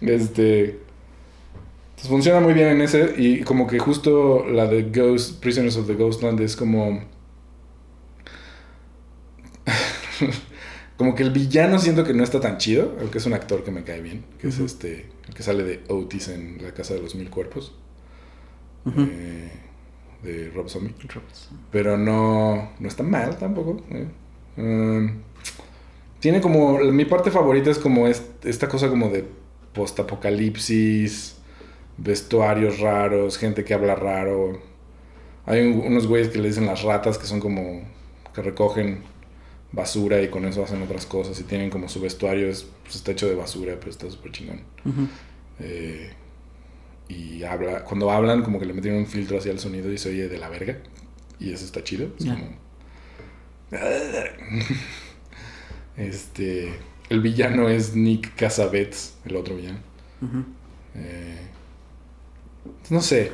este... 0.00 0.80
Pues 1.94 2.08
funciona 2.08 2.40
muy 2.40 2.52
bien 2.52 2.68
en 2.68 2.80
ese 2.80 3.14
y 3.16 3.42
como 3.42 3.68
que 3.68 3.78
justo 3.78 4.44
la 4.44 4.66
de 4.66 4.90
Ghost, 4.90 5.40
Prisoners 5.40 5.76
of 5.76 5.86
the 5.86 5.94
Ghostland 5.94 6.40
es 6.40 6.56
como... 6.56 7.04
como 10.96 11.14
que 11.14 11.22
el 11.22 11.30
villano 11.30 11.78
siento 11.78 12.02
que 12.02 12.12
no 12.12 12.24
está 12.24 12.40
tan 12.40 12.58
chido, 12.58 12.96
aunque 12.98 13.18
es 13.18 13.26
un 13.26 13.34
actor 13.34 13.62
que 13.62 13.70
me 13.70 13.84
cae 13.84 14.00
bien, 14.00 14.24
que 14.40 14.48
es 14.48 14.58
este, 14.58 15.06
el 15.28 15.34
que 15.34 15.44
sale 15.44 15.62
de 15.62 15.84
Otis 15.88 16.26
en 16.28 16.60
La 16.60 16.74
Casa 16.74 16.94
de 16.94 17.02
los 17.02 17.14
Mil 17.14 17.30
Cuerpos, 17.30 17.72
eh, 18.96 19.52
de 20.22 20.50
Rob 20.50 20.68
Zombie. 20.68 20.94
Pero 21.70 21.96
no, 21.96 22.70
no 22.78 22.88
está 22.88 23.02
mal 23.02 23.36
tampoco. 23.38 23.82
eh. 23.90 24.06
Um, 24.56 25.20
tiene 26.20 26.40
como. 26.40 26.78
Mi 26.78 27.04
parte 27.04 27.30
favorita 27.30 27.70
es 27.70 27.78
como 27.78 28.06
est- 28.06 28.44
esta 28.44 28.68
cosa 28.68 28.88
como 28.88 29.08
de 29.08 29.24
postapocalipsis, 29.72 31.36
vestuarios 31.96 32.78
raros, 32.80 33.38
gente 33.38 33.64
que 33.64 33.74
habla 33.74 33.94
raro. 33.94 34.60
Hay 35.46 35.60
un- 35.66 35.80
unos 35.80 36.06
güeyes 36.06 36.28
que 36.28 36.38
le 36.38 36.48
dicen 36.48 36.66
las 36.66 36.82
ratas 36.82 37.18
que 37.18 37.26
son 37.26 37.40
como. 37.40 37.82
que 38.34 38.40
recogen 38.40 39.02
basura 39.72 40.22
y 40.22 40.28
con 40.28 40.46
eso 40.46 40.64
hacen 40.64 40.80
otras 40.82 41.04
cosas 41.04 41.38
y 41.40 41.44
tienen 41.44 41.68
como 41.68 41.86
su 41.88 42.00
vestuario 42.00 42.48
es, 42.48 42.66
pues, 42.82 42.94
está 42.96 43.12
hecho 43.12 43.28
de 43.28 43.34
basura, 43.34 43.74
pero 43.78 43.90
está 43.90 44.10
súper 44.10 44.32
chingón. 44.32 44.60
Ujú. 44.86 45.06
Eh, 45.60 46.10
y 47.12 47.44
habla, 47.44 47.84
cuando 47.84 48.10
hablan, 48.10 48.42
como 48.42 48.58
que 48.58 48.66
le 48.66 48.72
metieron 48.72 49.00
un 49.00 49.06
filtro 49.06 49.38
hacia 49.38 49.52
el 49.52 49.58
sonido 49.58 49.92
y 49.92 49.98
se 49.98 50.08
oye 50.10 50.28
de 50.28 50.38
la 50.38 50.48
verga. 50.48 50.78
Y 51.38 51.52
eso 51.52 51.64
está 51.64 51.82
chido. 51.84 52.08
Es 52.18 52.26
como. 52.26 52.62
Este. 55.96 56.72
El 57.10 57.20
villano 57.20 57.68
es 57.68 57.94
Nick 57.94 58.34
Cassavetes, 58.36 59.18
el 59.26 59.36
otro 59.36 59.56
villano. 59.56 59.78
Eh, 60.94 61.40
no 62.88 63.02
sé. 63.02 63.32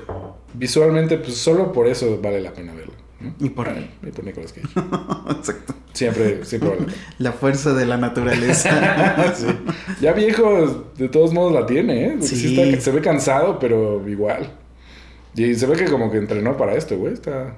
Visualmente, 0.55 1.19
pues 1.19 1.37
solo 1.37 1.73
por 1.73 1.87
eso 1.87 2.21
vale 2.21 2.41
la 2.41 2.53
pena 2.53 2.75
verlo. 2.75 2.95
¿No? 3.21 3.35
Y 3.41 3.51
por- 3.51 3.69
Y 4.03 4.11
por 4.11 4.25
Nicolas 4.25 4.53
Cage. 4.53 4.69
Exacto. 5.39 5.75
Siempre, 5.93 6.45
siempre 6.45 6.71
vale 6.71 6.87
la 7.19 7.33
fuerza 7.33 7.75
de 7.75 7.87
la 7.87 7.97
naturaleza. 7.97 9.25
Sí. 9.37 9.47
Ya 10.01 10.13
viejo, 10.13 10.91
de 10.97 11.09
todos 11.09 11.33
modos 11.33 11.53
la 11.53 11.67
tiene, 11.67 12.07
¿eh? 12.07 12.17
Sí 12.21 12.37
Sí. 12.37 12.61
está- 12.61 12.81
se 12.81 12.91
ve 12.93 13.01
cansado, 13.01 13.59
pero 13.59 14.07
igual. 14.09 14.53
Y 15.35 15.55
se 15.55 15.67
ve 15.67 15.77
que 15.77 15.87
como 15.87 16.11
que 16.11 16.19
entrenó 16.19 16.57
para 16.57 16.75
esto, 16.75 16.97
güey. 16.97 17.15
Está. 17.15 17.57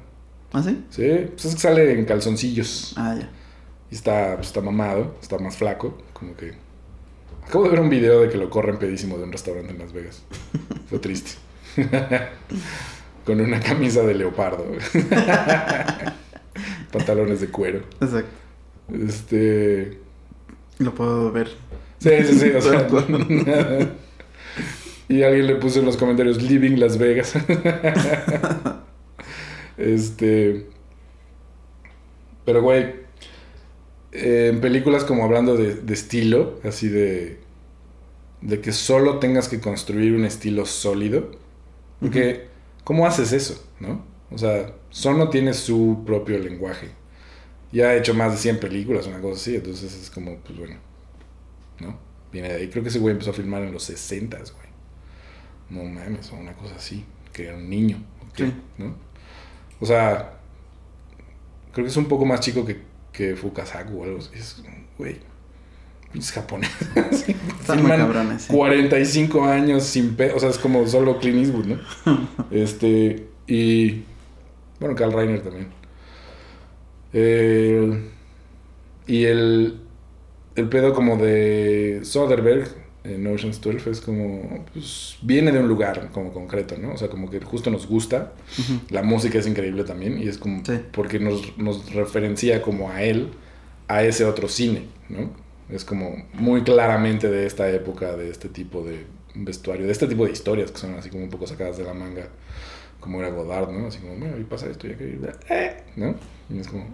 ¿Ah, 0.52 0.62
sí? 0.62 0.84
Sí, 0.90 1.08
pues 1.32 1.44
es 1.44 1.54
que 1.54 1.60
sale 1.60 1.92
en 1.92 2.04
calzoncillos. 2.04 2.94
Ah, 2.96 3.14
ya. 3.18 3.30
Y 3.90 3.94
está, 3.94 4.34
pues, 4.36 4.48
está 4.48 4.60
mamado, 4.60 5.16
está 5.22 5.38
más 5.38 5.56
flaco. 5.56 5.98
Como 6.12 6.34
que. 6.36 6.52
Acabo 7.46 7.64
de 7.64 7.70
ver 7.70 7.80
un 7.80 7.90
video 7.90 8.20
de 8.22 8.28
que 8.28 8.36
lo 8.38 8.48
corren 8.50 8.78
pedísimo 8.78 9.16
de 9.18 9.24
un 9.24 9.32
restaurante 9.32 9.72
en 9.72 9.78
Las 9.78 9.92
Vegas. 9.92 10.22
Fue 10.88 10.98
triste. 10.98 11.32
Con 13.24 13.40
una 13.40 13.60
camisa 13.60 14.02
de 14.02 14.14
leopardo. 14.14 14.64
Pantalones 16.92 17.40
de 17.40 17.48
cuero. 17.48 17.80
Exacto. 18.00 18.30
Este. 18.92 19.98
Lo 20.78 20.94
puedo 20.94 21.30
ver. 21.30 21.48
Sí, 21.98 22.10
sí, 22.24 22.38
sí. 22.38 22.50
O 22.50 22.60
sea, 22.60 22.88
y 25.08 25.22
alguien 25.22 25.46
le 25.46 25.54
puso 25.56 25.80
en 25.80 25.86
los 25.86 25.96
comentarios 25.96 26.42
Living 26.42 26.78
Las 26.78 26.98
Vegas. 26.98 27.34
este. 29.76 30.66
Pero, 32.44 32.62
güey. 32.62 32.94
en 34.12 34.60
películas 34.60 35.04
como 35.04 35.24
hablando 35.24 35.56
de, 35.56 35.74
de 35.74 35.94
estilo, 35.94 36.58
así 36.64 36.88
de. 36.88 37.38
De 38.40 38.62
que 38.62 38.72
solo 38.72 39.18
tengas 39.18 39.48
que 39.48 39.60
construir 39.60 40.14
un 40.14 40.24
estilo 40.24 40.64
sólido. 40.64 41.30
Porque, 42.00 42.49
¿cómo 42.84 43.06
haces 43.06 43.32
eso? 43.32 43.64
¿No? 43.80 44.04
O 44.30 44.38
sea, 44.38 44.72
Sono 44.90 45.28
tiene 45.28 45.54
su 45.54 46.02
propio 46.06 46.38
lenguaje. 46.38 46.90
Ya 47.72 47.88
ha 47.88 47.94
hecho 47.96 48.14
más 48.14 48.32
de 48.32 48.38
100 48.38 48.60
películas, 48.60 49.06
una 49.06 49.20
cosa 49.20 49.40
así. 49.40 49.56
Entonces 49.56 49.94
es 49.94 50.10
como, 50.10 50.36
pues 50.38 50.58
bueno 50.58 50.90
¿no? 51.80 51.98
Viene 52.32 52.48
de 52.48 52.54
ahí. 52.56 52.68
Creo 52.68 52.82
que 52.82 52.90
ese 52.90 52.98
güey 52.98 53.12
empezó 53.12 53.30
a 53.30 53.34
filmar 53.34 53.62
en 53.62 53.72
los 53.72 53.82
60, 53.84 54.36
güey. 54.36 54.70
No 55.70 55.84
mames, 55.84 56.30
o 56.32 56.36
una 56.36 56.52
cosa 56.54 56.76
así. 56.76 57.04
Que 57.32 57.46
era 57.46 57.56
un 57.56 57.68
niño. 57.68 58.02
Sí. 58.36 58.52
¿No? 58.78 58.94
O 59.80 59.86
sea, 59.86 60.38
creo 61.72 61.84
que 61.84 61.90
es 61.90 61.96
un 61.96 62.06
poco 62.06 62.24
más 62.26 62.40
chico 62.40 62.64
que, 62.64 62.82
que 63.12 63.34
Fukasaku 63.34 64.00
o 64.00 64.04
algo 64.04 64.18
así. 64.18 64.30
Es, 64.34 64.62
güey, 64.98 65.18
pinches 66.12 66.32
japoneses. 66.32 66.88
Sí, 67.12 67.36
Están 67.60 67.82
muy 67.82 67.90
cabrones. 67.90 68.42
sí. 68.42 68.52
45 68.52 69.44
años 69.44 69.84
sin 69.84 70.14
pe... 70.16 70.32
O 70.32 70.40
sea, 70.40 70.48
es 70.50 70.58
como 70.58 70.86
solo 70.86 71.18
Clint 71.18 71.38
Eastwood, 71.38 71.66
¿no? 71.66 71.78
este... 72.50 73.26
Y... 73.46 74.02
Bueno, 74.80 74.94
Carl 74.96 75.12
Reiner 75.12 75.42
también. 75.42 75.68
Eh, 77.12 78.02
y 79.06 79.24
el... 79.24 79.80
El 80.56 80.68
pedo 80.68 80.92
como 80.92 81.16
de 81.16 82.00
Soderbergh 82.02 82.68
en 83.04 83.26
Ocean's 83.26 83.60
12 83.60 83.90
es 83.90 84.00
como... 84.00 84.64
Pues 84.74 85.16
viene 85.22 85.52
de 85.52 85.60
un 85.60 85.68
lugar 85.68 86.10
como 86.12 86.32
concreto, 86.32 86.76
¿no? 86.76 86.92
O 86.92 86.96
sea, 86.98 87.08
como 87.08 87.30
que 87.30 87.40
justo 87.40 87.70
nos 87.70 87.86
gusta. 87.86 88.32
La 88.90 89.02
música 89.02 89.38
es 89.38 89.46
increíble 89.46 89.84
también 89.84 90.18
y 90.20 90.28
es 90.28 90.38
como 90.38 90.62
Sí. 90.64 90.72
porque 90.92 91.18
nos, 91.20 91.56
nos 91.56 91.94
referencia 91.94 92.60
como 92.62 92.90
a 92.90 93.02
él, 93.02 93.28
a 93.88 94.02
ese 94.02 94.24
otro 94.24 94.48
cine, 94.48 94.82
¿no? 95.08 95.30
Es 95.72 95.84
como 95.84 96.16
muy 96.34 96.62
claramente 96.62 97.28
de 97.30 97.46
esta 97.46 97.70
época, 97.70 98.16
de 98.16 98.30
este 98.30 98.48
tipo 98.48 98.82
de 98.82 99.06
vestuario, 99.34 99.86
de 99.86 99.92
este 99.92 100.06
tipo 100.06 100.24
de 100.26 100.32
historias 100.32 100.70
que 100.72 100.78
son 100.78 100.94
así 100.94 101.10
como 101.10 101.22
un 101.24 101.30
poco 101.30 101.46
sacadas 101.46 101.76
de 101.78 101.84
la 101.84 101.94
manga, 101.94 102.28
como 102.98 103.20
era 103.20 103.30
Godard, 103.30 103.70
¿no? 103.70 103.86
Así 103.86 103.98
como, 104.00 104.16
mira, 104.16 104.36
y 104.38 104.44
pasa 104.44 104.66
esto 104.68 104.86
y 104.88 104.92
aquello, 104.92 105.18
eh, 105.48 105.84
¿no? 105.96 106.14
Y 106.48 106.58
es 106.58 106.66
como, 106.68 106.86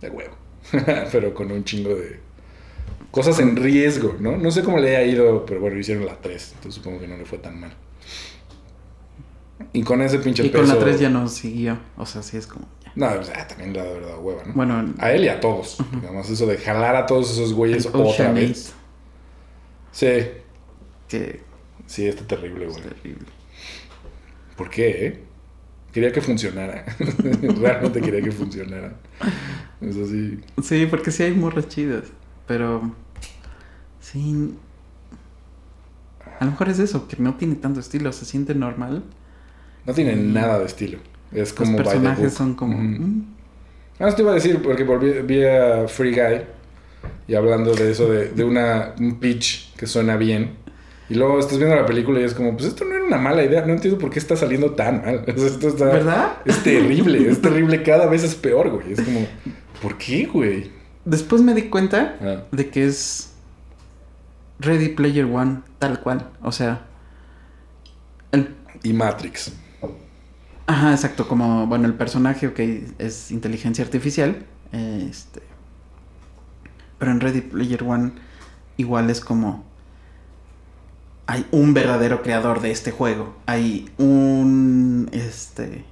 de 0.00 0.10
huevo, 0.10 0.34
pero 1.12 1.32
con 1.34 1.50
un 1.52 1.62
chingo 1.64 1.94
de 1.94 2.18
cosas 3.12 3.38
en 3.38 3.56
riesgo, 3.56 4.16
¿no? 4.18 4.36
No 4.36 4.50
sé 4.50 4.62
cómo 4.62 4.78
le 4.78 4.96
haya 4.96 5.06
ido, 5.12 5.46
pero 5.46 5.60
bueno, 5.60 5.78
hicieron 5.78 6.04
la 6.06 6.16
3, 6.20 6.52
entonces 6.56 6.74
supongo 6.74 7.00
que 7.00 7.08
no 7.08 7.16
le 7.16 7.24
fue 7.24 7.38
tan 7.38 7.60
mal. 7.60 7.72
Y 9.72 9.82
con 9.82 10.00
ese 10.02 10.18
pinche 10.18 10.44
Y 10.44 10.50
con 10.50 10.66
la 10.66 10.74
peso- 10.74 10.84
3 10.84 11.00
ya 11.00 11.10
no 11.10 11.28
siguió. 11.28 11.78
O 11.96 12.06
sea, 12.06 12.22
sí 12.22 12.36
es 12.36 12.46
como. 12.46 12.66
No, 12.94 13.06
o 13.12 13.22
sea, 13.24 13.46
también 13.46 13.72
la 13.74 13.84
de 13.84 13.92
verdad 13.94 14.18
hueva, 14.20 14.42
¿no? 14.44 14.52
Bueno, 14.54 14.94
A 14.98 15.12
él 15.12 15.24
y 15.24 15.28
a 15.28 15.40
todos. 15.40 15.78
Digamos, 15.92 16.28
eso 16.30 16.46
de 16.46 16.56
jalar 16.58 16.96
a 16.96 17.06
todos 17.06 17.30
esos 17.32 17.52
güeyes 17.54 17.86
otra 17.86 18.32
vez. 18.32 18.72
Sí, 19.92 20.06
que 21.08 21.42
sí, 21.86 22.06
está 22.06 22.24
terrible, 22.26 22.66
es 22.66 22.72
güey. 22.72 22.84
terrible. 22.84 23.26
¿Por 24.56 24.70
qué, 24.70 25.06
eh? 25.06 25.20
Quería 25.92 26.12
que 26.12 26.20
funcionara. 26.20 26.84
Realmente 27.60 28.00
quería 28.00 28.22
que 28.22 28.30
funcionara. 28.30 28.94
Es 29.80 29.96
así. 29.96 30.40
Sí, 30.62 30.86
porque 30.86 31.10
sí 31.10 31.24
hay 31.24 31.32
morras 31.32 31.66
chidas. 31.68 32.04
Pero. 32.46 32.94
Sí. 34.00 34.54
A 36.38 36.44
lo 36.44 36.52
mejor 36.52 36.68
es 36.68 36.78
eso, 36.78 37.08
que 37.08 37.16
no 37.18 37.34
tiene 37.34 37.56
tanto 37.56 37.80
estilo, 37.80 38.12
se 38.12 38.24
siente 38.24 38.54
normal. 38.54 39.02
No 39.84 39.92
tiene 39.94 40.14
Sí. 40.14 40.20
nada 40.22 40.58
de 40.60 40.66
estilo. 40.66 40.98
Es 41.32 41.52
como 41.52 41.72
Los 41.78 41.82
personajes 41.82 42.34
son 42.34 42.54
como. 42.54 42.78
Mm, 42.78 43.24
Ah, 43.98 44.06
eso 44.08 44.16
te 44.16 44.22
iba 44.22 44.30
a 44.30 44.34
decir, 44.34 44.62
porque 44.62 44.82
volví, 44.82 45.12
vi 45.24 45.44
a 45.44 45.86
Free 45.86 46.12
Guy 46.12 46.40
y 47.28 47.34
hablando 47.34 47.74
de 47.74 47.90
eso, 47.90 48.08
de, 48.10 48.30
de 48.30 48.44
una, 48.44 48.94
un 48.98 49.20
pitch 49.20 49.74
que 49.76 49.86
suena 49.86 50.16
bien. 50.16 50.52
Y 51.10 51.14
luego 51.16 51.38
estás 51.38 51.58
viendo 51.58 51.76
la 51.76 51.84
película 51.84 52.18
y 52.18 52.22
es 52.24 52.32
como, 52.32 52.52
pues 52.56 52.68
esto 52.68 52.86
no 52.86 52.94
era 52.94 53.04
una 53.04 53.18
mala 53.18 53.44
idea, 53.44 53.60
no 53.66 53.74
entiendo 53.74 53.98
por 53.98 54.08
qué 54.10 54.18
está 54.18 54.36
saliendo 54.36 54.70
tan 54.70 55.02
mal. 55.04 55.24
Esto 55.36 55.68
está, 55.68 55.86
¿Verdad? 55.86 56.32
Es 56.46 56.62
terrible, 56.62 57.28
es 57.28 57.42
terrible, 57.42 57.82
cada 57.82 58.06
vez 58.06 58.22
es 58.24 58.34
peor, 58.36 58.70
güey. 58.70 58.92
Es 58.92 59.02
como, 59.02 59.26
¿por 59.82 59.98
qué, 59.98 60.24
güey? 60.24 60.70
Después 61.04 61.42
me 61.42 61.52
di 61.52 61.64
cuenta 61.64 62.16
Ah, 62.22 62.44
de 62.52 62.70
que 62.70 62.86
es 62.86 63.32
Ready 64.60 64.90
Player 64.90 65.26
One, 65.26 65.60
tal 65.78 66.00
cual. 66.00 66.30
O 66.42 66.52
sea, 66.52 66.86
el 68.32 68.54
y 68.82 68.92
Matrix. 68.94 69.52
Ajá, 70.70 70.92
exacto, 70.92 71.26
como, 71.26 71.66
bueno, 71.66 71.88
el 71.88 71.94
personaje, 71.94 72.46
ok, 72.46 72.60
es 73.00 73.32
inteligencia 73.32 73.84
artificial, 73.84 74.46
este, 74.70 75.42
pero 76.96 77.10
en 77.10 77.18
Ready 77.18 77.40
Player 77.40 77.82
One 77.82 78.12
igual 78.76 79.10
es 79.10 79.20
como, 79.20 79.64
hay 81.26 81.44
un 81.50 81.74
verdadero 81.74 82.22
creador 82.22 82.60
de 82.60 82.70
este 82.70 82.92
juego, 82.92 83.34
hay 83.46 83.90
un, 83.98 85.08
este, 85.10 85.84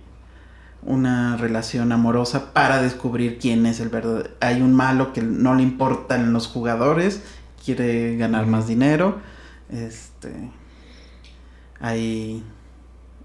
una 0.83 1.37
relación 1.37 1.91
amorosa 1.91 2.53
para 2.53 2.81
descubrir 2.81 3.41
quién 3.41 3.67
es 3.67 3.81
el 3.81 3.89
verdadero, 3.89 4.31
hay 4.39 4.63
un 4.63 4.75
malo 4.75 5.13
que 5.13 5.23
no 5.23 5.57
le 5.57 5.65
importan 5.65 6.33
los 6.33 6.47
jugadores, 6.47 7.21
quiere 7.65 8.17
ganar 8.17 8.47
más 8.47 8.69
dinero, 8.69 9.19
este, 9.71 10.53
hay... 11.81 12.45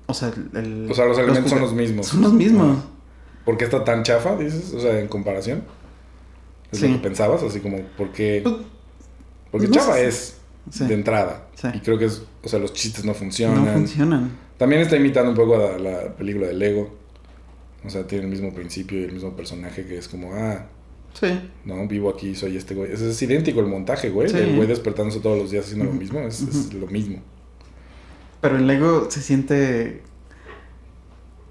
O 0.05 0.13
sea, 0.13 0.31
el- 0.53 0.87
O 0.91 0.93
sea, 0.93 1.05
los 1.05 1.17
elementos 1.17 1.49
son 1.49 1.61
los 1.61 1.73
mismos. 1.73 2.07
Son 2.07 2.21
los 2.21 2.33
mismos. 2.33 2.77
Ah. 2.79 2.85
¿Por 3.45 3.57
qué 3.57 3.65
está 3.65 3.83
tan 3.83 4.03
chafa, 4.03 4.35
dices? 4.37 4.73
O 4.73 4.79
sea, 4.79 4.99
en 4.99 5.07
comparación. 5.07 5.63
¿Es 6.71 6.79
Sí. 6.79 6.87
lo 6.87 6.95
que 6.95 7.03
pensabas? 7.03 7.43
Así 7.43 7.59
como, 7.59 7.77
¿por 7.97 8.11
qué? 8.11 8.41
Pues, 8.43 8.55
Porque 9.51 9.67
no 9.67 9.73
chafa 9.73 9.93
sé. 9.93 10.07
es 10.07 10.37
Sí. 10.71 10.85
de 10.85 10.93
entrada. 10.93 11.47
Sí. 11.55 11.67
Y 11.73 11.79
creo 11.81 11.97
que 11.97 12.05
es, 12.05 12.23
o 12.43 12.47
sea, 12.49 12.59
los 12.59 12.73
chistes 12.73 13.05
no 13.05 13.13
funcionan. 13.13 13.65
No 13.65 13.73
funcionan. 13.73 14.31
También 14.57 14.81
está 14.81 14.95
imitando 14.95 15.31
un 15.31 15.35
poco 15.37 15.55
a 15.55 15.77
la, 15.77 15.77
la 15.79 16.15
película 16.15 16.47
de 16.47 16.53
Lego. 16.53 16.95
O 17.85 17.89
sea, 17.89 18.07
tiene 18.07 18.23
el 18.25 18.29
mismo 18.29 18.53
principio 18.53 18.99
y 18.99 19.03
el 19.03 19.11
mismo 19.11 19.35
personaje 19.35 19.85
que 19.85 19.97
es 19.97 20.07
como, 20.07 20.33
ah, 20.33 20.65
Sí. 21.13 21.27
no, 21.65 21.85
vivo 21.87 22.09
aquí, 22.09 22.33
soy 22.33 22.55
este 22.57 22.73
güey. 22.73 22.91
Es, 22.93 23.01
es 23.01 23.21
idéntico 23.21 23.59
el 23.59 23.67
montaje, 23.67 24.09
güey. 24.09 24.29
Sí. 24.29 24.37
El 24.37 24.55
güey 24.55 24.67
despertándose 24.67 25.19
todos 25.19 25.37
los 25.37 25.51
días 25.51 25.65
haciendo 25.65 25.85
lo 25.85 25.91
mismo. 25.93 26.19
Es, 26.21 26.73
lo 26.73 26.87
mismo. 26.87 27.17
Pero 28.43 28.57
el 28.57 28.67
Lego 28.67 29.07
se 29.09 29.21
siente. 29.21 30.03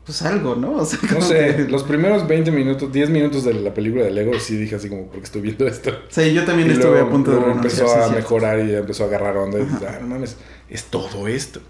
Pues 0.05 0.21
algo, 0.23 0.57
¿no? 0.57 0.73
O 0.77 0.85
sea, 0.85 0.99
No 1.13 1.23
sé, 1.23 1.55
que- 1.57 1.69
los 1.69 1.85
primeros 1.85 2.27
20 2.29 2.51
minutos, 2.51 2.93
10 2.93 3.09
minutos 3.09 3.45
de 3.45 3.55
la 3.55 3.73
película 3.73 4.05
de 4.05 4.11
Lego, 4.11 4.39
sí 4.39 4.57
dije 4.57 4.75
así 4.75 4.89
como, 4.89 5.07
porque 5.07 5.25
estoy 5.25 5.41
viendo 5.43 5.67
esto. 5.67 5.91
Sí, 6.11 6.35
yo 6.35 6.45
también 6.45 6.69
Y 6.69 6.73
estuve 6.73 6.91
luego- 6.93 7.07
a 7.09 7.11
punto 7.11 7.31
de 7.31 7.37
luego 7.39 7.55
renunciar. 7.55 7.81
empezó 7.87 7.95
a 7.97 7.99
cierto. 8.09 8.17
mejorar 8.17 8.59
y 8.61 8.75
empezó 8.75 9.05
a 9.05 9.07
agarrar 9.07 9.37
onda. 9.39 9.59
Y 9.59 9.65
dices, 9.65 9.83
ah, 9.89 9.99
no 10.03 10.07
mames, 10.09 10.37
es 10.69 10.85
todo 10.85 11.27
esto. 11.29 11.61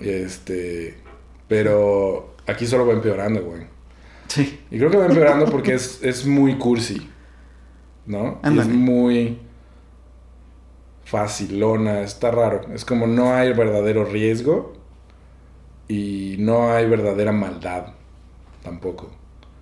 Este, 0.00 0.94
pero 1.48 2.34
aquí 2.46 2.66
solo 2.66 2.86
va 2.86 2.94
empeorando, 2.94 3.42
güey. 3.42 3.62
Sí. 4.28 4.58
Y 4.70 4.78
creo 4.78 4.90
que 4.90 4.96
va 4.96 5.06
empeorando 5.06 5.46
porque 5.46 5.74
es, 5.74 6.00
es 6.02 6.26
muy 6.26 6.56
cursi, 6.56 7.08
¿no? 8.06 8.40
Y 8.50 8.58
es 8.58 8.66
muy 8.68 9.38
facilona, 11.12 12.00
está 12.00 12.30
raro. 12.30 12.62
Es 12.74 12.86
como 12.86 13.06
no 13.06 13.34
hay 13.34 13.52
verdadero 13.52 14.06
riesgo 14.06 14.72
y 15.86 16.36
no 16.38 16.72
hay 16.72 16.88
verdadera 16.88 17.32
maldad 17.32 17.88
tampoco. 18.62 19.12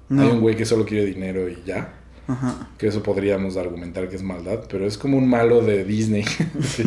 No. 0.09 0.23
Hay 0.23 0.29
un 0.29 0.41
güey 0.41 0.55
que 0.55 0.65
solo 0.65 0.87
quiere 0.87 1.05
dinero 1.05 1.49
y 1.49 1.61
ya. 1.67 1.97
Ajá. 2.29 2.69
Que 2.79 2.87
eso 2.87 3.03
podríamos 3.03 3.57
argumentar 3.57 4.09
que 4.09 4.15
es 4.15 4.23
maldad, 4.23 4.61
pero 4.71 4.87
es 4.87 4.97
como 4.97 5.19
un 5.19 5.29
malo 5.29 5.61
de 5.61 5.83
Disney. 5.83 6.23
sí. 6.63 6.85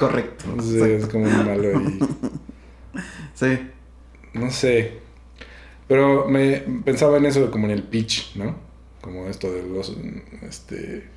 Correcto. 0.00 0.46
Sí, 0.60 0.80
es 0.80 1.06
como 1.06 1.24
un 1.24 1.46
malo 1.46 1.80
y... 1.80 1.98
Sí. 3.34 3.58
No 4.32 4.50
sé. 4.50 4.98
Pero 5.86 6.28
me 6.28 6.56
pensaba 6.84 7.18
en 7.18 7.26
eso 7.26 7.50
como 7.52 7.66
en 7.66 7.72
el 7.72 7.84
pitch, 7.84 8.34
¿no? 8.34 8.56
Como 9.00 9.28
esto 9.28 9.52
de 9.52 9.62
los... 9.62 9.96
Este... 10.42 11.13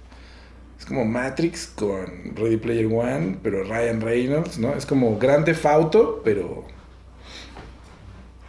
Es 0.80 0.86
como 0.86 1.06
Matrix 1.06 1.68
con 1.68 2.36
Ready 2.36 2.58
Player 2.58 2.86
One, 2.86 3.38
pero 3.42 3.64
Ryan 3.64 4.02
Reynolds, 4.02 4.60
¿no? 4.60 4.74
Es 4.74 4.86
como 4.86 5.18
Grand 5.18 5.46
Theft 5.46 5.66
Auto, 5.66 6.22
pero... 6.24 6.66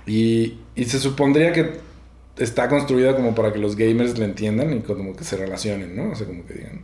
Y, 0.07 0.59
y 0.75 0.85
se 0.85 0.99
supondría 0.99 1.53
que 1.53 1.81
está 2.39 2.69
construida 2.69 3.17
como 3.17 3.35
para 3.35 3.53
que 3.53 3.59
los 3.59 3.77
gamers 3.77 4.19
le 4.19 4.25
entiendan 4.25 4.73
y 4.77 4.81
como 4.81 5.17
que 5.17 5.25
se 5.25 5.37
relacionen, 5.37 5.97
¿no? 5.97 6.11
O 6.13 6.15
sea, 6.15 6.27
como 6.27 6.47
que 6.47 6.55
digan... 6.55 6.83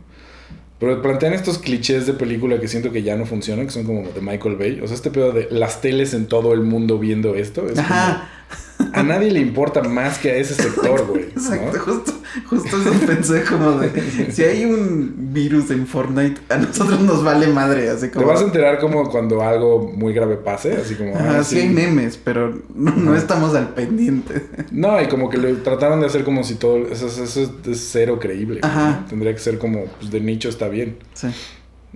Pero 0.79 1.01
plantean 1.01 1.33
estos 1.33 1.57
clichés 1.57 2.05
de 2.05 2.13
película 2.13 2.59
que 2.59 2.67
siento 2.67 2.91
que 2.91 3.01
ya 3.01 3.15
no 3.15 3.25
funcionan, 3.25 3.65
que 3.65 3.71
son 3.71 3.85
como 3.85 4.09
de 4.09 4.19
Michael 4.19 4.57
Bay. 4.57 4.81
O 4.81 4.87
sea, 4.87 4.95
este 4.95 5.09
pedo 5.09 5.31
de 5.31 5.47
las 5.49 5.79
teles 5.79 6.13
en 6.13 6.27
todo 6.27 6.53
el 6.53 6.61
mundo 6.61 6.99
viendo 6.99 7.35
esto. 7.35 7.69
Es 7.69 7.79
Ajá. 7.79 8.29
como, 8.49 8.64
a 8.95 9.03
nadie 9.03 9.31
le 9.31 9.39
importa 9.39 9.81
más 9.83 10.17
que 10.17 10.31
a 10.31 10.35
ese 10.35 10.55
sector, 10.55 11.05
güey. 11.07 11.23
¿no? 11.23 11.41
Exacto, 11.41 11.79
justo, 11.79 12.13
justo 12.49 12.77
eso 12.81 13.05
pensé 13.05 13.43
como 13.43 13.79
de 13.79 14.31
si 14.31 14.43
hay 14.43 14.65
un 14.65 15.33
virus 15.33 15.71
en 15.71 15.85
Fortnite, 15.87 16.41
a 16.49 16.57
nosotros 16.57 16.99
nos 17.01 17.23
vale 17.23 17.47
madre, 17.47 17.89
así 17.89 18.07
Te 18.07 18.13
como 18.13 18.27
vas 18.27 18.41
a 18.41 18.45
enterar 18.45 18.79
como 18.79 19.09
cuando 19.09 19.41
algo 19.41 19.91
muy 19.95 20.13
grave 20.13 20.37
pase, 20.37 20.73
así 20.73 20.95
como... 20.95 21.15
Ah, 21.17 21.43
sí 21.43 21.59
hay 21.59 21.69
memes, 21.69 22.17
pero 22.17 22.61
no, 22.73 22.95
no 22.95 23.15
estamos 23.15 23.53
al 23.55 23.73
pendiente. 23.73 24.41
No, 24.71 25.01
y 25.01 25.07
como 25.07 25.29
que 25.29 25.37
lo 25.37 25.53
trataron 25.57 25.99
de 25.99 26.07
hacer 26.07 26.23
como 26.23 26.43
si 26.43 26.55
todo... 26.55 26.87
Eso, 26.87 27.07
eso 27.07 27.53
es 27.69 27.91
cero 27.91 28.19
creíble. 28.19 28.59
Ajá. 28.63 29.01
¿no? 29.01 29.05
Tendría 29.07 29.33
que 29.33 29.39
ser 29.39 29.57
como, 29.57 29.85
pues 29.85 30.11
de 30.11 30.19
nicho 30.21 30.49
está 30.49 30.67
bien. 30.67 30.97
Sí. 31.13 31.27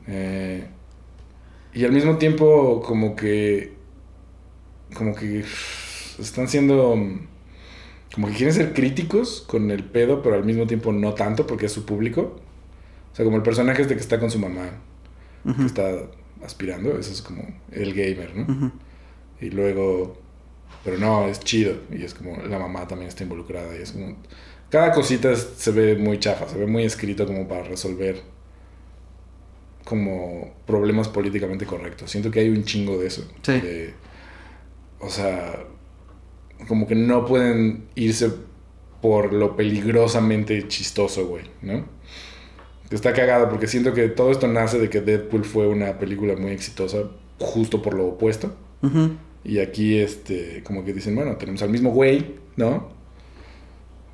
Eh, 0.08 0.66
y 1.74 1.86
al 1.86 1.92
mismo 1.92 2.18
tiempo, 2.18 2.82
como 2.82 3.16
que. 3.16 3.74
Como 4.94 5.14
que. 5.16 5.46
Están 6.20 6.48
siendo. 6.48 6.96
mm, 6.96 7.28
Como 8.16 8.28
que 8.28 8.34
quieren 8.34 8.54
ser 8.56 8.74
críticos 8.74 9.44
con 9.48 9.70
el 9.72 9.84
pedo, 9.84 10.22
pero 10.24 10.36
al 10.36 10.44
mismo 10.46 10.66
tiempo 10.68 10.92
no 10.92 11.14
tanto 11.14 11.46
porque 11.48 11.68
es 11.68 11.72
su 11.72 11.86
público. 11.86 12.40
O 13.12 13.16
sea, 13.16 13.24
como 13.26 13.38
el 13.38 13.44
personaje 13.44 13.82
este 13.84 13.96
que 13.96 14.02
está 14.02 14.20
con 14.20 14.32
su 14.32 14.40
mamá, 14.40 14.70
que 15.58 15.66
está 15.66 15.90
aspirando, 16.44 16.98
eso 16.98 17.12
es 17.12 17.22
como 17.22 17.44
el 17.72 17.94
gamer, 17.94 18.36
¿no? 18.36 18.72
Y 19.42 19.50
luego, 19.52 20.18
pero 20.84 20.98
no, 20.98 21.28
es 21.28 21.40
chido. 21.40 21.74
Y 21.92 22.04
es 22.04 22.14
como 22.14 22.38
la 22.38 22.60
mamá 22.60 22.88
también 22.88 23.10
está 23.10 23.24
involucrada. 23.24 23.76
Y 23.78 23.82
es 23.84 23.92
como, 23.92 24.16
cada 24.70 24.92
cosita 24.92 25.36
se 25.36 25.72
ve 25.72 25.96
muy 25.96 26.20
chafa, 26.20 26.48
se 26.48 26.58
ve 26.58 26.66
muy 26.68 26.84
escrito 26.84 27.26
como 27.28 27.48
para 27.48 27.64
resolver 27.64 28.22
como 29.86 30.54
problemas 30.68 31.08
políticamente 31.08 31.66
correctos. 31.66 32.12
Siento 32.12 32.30
que 32.32 32.42
hay 32.42 32.50
un 32.50 32.64
chingo 32.64 32.98
de 33.00 33.08
eso. 33.08 33.28
Sí. 33.42 33.54
De- 33.54 33.94
o 35.00 35.10
sea, 35.10 35.64
como 36.68 36.88
que 36.88 36.96
no 36.96 37.26
pueden 37.26 37.86
irse 37.96 38.32
por 39.02 39.34
lo 39.34 39.56
peligrosamente 39.56 40.68
chistoso, 40.68 41.28
güey, 41.28 41.46
¿no? 41.62 41.86
Que 42.90 42.96
Está 42.96 43.14
cagado 43.14 43.50
porque 43.50 43.68
siento 43.68 43.94
que 43.94 44.10
todo 44.10 44.32
esto 44.32 44.48
nace 44.48 44.80
de 44.80 44.90
que 44.90 45.02
Deadpool 45.02 45.46
fue 45.46 45.68
una 45.68 46.00
película 46.00 46.36
muy 46.36 46.52
exitosa 46.52 47.04
justo 47.38 47.82
por 47.82 47.94
lo 47.94 48.08
opuesto. 48.08 48.54
Y 49.44 49.60
aquí, 49.60 49.98
este, 49.98 50.64
como 50.64 50.84
que 50.84 50.94
dicen, 50.94 51.16
bueno, 51.16 51.38
tenemos 51.38 51.62
al 51.62 51.70
mismo 51.70 51.92
güey, 51.92 52.36
¿no? 52.56 52.90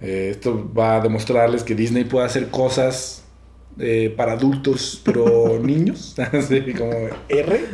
Eh, 0.02 0.30
esto 0.32 0.72
va 0.74 0.98
a 0.98 1.02
demostrarles 1.02 1.64
que 1.64 1.74
Disney 1.74 2.04
puede 2.04 2.26
hacer 2.26 2.50
cosas 2.50 3.24
eh, 3.80 4.14
para 4.16 4.34
adultos, 4.34 5.02
pero 5.04 5.60
niños. 5.64 6.16
Así 6.34 6.74
como 6.74 6.92
R. 7.30 7.66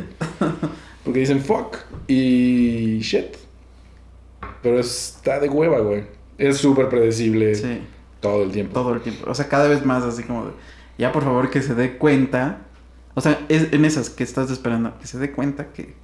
Porque 1.04 1.20
dicen 1.20 1.40
fuck 1.40 1.78
y 2.06 2.98
shit. 3.00 3.41
Pero 4.62 4.78
está 4.78 5.40
de 5.40 5.48
hueva, 5.48 5.80
güey. 5.80 6.04
Es 6.38 6.58
súper 6.58 6.88
predecible 6.88 7.54
Sí, 7.54 7.82
todo 8.20 8.42
el 8.44 8.50
tiempo. 8.52 8.72
todo 8.74 8.94
el 8.94 9.00
tiempo. 9.00 9.30
O 9.30 9.34
sea, 9.34 9.48
cada 9.48 9.68
vez 9.68 9.84
más 9.84 10.02
así 10.04 10.22
como 10.22 10.46
de, 10.46 10.52
ya 10.98 11.12
por 11.12 11.24
favor 11.24 11.50
que 11.50 11.62
se 11.62 11.74
dé 11.74 11.98
cuenta. 11.98 12.58
O 13.14 13.20
sea, 13.20 13.40
es 13.48 13.72
en 13.72 13.84
esas 13.84 14.08
que 14.10 14.24
estás 14.24 14.50
esperando, 14.50 14.98
que 14.98 15.06
se 15.06 15.18
dé 15.18 15.32
cuenta 15.32 15.66
que, 15.72 15.94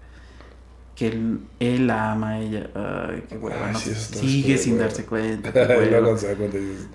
que 0.94 1.06
él, 1.08 1.40
él 1.60 1.86
la 1.86 2.12
ama 2.12 2.30
a 2.32 2.40
ella. 2.40 2.70
Ay, 2.74 3.24
qué 3.28 3.36
hueva. 3.38 3.66
Ay, 3.68 3.72
no 3.72 3.78
sí, 3.78 3.90
está 3.90 4.18
sigue 4.18 4.58
sin 4.58 4.74
hueva. 4.74 4.84
darse 4.86 5.04
cuenta. 5.06 5.50
y 5.50 5.52
hueva. 5.78 6.00
cuando 6.00 6.18
se 6.18 6.28
da 6.28 6.34
cuenta 6.34 6.58
dices, 6.58 6.88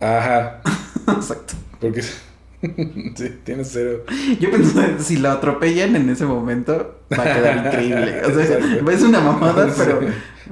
ajá. 0.00 0.60
Exacto. 1.16 1.54
Porque 1.80 2.02
sí, 2.02 2.14
tienes 3.44 3.68
cero. 3.72 4.04
Yo 4.38 4.50
pensé, 4.50 4.98
si 5.00 5.16
lo 5.18 5.30
atropellan 5.30 5.96
en 5.96 6.08
ese 6.10 6.24
momento, 6.26 7.00
va 7.12 7.22
a 7.24 7.34
quedar 7.34 7.66
increíble. 7.66 8.22
O 8.24 8.30
sea, 8.34 8.58
es 8.92 9.02
una 9.02 9.20
mamada, 9.20 9.68
pero 9.76 10.00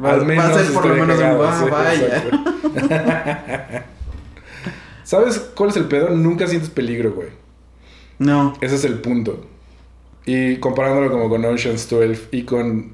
va, 0.02 0.12
Al 0.12 0.20
va 0.20 0.24
menos 0.24 0.44
a 0.46 0.54
ser 0.64 0.72
por 0.72 0.86
lo 0.86 0.94
menos 0.94 1.16
un 1.16 1.22
cagado, 1.22 1.48
"Ah, 1.48 1.58
sí, 1.62 1.70
vaya. 1.70 2.06
exacto. 2.06 3.84
¿Sabes 5.04 5.38
cuál 5.54 5.70
es 5.70 5.76
el 5.76 5.84
pedo? 5.86 6.10
Nunca 6.10 6.46
sientes 6.46 6.70
peligro, 6.70 7.12
güey. 7.12 7.28
No. 8.18 8.54
Ese 8.60 8.74
es 8.74 8.84
el 8.84 9.00
punto. 9.00 9.46
Y 10.26 10.56
comparándolo 10.56 11.10
como 11.10 11.28
con 11.30 11.44
Ocean's 11.44 11.88
12 11.88 12.28
y 12.32 12.42
con 12.42 12.92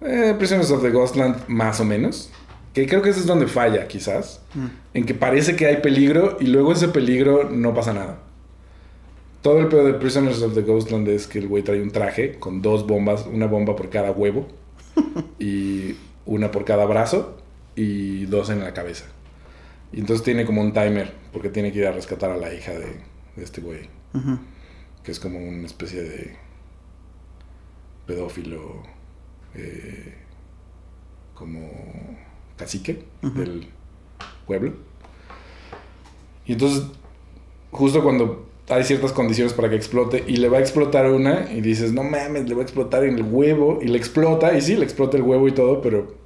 eh, 0.00 0.34
Prisoners 0.36 0.70
of 0.70 0.82
the 0.82 0.90
Ghostland, 0.90 1.46
más 1.46 1.78
o 1.80 1.84
menos. 1.84 2.30
Que 2.74 2.86
creo 2.86 3.02
que 3.02 3.10
ese 3.10 3.20
es 3.20 3.26
donde 3.26 3.46
falla, 3.46 3.86
quizás. 3.86 4.40
Mm. 4.54 4.66
En 4.94 5.04
que 5.06 5.14
parece 5.14 5.54
que 5.54 5.66
hay 5.66 5.76
peligro 5.76 6.36
y 6.40 6.46
luego 6.46 6.72
ese 6.72 6.88
peligro 6.88 7.48
no 7.50 7.72
pasa 7.74 7.92
nada. 7.92 8.18
Todo 9.42 9.60
el 9.60 9.68
pedo 9.68 9.84
de 9.84 9.94
Prisoners 9.94 10.42
of 10.42 10.54
the 10.54 10.62
Ghostland 10.62 11.06
es 11.08 11.28
que 11.28 11.38
el 11.38 11.46
güey 11.46 11.62
trae 11.62 11.80
un 11.80 11.92
traje 11.92 12.38
con 12.40 12.60
dos 12.60 12.84
bombas, 12.86 13.26
una 13.32 13.46
bomba 13.46 13.76
por 13.76 13.88
cada 13.88 14.10
huevo 14.10 14.48
y 15.38 15.94
una 16.28 16.50
por 16.50 16.64
cada 16.64 16.84
brazo 16.84 17.36
y 17.74 18.26
dos 18.26 18.50
en 18.50 18.60
la 18.60 18.74
cabeza. 18.74 19.06
Y 19.92 20.00
entonces 20.00 20.24
tiene 20.24 20.44
como 20.44 20.60
un 20.60 20.72
timer 20.72 21.14
porque 21.32 21.48
tiene 21.48 21.72
que 21.72 21.78
ir 21.78 21.86
a 21.86 21.92
rescatar 21.92 22.30
a 22.30 22.36
la 22.36 22.52
hija 22.52 22.72
de, 22.72 23.00
de 23.34 23.44
este 23.44 23.60
güey, 23.62 23.88
que 25.02 25.10
es 25.10 25.18
como 25.18 25.38
una 25.38 25.66
especie 25.66 26.02
de 26.02 26.36
pedófilo, 28.06 28.82
eh, 29.54 30.14
como 31.34 31.70
cacique 32.56 33.04
del 33.22 33.68
pueblo. 34.46 34.74
Y 36.44 36.52
entonces, 36.52 36.84
justo 37.70 38.02
cuando 38.02 38.46
hay 38.68 38.84
ciertas 38.84 39.12
condiciones 39.12 39.54
para 39.54 39.70
que 39.70 39.76
explote 39.76 40.24
y 40.26 40.36
le 40.36 40.50
va 40.50 40.58
a 40.58 40.60
explotar 40.60 41.10
una 41.10 41.50
y 41.50 41.62
dices, 41.62 41.92
no 41.92 42.02
mames, 42.02 42.48
le 42.48 42.54
va 42.54 42.60
a 42.60 42.64
explotar 42.64 43.04
en 43.04 43.14
el 43.14 43.22
huevo 43.22 43.78
y 43.80 43.86
le 43.86 43.96
explota 43.96 44.56
y 44.56 44.60
sí, 44.60 44.76
le 44.76 44.84
explota 44.84 45.16
el 45.16 45.22
huevo 45.22 45.48
y 45.48 45.52
todo, 45.52 45.80
pero 45.80 46.17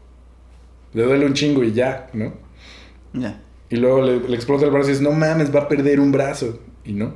le 0.95 1.03
duele 1.05 1.27
un 1.27 1.35
chingo 1.35 1.63
y 1.65 1.73
ya, 1.73 2.09
¿no? 2.13 2.33
Ya. 3.13 3.41
Y 3.71 3.77
luego 3.77 4.03
le, 4.03 4.21
le 4.21 4.35
explota 4.37 4.65
el 4.67 4.71
brazo 4.71 4.89
y 4.89 4.93
dices, 4.93 5.03
no 5.03 5.13
mames, 5.13 5.55
va 5.55 5.61
a 5.61 5.69
perder 5.69 6.01
un 6.01 6.13
brazo. 6.13 6.59
Y 6.85 6.93
no. 6.93 7.15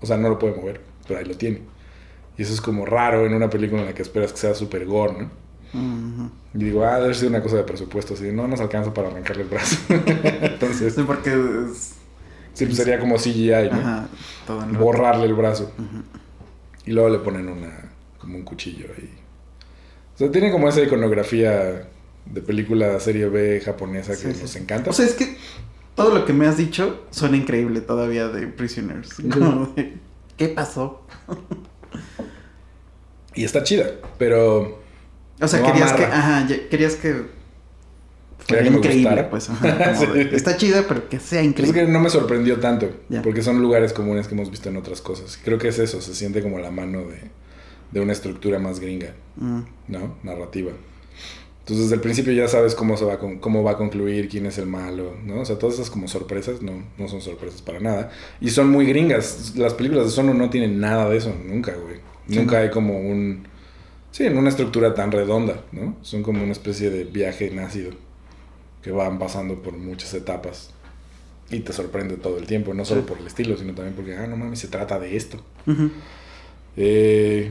O 0.00 0.06
sea, 0.06 0.16
no 0.16 0.28
lo 0.28 0.38
puede 0.38 0.54
mover, 0.54 0.80
pero 1.06 1.18
ahí 1.18 1.24
lo 1.26 1.34
tiene. 1.36 1.60
Y 2.36 2.42
eso 2.42 2.52
es 2.54 2.60
como 2.60 2.86
raro 2.86 3.26
en 3.26 3.34
una 3.34 3.50
película 3.50 3.80
en 3.80 3.86
la 3.88 3.94
que 3.94 4.02
esperas 4.02 4.32
que 4.32 4.38
sea 4.38 4.54
super 4.54 4.84
gore, 4.86 5.14
¿no? 5.22 5.48
Y 6.54 6.64
digo, 6.64 6.84
ah, 6.84 6.98
debe 7.00 7.12
ser 7.14 7.28
una 7.28 7.42
cosa 7.42 7.56
de 7.56 7.64
presupuesto. 7.64 8.14
Así 8.14 8.24
de, 8.24 8.32
no 8.32 8.46
nos 8.48 8.60
alcanza 8.60 8.94
para 8.94 9.08
arrancarle 9.08 9.42
el 9.42 9.48
brazo. 9.48 9.76
Entonces, 9.92 10.94
Sí, 10.94 11.02
porque 11.06 11.30
es... 11.32 11.94
sí, 12.54 12.64
pues 12.64 12.76
sería 12.76 12.98
como 13.00 13.16
CGI, 13.16 13.68
¿no? 13.70 13.78
Ajá, 13.78 14.08
todo 14.46 14.62
en 14.62 14.72
lo- 14.72 14.78
Borrarle 14.78 15.26
el 15.26 15.34
brazo. 15.34 15.72
Ujú. 15.76 16.02
Y 16.86 16.92
luego 16.92 17.08
le 17.10 17.18
ponen 17.18 17.48
una, 17.48 17.90
como 18.18 18.36
un 18.36 18.44
cuchillo 18.44 18.86
ahí. 18.96 19.12
O 20.14 20.18
sea, 20.18 20.30
tiene 20.30 20.50
como 20.50 20.68
esa 20.68 20.80
iconografía 20.80 21.88
de 22.32 22.40
película 22.42 22.98
serie 23.00 23.26
B 23.28 23.60
japonesa 23.64 24.12
que 24.12 24.32
Sí, 24.32 24.40
nos 24.42 24.50
sí. 24.50 24.58
encanta. 24.58 24.90
O 24.90 24.92
sea, 24.92 25.06
es 25.06 25.14
que 25.14 25.36
todo 25.94 26.14
lo 26.14 26.24
que 26.24 26.32
me 26.32 26.46
has 26.46 26.56
dicho 26.56 27.06
suena 27.10 27.36
increíble 27.36 27.80
todavía 27.80 28.28
de 28.28 28.46
Prisoners. 28.46 29.14
Como 29.32 29.66
de, 29.76 29.94
¿Qué 30.36 30.48
pasó? 30.48 31.02
y 33.34 33.44
está 33.44 33.62
chida, 33.62 33.86
pero 34.18 34.80
O 35.40 35.46
sea, 35.48 35.60
No 35.60 35.66
querías 35.66 35.92
que, 35.92 36.04
ajá, 36.04 36.46
ya- 36.48 36.68
querías 36.68 36.94
que 36.96 37.22
fuera 38.38 38.64
que 38.64 38.70
me 38.70 38.76
increíble, 38.78 39.02
gustara. 39.10 39.30
pues. 39.30 39.50
ajá, 39.50 39.92
de. 40.06 40.22
Está 40.36 40.56
chida, 40.56 40.84
pero 40.88 41.08
que 41.08 41.20
sea 41.20 41.40
Es 41.40 41.46
increíble. 41.46 41.84
que 41.86 41.90
no 41.90 42.00
me 42.00 42.10
sorprendió 42.10 42.58
tanto, 42.60 42.90
Ya. 43.08 43.22
porque 43.22 43.42
son 43.42 43.60
lugares 43.60 43.92
comunes 43.92 44.26
que 44.26 44.34
hemos 44.34 44.50
visto 44.50 44.68
en 44.68 44.76
otras 44.76 45.00
cosas. 45.00 45.38
Creo 45.44 45.58
que 45.58 45.68
es 45.68 45.78
eso, 45.78 46.00
se 46.00 46.14
siente 46.14 46.42
como 46.42 46.58
la 46.58 46.70
mano 46.70 47.00
de, 47.02 47.20
de 47.92 48.00
una 48.00 48.12
estructura 48.12 48.58
más 48.58 48.80
gringa, 48.80 49.14
Mm, 49.36 49.60
¿no? 49.88 50.16
Narrativa. 50.24 50.72
Entonces 51.68 51.84
desde 51.90 51.96
el 51.96 52.00
principio 52.00 52.32
ya 52.32 52.48
sabes 52.48 52.74
cómo, 52.74 52.96
se 52.96 53.04
va, 53.04 53.14
a 53.14 53.18
con- 53.18 53.40
cómo 53.40 53.62
va 53.62 53.72
a 53.72 53.76
concluir, 53.76 54.30
quién 54.30 54.46
es 54.46 54.56
el 54.56 54.64
malo, 54.64 55.12
¿no? 55.26 55.42
O 55.42 55.44
sea, 55.44 55.58
todas 55.58 55.74
esas 55.74 55.90
como 55.90 56.08
sorpresas 56.08 56.62
no, 56.62 56.82
no 56.96 57.08
son 57.08 57.20
sorpresas 57.20 57.60
para 57.60 57.78
nada. 57.78 58.10
Y 58.40 58.48
son 58.48 58.70
muy 58.70 58.86
gringas. 58.86 59.52
Las 59.54 59.74
películas 59.74 60.06
de 60.06 60.10
Sono 60.10 60.32
no 60.32 60.48
tienen 60.48 60.80
nada 60.80 61.10
de 61.10 61.18
eso, 61.18 61.34
nunca, 61.44 61.74
güey. 61.74 61.96
Sí. 62.26 62.36
Nunca 62.38 62.60
hay 62.60 62.70
como 62.70 62.98
un... 62.98 63.46
Sí, 64.12 64.24
en 64.24 64.38
una 64.38 64.48
estructura 64.48 64.94
tan 64.94 65.12
redonda, 65.12 65.62
¿no? 65.72 65.94
Son 66.00 66.22
como 66.22 66.42
una 66.42 66.52
especie 66.52 66.88
de 66.88 67.04
viaje 67.04 67.48
en 67.52 67.58
ácido 67.58 67.90
que 68.82 68.90
van 68.90 69.18
pasando 69.18 69.60
por 69.62 69.76
muchas 69.76 70.14
etapas 70.14 70.70
y 71.50 71.60
te 71.60 71.74
sorprende 71.74 72.16
todo 72.16 72.38
el 72.38 72.46
tiempo, 72.46 72.72
no 72.72 72.86
solo 72.86 73.02
Sí. 73.02 73.06
por 73.08 73.18
el 73.18 73.26
estilo, 73.26 73.58
sino 73.58 73.74
también 73.74 73.94
porque, 73.94 74.16
ah, 74.16 74.26
no 74.26 74.38
mames, 74.38 74.58
se 74.60 74.68
trata 74.68 74.98
de 74.98 75.14
esto. 75.16 75.38
Eh, 76.76 77.50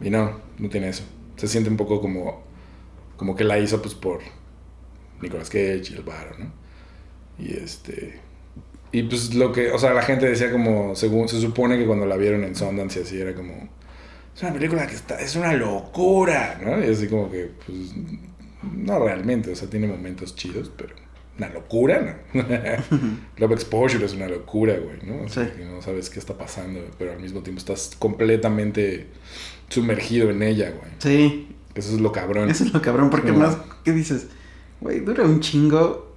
y 0.00 0.10
no, 0.10 0.32
no 0.58 0.68
tiene 0.68 0.90
eso. 0.90 1.04
Se 1.36 1.48
siente 1.48 1.70
un 1.70 1.76
poco 1.78 2.00
como, 2.02 2.42
como 3.20 3.36
que 3.36 3.44
la 3.44 3.58
hizo 3.58 3.82
pues 3.82 3.94
por 3.94 4.20
Nicolas 5.20 5.50
Cage 5.50 5.82
y 5.90 5.94
el 5.94 6.02
Varo, 6.02 6.30
¿no? 6.38 6.50
Y 7.38 7.52
este... 7.54 8.18
Y 8.92 9.02
pues 9.02 9.34
lo 9.34 9.52
que, 9.52 9.70
o 9.72 9.78
sea, 9.78 9.92
la 9.92 10.00
gente 10.00 10.26
decía 10.26 10.50
como, 10.50 10.94
según, 10.96 11.28
se 11.28 11.38
supone 11.38 11.76
que 11.76 11.84
cuando 11.84 12.06
la 12.06 12.16
vieron 12.16 12.44
en 12.44 12.54
Sundance 12.54 12.98
y 12.98 13.02
así 13.02 13.20
era 13.20 13.34
como, 13.34 13.68
es 14.34 14.42
una 14.42 14.54
película 14.54 14.86
que 14.86 14.94
está, 14.94 15.20
es 15.20 15.36
una 15.36 15.52
locura, 15.52 16.58
¿no? 16.64 16.82
Y 16.82 16.88
así 16.90 17.06
como 17.08 17.30
que, 17.30 17.50
pues, 17.66 17.76
no 18.74 18.98
realmente, 18.98 19.52
o 19.52 19.54
sea, 19.54 19.68
tiene 19.68 19.86
momentos 19.86 20.34
chidos, 20.34 20.72
pero 20.74 20.94
una 21.36 21.50
locura, 21.50 22.22
¿no? 22.32 22.42
Love 23.36 23.52
Exposure 23.52 24.02
es 24.06 24.14
una 24.14 24.28
locura, 24.28 24.78
güey, 24.78 24.96
¿no? 25.04 25.24
O 25.24 25.28
sea, 25.28 25.44
Sí. 25.44 25.50
que 25.58 25.64
no 25.66 25.82
sabes 25.82 26.08
qué 26.08 26.18
está 26.18 26.38
pasando, 26.38 26.80
pero 26.98 27.12
al 27.12 27.20
mismo 27.20 27.42
tiempo 27.42 27.58
estás 27.58 27.94
completamente 27.98 29.08
sumergido 29.68 30.30
en 30.30 30.42
ella, 30.42 30.70
güey. 30.70 30.90
Sí, 30.98 31.54
Eso 31.80 31.94
es 31.94 32.00
lo 32.00 32.12
cabrón. 32.12 32.50
eso 32.50 32.64
es 32.64 32.72
lo 32.72 32.80
cabrón, 32.82 33.10
porque 33.10 33.32
más, 33.32 33.56
¿qué 33.84 33.92
dices? 33.92 34.28
Güey, 34.80 35.00
dura 35.00 35.24
un 35.24 35.40
chingo, 35.40 36.14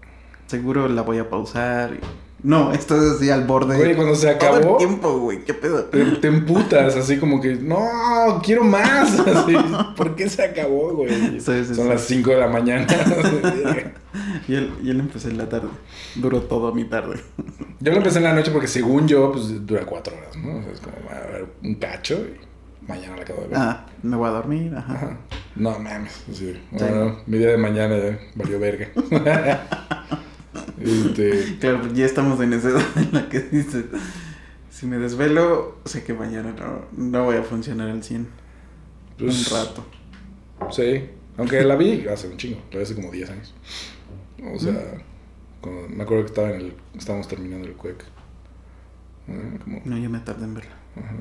seguro 0.48 0.88
la 0.88 1.02
voy 1.02 1.18
a 1.20 1.30
pausar. 1.30 1.98
No, 2.44 2.74
estás 2.74 3.00
así 3.00 3.30
al 3.30 3.46
borde. 3.46 3.78
Güey, 3.78 3.96
cuando 3.96 4.16
se 4.16 4.28
Todo 4.36 4.50
acabó, 4.50 4.72
el 4.74 4.78
tiempo, 4.86 5.18
güey, 5.20 5.46
qué 5.46 5.54
pedo. 5.54 5.86
te, 5.86 6.04
te 6.04 6.28
emputas, 6.28 6.94
así 6.98 7.18
como 7.18 7.40
que, 7.40 7.56
no, 7.56 8.42
quiero 8.44 8.66
más. 8.66 9.18
Así, 9.28 9.56
¿Por 9.96 10.14
qué 10.18 10.28
se 10.30 10.44
acabó, 10.44 10.94
güey? 10.94 11.10
Sí, 11.40 11.64
sí, 11.66 11.74
Son 11.74 11.86
sí. 11.86 11.90
las 11.90 12.02
5 12.02 12.30
de 12.32 12.38
la 12.38 12.48
mañana. 12.48 12.86
Y 14.48 14.56
él, 14.56 14.72
y 14.84 14.90
él 14.92 15.00
empecé 15.00 15.30
en 15.30 15.38
la 15.40 15.48
tarde. 15.50 15.70
Duró 16.16 16.42
toda 16.42 16.72
mi 16.72 16.84
tarde. 16.84 17.20
Yo 17.80 17.92
lo 17.92 17.98
empecé 17.98 18.18
en 18.20 18.26
la 18.26 18.34
noche 18.34 18.52
porque 18.52 18.68
según 18.68 19.08
yo, 19.08 19.32
pues 19.32 19.66
dura 19.66 19.86
4 19.86 20.16
horas, 20.16 20.38
¿no? 20.38 20.58
O 20.60 20.62
sea, 20.62 20.72
es 20.72 20.80
como, 20.82 20.96
a 21.10 21.14
ver, 21.32 21.48
un 21.64 21.76
cacho 21.76 22.16
y 22.16 22.38
mañana 22.88 23.16
la 23.18 23.22
acabo 23.24 23.42
de 23.42 23.48
ver. 23.50 23.58
Ah, 23.58 23.86
me 24.04 24.16
voy 24.16 24.28
a 24.28 24.32
dormir, 24.32 24.76
ajá. 24.76 24.94
Ajá. 24.94 25.18
No 25.56 25.80
mames. 25.80 26.24
Sí. 26.32 26.60
Bueno, 26.72 27.20
mi 27.28 27.38
día 27.38 27.50
de 27.50 27.58
mañana 27.58 27.98
ya 27.98 28.20
valió 28.36 28.60
verga. 28.60 28.90
este, 30.80 31.58
Claro, 31.60 31.82
pues 31.82 31.94
ya 31.94 32.06
estamos 32.06 32.40
en 32.42 32.54
esa 32.54 32.70
edad 32.70 32.82
en 32.96 33.10
la 33.14 33.30
que 33.30 33.40
dices, 33.42 33.86
Si 34.70 34.86
me 34.88 34.98
desvelo, 34.98 35.78
sé 35.86 36.04
que 36.04 36.14
mañana 36.14 36.54
no, 36.58 36.86
no 36.96 37.24
voy 37.26 37.38
a 37.38 37.44
funcionar 37.44 37.90
al 37.90 38.04
100. 38.04 38.28
Pues, 39.18 39.52
un 39.52 39.58
rato. 39.58 39.86
Sí, 40.72 41.10
aunque 41.38 41.64
la 41.64 41.76
vi 41.76 42.08
hace 42.08 42.28
un 42.28 42.38
chingo, 42.38 42.60
la 42.72 42.78
vi 42.78 42.84
hace 42.84 42.96
como 42.96 43.12
10 43.12 43.30
años. 43.30 43.54
O 44.54 44.60
sea, 44.60 44.74
cuando- 45.62 45.88
me 45.90 46.04
acuerdo 46.04 46.24
que 46.24 46.30
estaba 46.30 46.50
en 46.52 46.56
el, 46.62 46.74
estábamos 46.98 47.28
terminando 47.28 47.68
el 47.68 47.74
cuec. 47.74 48.04
Eh, 49.28 49.60
como- 49.64 49.82
No, 49.86 49.98
yo 49.98 50.10
me 50.10 50.20
tardé 50.20 50.46
en 50.46 50.54
verla. 50.56 50.72
ajá. 50.98 51.16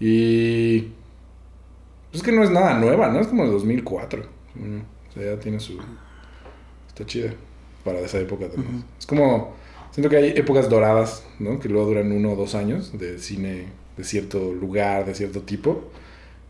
Y... 0.00 0.80
pues 0.80 0.92
Es 2.12 2.22
que 2.22 2.32
no 2.32 2.42
es 2.42 2.50
nada 2.50 2.78
nueva, 2.78 3.08
¿no? 3.08 3.20
Es 3.20 3.26
como 3.26 3.44
de 3.44 3.50
2004. 3.50 4.22
Mm, 4.54 4.80
O 5.10 5.12
sea, 5.12 5.34
ya 5.34 5.40
tiene 5.40 5.60
su... 5.60 5.78
Está 6.88 7.04
chida 7.06 7.34
para 7.84 8.00
esa 8.00 8.18
época 8.18 8.48
también. 8.48 8.84
Es 8.98 9.06
como... 9.06 9.54
Siento 9.90 10.10
que 10.10 10.16
hay 10.16 10.28
épocas 10.36 10.68
doradas, 10.68 11.24
¿no? 11.38 11.58
Que 11.58 11.68
luego 11.68 11.88
duran 11.88 12.12
uno 12.12 12.32
o 12.32 12.36
dos 12.36 12.54
años 12.54 12.98
de 12.98 13.18
cine 13.18 13.72
de 13.96 14.04
cierto 14.04 14.52
lugar, 14.52 15.06
de 15.06 15.14
cierto 15.14 15.42
tipo. 15.42 15.84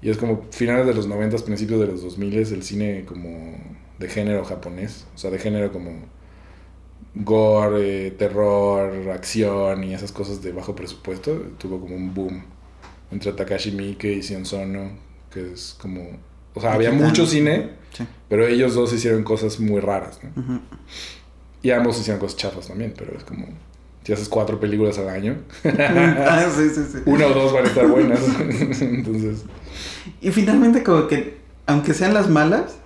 Y 0.02 0.10
es 0.10 0.18
como 0.18 0.44
finales 0.52 0.86
de 0.86 0.94
los 0.94 1.06
90, 1.08 1.38
principios 1.38 1.80
de 1.80 1.86
los 1.88 2.02
2000, 2.02 2.36
el 2.38 2.62
cine 2.64 3.04
como 3.06 3.56
de 3.98 4.08
género 4.08 4.44
japonés. 4.44 5.06
O 5.14 5.18
sea, 5.18 5.30
de 5.30 5.38
género 5.38 5.72
como 5.72 5.92
gore, 7.14 8.06
eh, 8.08 8.10
terror, 8.12 9.10
acción 9.10 9.84
y 9.84 9.94
esas 9.94 10.12
cosas 10.12 10.42
de 10.42 10.52
bajo 10.52 10.74
presupuesto. 10.74 11.32
Tuvo 11.58 11.80
como 11.80 11.96
un 11.96 12.14
boom 12.14 12.44
entre 13.10 13.32
Takashi 13.32 13.72
Miike 13.72 14.12
y 14.12 14.22
Sion 14.22 14.44
Sono, 14.46 14.90
que 15.32 15.52
es 15.52 15.76
como... 15.80 16.02
O 16.54 16.60
sea, 16.60 16.72
había 16.72 16.90
mucho 16.92 17.26
cine, 17.26 17.70
Sí. 17.92 18.04
pero 18.28 18.46
ellos 18.46 18.74
dos 18.74 18.92
hicieron 18.92 19.22
cosas 19.24 19.58
muy 19.60 19.80
raras, 19.80 20.20
¿no? 20.22 20.60
Y 21.62 21.70
ambos 21.70 21.98
hicieron 21.98 22.20
cosas 22.20 22.36
chafas 22.36 22.68
también, 22.68 22.94
pero 22.96 23.16
es 23.16 23.24
como... 23.24 23.46
Si 24.04 24.12
haces 24.12 24.28
cuatro 24.28 24.60
películas 24.60 24.98
al 24.98 25.08
año, 25.08 25.36
ah, 25.64 26.46
sí, 26.56 26.68
sí, 26.70 26.82
sí. 26.92 26.98
una 27.06 27.26
o 27.26 27.34
dos 27.34 27.52
van 27.52 27.64
a 27.64 27.68
estar 27.68 27.88
buenas. 27.88 28.20
Entonces, 28.80 29.44
Y 30.20 30.30
finalmente 30.30 30.84
como 30.84 31.08
que, 31.08 31.38
aunque 31.66 31.92
sean 31.92 32.14
las 32.14 32.30
malas, 32.30 32.76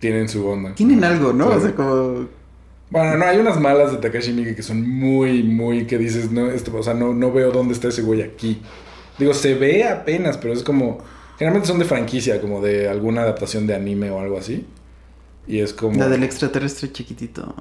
tienen 0.00 0.30
su 0.30 0.46
onda. 0.48 0.74
tienen 0.74 1.04
algo, 1.04 1.34
¿no? 1.34 1.46
Claro. 1.46 1.60
O 1.60 1.62
sea, 1.62 1.74
como... 1.74 2.28
Bueno, 2.88 3.16
no, 3.18 3.24
hay 3.26 3.38
unas 3.38 3.60
malas 3.60 3.92
de 3.92 3.98
Takashi 3.98 4.32
Miike 4.32 4.54
que 4.56 4.62
son 4.62 4.88
muy, 4.88 5.42
muy 5.42 5.86
que 5.86 5.98
dices, 5.98 6.30
no, 6.30 6.50
esto, 6.50 6.74
o 6.74 6.82
sea, 6.82 6.94
no, 6.94 7.12
no 7.12 7.32
veo 7.32 7.50
dónde 7.52 7.74
está 7.74 7.88
ese 7.88 8.00
güey 8.02 8.22
aquí. 8.22 8.62
Digo, 9.18 9.34
se 9.34 9.54
ve 9.54 9.84
apenas, 9.84 10.38
pero 10.38 10.52
es 10.52 10.62
como, 10.62 10.98
generalmente 11.38 11.68
son 11.68 11.78
de 11.78 11.84
franquicia, 11.84 12.40
como 12.40 12.60
de 12.60 12.88
alguna 12.88 13.22
adaptación 13.22 13.66
de 13.66 13.74
anime 13.74 14.10
o 14.10 14.20
algo 14.20 14.38
así. 14.38 14.66
Y 15.46 15.60
es 15.60 15.72
como... 15.72 15.98
La 15.98 16.08
del 16.08 16.22
extraterrestre 16.24 16.92
chiquitito. 16.92 17.54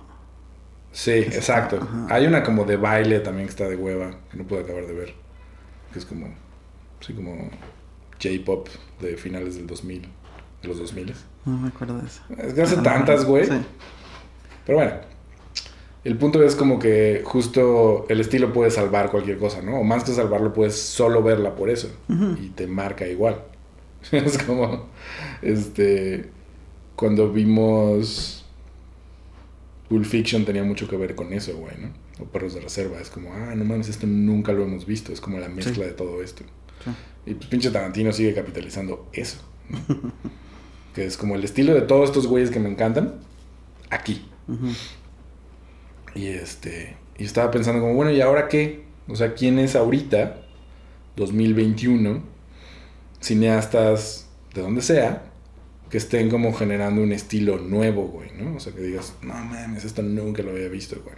Sí, 0.92 1.12
exacto. 1.12 1.80
Ajá. 1.82 2.08
Hay 2.10 2.26
una 2.26 2.44
como 2.44 2.64
de 2.66 2.78
baile 2.78 3.20
también 3.20 3.48
que 3.48 3.52
está 3.52 3.68
de 3.68 3.76
hueva, 3.76 4.18
que 4.32 4.38
no 4.38 4.46
puedo 4.46 4.64
acabar 4.64 4.86
de 4.88 4.94
ver. 4.94 5.14
Que 5.92 6.00
es 6.00 6.06
como, 6.06 6.28
sí, 7.02 7.14
como 7.14 7.50
J-pop 8.22 8.70
de 9.02 9.18
finales 9.18 9.56
del 9.56 9.68
2000, 9.68 10.02
de 10.62 10.68
los 10.68 10.78
2000. 10.80 11.14
No 11.46 11.58
me 11.58 11.68
acuerdo 11.68 12.00
de 12.00 12.08
eso. 12.08 12.22
Es 12.38 12.54
que 12.54 12.62
hace 12.62 12.78
tantas, 12.78 13.26
güey. 13.26 13.46
Sí. 13.46 13.62
Pero 14.66 14.78
bueno, 14.80 14.94
el 16.06 16.18
punto 16.18 16.42
es 16.44 16.56
como 16.56 16.80
que 16.80 17.22
justo 17.26 18.06
el 18.08 18.22
estilo 18.22 18.54
puede 18.54 18.72
salvar 18.72 19.12
cualquier 19.12 19.38
cosa, 19.38 19.62
¿no? 19.62 19.80
O 19.80 19.84
más 19.84 20.04
que 20.06 20.12
salvarlo, 20.14 20.54
puedes 20.54 20.80
solo 20.80 21.22
verla 21.22 21.56
por 21.56 21.70
eso. 21.70 21.90
Y 22.42 22.50
te 22.50 22.68
marca 22.68 23.08
igual. 23.08 23.44
es 24.12 24.38
como, 24.38 24.86
este, 25.42 26.30
cuando 26.96 27.32
vimos 27.32 28.46
Pulp 29.90 30.06
Fiction 30.06 30.46
tenía 30.46 30.64
mucho 30.64 30.88
que 30.88 30.96
ver 30.96 31.16
con 31.16 31.34
eso, 31.34 31.58
güey, 31.58 31.74
¿no? 31.80 31.90
O 32.24 32.26
Perros 32.26 32.54
de 32.54 32.62
Reserva. 32.62 33.00
Es 33.02 33.10
como, 33.10 33.34
ah, 33.34 33.54
no 33.56 33.66
mames, 33.66 33.90
esto 33.90 34.08
nunca 34.08 34.54
lo 34.54 34.64
hemos 34.64 34.86
visto. 34.86 35.12
Es 35.12 35.20
como 35.20 35.40
la 35.40 35.50
mezcla 35.50 35.74
Sí. 35.74 35.82
de 35.82 35.92
todo 35.92 36.22
esto. 36.22 36.44
Sí. 36.84 36.92
Y 37.26 37.34
pues 37.34 37.48
pinche 37.48 37.72
Tarantino 37.72 38.12
sigue 38.14 38.34
capitalizando 38.34 39.08
eso. 39.12 39.38
¿no? 39.70 39.80
que 40.94 41.04
es 41.06 41.18
como 41.18 41.36
el 41.36 41.44
estilo 41.44 41.74
de 41.74 41.82
todos 41.82 42.10
estos 42.10 42.28
güeyes 42.28 42.52
que 42.52 42.60
me 42.60 42.70
encantan, 42.70 43.16
aquí. 43.90 44.24
Y 46.16 46.28
este. 46.30 46.98
Y 47.18 47.26
estaba 47.26 47.52
pensando 47.52 47.82
como, 47.82 47.94
bueno, 47.94 48.12
¿y 48.12 48.22
ahora 48.22 48.48
qué? 48.48 48.86
O 49.08 49.16
sea, 49.16 49.34
¿quién 49.36 49.60
es 49.60 49.76
ahorita, 49.76 50.42
2021, 51.16 52.24
cineastas 53.20 54.28
de 54.54 54.62
donde 54.62 54.82
sea, 54.82 55.24
que 55.90 55.98
estén 55.98 56.30
como 56.30 56.54
generando 56.54 57.02
un 57.02 57.12
estilo 57.12 57.58
nuevo, 57.60 58.08
güey, 58.08 58.32
¿no? 58.38 58.56
O 58.56 58.60
sea, 58.60 58.74
que 58.74 58.82
digas, 58.82 59.14
no 59.22 59.34
mames, 59.34 59.86
esto 59.86 60.02
nunca 60.02 60.42
lo 60.44 60.52
había 60.52 60.68
visto, 60.70 60.98
güey. 61.04 61.16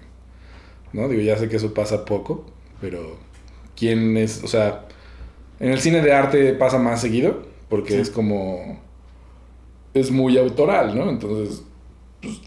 ¿No? 0.94 1.08
Digo, 1.08 1.22
ya 1.22 1.38
sé 1.38 1.50
que 1.50 1.58
eso 1.58 1.74
pasa 1.74 2.06
poco, 2.06 2.46
pero 2.82 3.18
¿quién 3.76 4.18
es? 4.18 4.44
O 4.44 4.48
sea, 4.48 4.86
en 5.60 5.72
el 5.72 5.80
cine 5.80 6.02
de 6.02 6.14
arte 6.14 6.54
pasa 6.54 6.78
más 6.80 7.02
seguido, 7.02 7.46
porque 7.70 7.94
Sí. 7.94 8.00
es 8.00 8.10
como. 8.10 8.80
Es 9.94 10.12
muy 10.12 10.38
autoral, 10.38 10.96
¿no? 10.96 11.10
Entonces, 11.10 11.64
pues, 12.22 12.40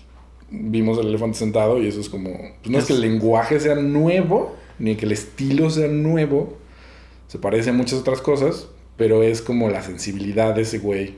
vimos 0.50 0.98
el 0.98 1.08
elefante 1.08 1.38
sentado 1.38 1.80
y 1.80 1.86
eso 1.86 2.00
es 2.00 2.08
como. 2.08 2.30
Pues 2.62 2.70
no 2.70 2.78
es 2.78 2.84
que 2.86 2.92
el 2.94 3.00
lenguaje 3.00 3.60
sea 3.60 3.74
nuevo, 3.76 4.56
ni 4.78 4.96
que 4.96 5.06
el 5.06 5.12
estilo 5.12 5.70
sea 5.70 5.88
nuevo. 5.88 6.58
Se 7.28 7.38
parece 7.38 7.70
a 7.70 7.72
muchas 7.72 8.00
otras 8.00 8.20
cosas, 8.20 8.68
pero 8.96 9.22
es 9.22 9.40
como 9.42 9.68
la 9.68 9.82
sensibilidad 9.82 10.54
de 10.54 10.62
ese 10.62 10.78
güey, 10.78 11.14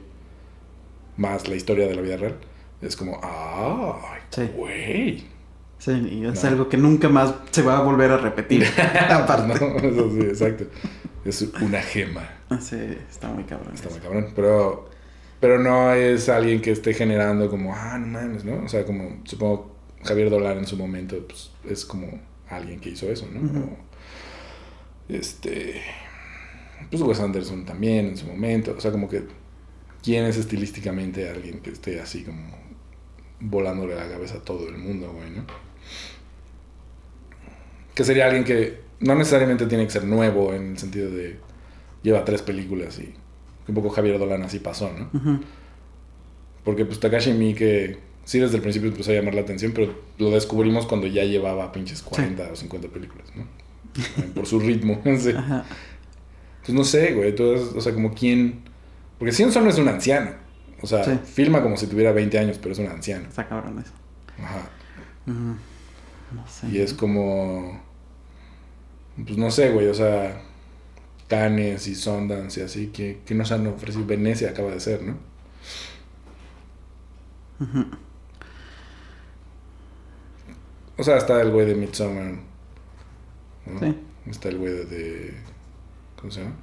más 1.16 1.48
la 1.48 1.56
historia 1.56 1.86
de 1.86 1.94
la 1.94 2.02
vida 2.02 2.16
real. 2.16 2.36
Es 2.80 2.96
como, 2.96 3.18
¡ay, 3.22 4.20
Sí. 4.30 4.42
güey! 4.56 5.24
Sí, 5.78 5.90
y 6.10 6.26
es 6.26 6.42
No. 6.44 6.48
algo 6.50 6.68
que 6.68 6.76
nunca 6.76 7.08
más 7.08 7.34
se 7.50 7.62
va 7.62 7.78
a 7.78 7.82
volver 7.82 8.10
a 8.12 8.16
repetir. 8.18 8.64
Aparte. 9.10 9.58
No, 9.60 9.76
eso 9.78 10.10
sí, 10.12 10.20
exacto. 10.20 10.64
Es 11.24 11.42
una 11.60 11.80
gema. 11.80 12.28
Sí, 12.60 12.76
está 13.10 13.28
muy 13.28 13.44
cabrón. 13.44 13.74
Está 13.74 13.88
eso. 13.88 13.96
muy 13.98 14.04
cabrón. 14.06 14.32
Pero, 14.34 14.88
pero 15.42 15.58
no 15.58 15.92
es 15.92 16.28
alguien 16.28 16.60
que 16.62 16.70
esté 16.70 16.94
generando 16.94 17.50
como, 17.50 17.74
ah, 17.74 17.98
no 17.98 18.06
mames, 18.06 18.44
¿no? 18.44 18.62
O 18.64 18.68
sea, 18.68 18.84
como, 18.84 19.22
supongo, 19.24 19.74
Javier 20.04 20.30
Dolar 20.30 20.56
en 20.56 20.68
su 20.68 20.76
momento, 20.76 21.26
pues, 21.26 21.50
es 21.68 21.84
como 21.84 22.06
alguien 22.48 22.78
que 22.78 22.90
hizo 22.90 23.10
eso, 23.10 23.26
¿no? 23.26 23.60
O, 23.60 23.76
este. 25.08 25.82
Pues 26.88 27.02
Wes 27.02 27.18
Anderson 27.18 27.64
también 27.64 28.06
en 28.06 28.16
su 28.16 28.26
momento. 28.26 28.76
O 28.78 28.80
sea, 28.80 28.92
como 28.92 29.08
que, 29.08 29.24
¿quién 30.00 30.26
es 30.26 30.36
estilísticamente 30.36 31.28
alguien 31.28 31.58
que 31.58 31.70
esté 31.70 32.00
así 32.00 32.22
como 32.22 32.56
volándole 33.40 33.96
la 33.96 34.08
cabeza 34.08 34.36
a 34.36 34.44
todo 34.44 34.68
el 34.68 34.78
mundo, 34.78 35.12
güey, 35.12 35.30
¿no? 35.30 35.44
Que 37.96 38.04
sería 38.04 38.26
alguien 38.26 38.44
que 38.44 38.78
no 39.00 39.16
necesariamente 39.16 39.66
tiene 39.66 39.86
que 39.86 39.90
ser 39.90 40.04
nuevo 40.04 40.54
en 40.54 40.70
el 40.70 40.78
sentido 40.78 41.10
de 41.10 41.40
lleva 42.04 42.24
tres 42.24 42.42
películas 42.42 43.00
y 43.00 43.12
un 43.68 43.74
poco 43.74 43.90
Javier 43.90 44.18
Dolan 44.18 44.42
así 44.42 44.58
pasó, 44.58 44.90
¿no? 44.92 45.40
Porque 46.64 46.84
pues 46.84 47.00
Takashi 47.00 47.32
Miike 47.32 47.98
sí 48.24 48.38
desde 48.38 48.56
el 48.56 48.62
principio 48.62 48.88
empezó 48.88 49.10
a 49.10 49.14
llamar 49.14 49.34
la 49.34 49.40
atención, 49.42 49.72
pero 49.74 49.94
lo 50.18 50.30
descubrimos 50.30 50.86
cuando 50.86 51.06
ya 51.06 51.24
llevaba 51.24 51.72
pinches 51.72 52.02
40 52.02 52.50
o 52.52 52.56
50 52.56 52.88
películas, 52.88 53.28
¿no? 53.34 53.44
Por 54.34 54.46
su 54.46 54.60
ritmo, 54.60 55.00
sí. 55.18 55.30
Ajá. 55.36 55.64
Pues 56.64 56.74
no 56.74 56.84
sé, 56.84 57.12
güey, 57.14 57.30
eres- 57.30 57.72
o 57.74 57.80
sea, 57.80 57.92
como 57.92 58.14
quién... 58.14 58.60
Porque 59.18 59.32
Sion 59.32 59.50
Sono 59.52 59.68
es 59.70 59.78
un 59.78 59.88
anciano. 59.88 60.30
O 60.80 60.86
sea, 60.86 61.04
Sí. 61.04 61.18
filma 61.24 61.62
como 61.62 61.76
si 61.76 61.86
tuviera 61.86 62.12
20 62.12 62.38
años, 62.38 62.58
pero 62.60 62.72
es 62.72 62.78
un 62.78 62.86
anciano. 62.86 63.28
Está 63.28 63.48
cabrón 63.48 63.78
eso. 63.80 63.92
Ajá. 64.42 64.68
No 65.26 66.46
sé. 66.48 66.68
Y 66.68 66.78
es 66.80 66.92
como. 66.94 67.80
Pues 69.24 69.36
no 69.36 69.50
sé, 69.50 69.70
güey, 69.70 69.86
o 69.88 69.94
sea. 69.94 70.42
Cannes 71.32 71.86
y 71.86 71.94
Sundance 71.94 72.60
y 72.60 72.62
así, 72.64 72.86
que, 72.88 73.20
que 73.24 73.34
nos 73.34 73.50
han 73.52 73.66
ofrecido. 73.66 74.04
Venecia 74.06 74.50
acaba 74.50 74.70
de 74.70 74.80
ser, 74.80 75.02
¿no? 75.02 75.16
O 80.98 81.02
sea, 81.04 81.16
está 81.16 81.40
el 81.40 81.50
güey 81.50 81.66
de 81.66 81.74
Midsommar. 81.74 82.34
¿no? 83.66 83.78
Sí. 83.80 83.96
Está 84.26 84.48
el 84.50 84.58
güey 84.58 84.72
de, 84.72 84.84
de- 84.84 85.34
¿Cómo 86.16 86.30
se 86.30 86.42
llama? 86.42 86.56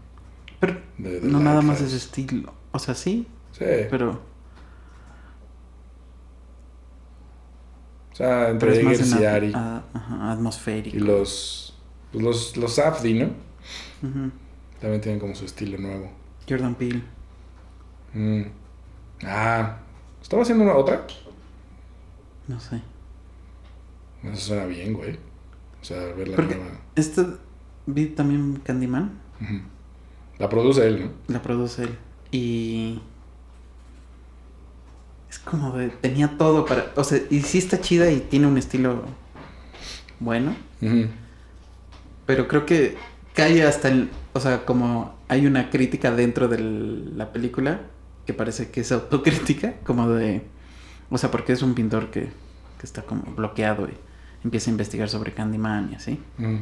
Pero 0.59 0.77
De- 0.97 1.19
de 1.19 1.27
no 1.27 1.39
nada 1.39 1.61
más 1.61 1.79
Lighthouse. 1.79 1.93
ese 1.93 1.97
estilo. 2.05 2.53
O 2.71 2.79
sea, 2.79 2.93
sí, 2.95 3.27
Sí. 3.51 3.65
pero, 3.89 4.21
o 8.11 8.15
sea, 8.15 8.49
entre 8.49 8.79
Eggers 8.79 9.15
y 9.19 9.25
Ari. 9.25 9.51
a- 9.55 9.83
ajá, 9.93 10.31
atmosférico. 10.31 10.95
Y 10.95 10.99
los. 10.99 11.75
Pues 12.11 12.23
los, 12.23 12.57
los 12.57 12.75
Safdie, 12.75 13.13
¿no? 13.25 14.07
Ujú. 14.07 14.31
También 14.79 15.01
tienen 15.01 15.19
como 15.19 15.35
su 15.35 15.45
estilo 15.45 15.77
nuevo. 15.77 16.09
Jordan 16.47 16.75
Peele. 16.75 17.03
Mm. 18.13 18.41
Ah. 19.23 19.77
¿Estaba 20.21 20.41
haciendo 20.43 20.63
una 20.63 20.75
otra? 20.75 21.05
No 22.47 22.59
sé. 22.59 22.81
Eso 24.23 24.35
suena 24.35 24.65
bien, 24.65 24.93
güey. 24.93 25.17
O 25.81 25.85
sea, 25.85 25.97
ver 26.13 26.27
la 26.29 26.35
Porque- 26.35 26.55
nueva. 26.55 26.79
Este 26.95 27.25
vi 27.85 28.07
también 28.07 28.59
Candyman. 28.63 29.19
La 30.37 30.49
produce 30.49 30.85
él, 30.87 31.05
¿no? 31.05 31.33
La 31.33 31.41
produce 31.41 31.83
él. 31.83 31.97
Y. 32.31 33.01
Es 35.29 35.39
como 35.39 35.71
de. 35.77 35.89
Tenía 35.89 36.37
todo 36.37 36.65
para. 36.65 36.91
O 36.95 37.03
sea, 37.03 37.19
y 37.29 37.41
sí 37.41 37.57
está 37.59 37.79
chida 37.79 38.09
y 38.11 38.19
tiene 38.21 38.47
un 38.47 38.57
estilo 38.57 39.03
bueno. 40.19 40.55
Pero 42.25 42.47
creo 42.47 42.65
que 42.65 42.97
cae 43.33 43.63
hasta 43.63 43.87
el... 43.87 44.09
O 44.33 44.39
sea, 44.39 44.65
como 44.65 45.15
hay 45.27 45.45
una 45.47 45.69
crítica 45.69 46.11
dentro 46.11 46.47
de 46.47 46.59
la 46.59 47.31
película 47.33 47.81
que 48.25 48.33
parece 48.33 48.69
que 48.69 48.81
es 48.81 48.91
autocrítica, 48.91 49.75
como 49.83 50.07
de... 50.09 50.43
O 51.09 51.17
sea, 51.17 51.31
porque 51.31 51.53
es 51.53 51.61
un 51.63 51.73
pintor 51.73 52.11
que, 52.11 52.21
que 52.79 52.85
está 52.85 53.01
como 53.01 53.23
bloqueado 53.35 53.87
y 53.87 53.93
empieza 54.43 54.69
a 54.69 54.73
investigar 54.73 55.09
sobre 55.09 55.33
Candyman 55.33 55.89
y 55.91 55.95
así. 55.95 56.19
Mm, 56.37 56.57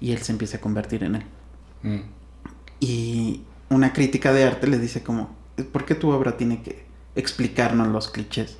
Y 0.00 0.12
él 0.12 0.18
se 0.18 0.32
empieza 0.32 0.56
a 0.56 0.60
convertir 0.60 1.04
en 1.04 1.16
él. 1.16 1.24
mm. 1.82 2.00
Y 2.80 3.42
una 3.70 3.92
crítica 3.92 4.32
de 4.32 4.44
arte 4.44 4.66
le 4.66 4.78
dice 4.78 5.02
como, 5.02 5.34
¿por 5.72 5.84
qué 5.84 5.94
tu 5.94 6.10
obra 6.10 6.36
tiene 6.36 6.62
que 6.62 6.84
explicarnos 7.14 7.88
los 7.88 8.08
clichés? 8.10 8.58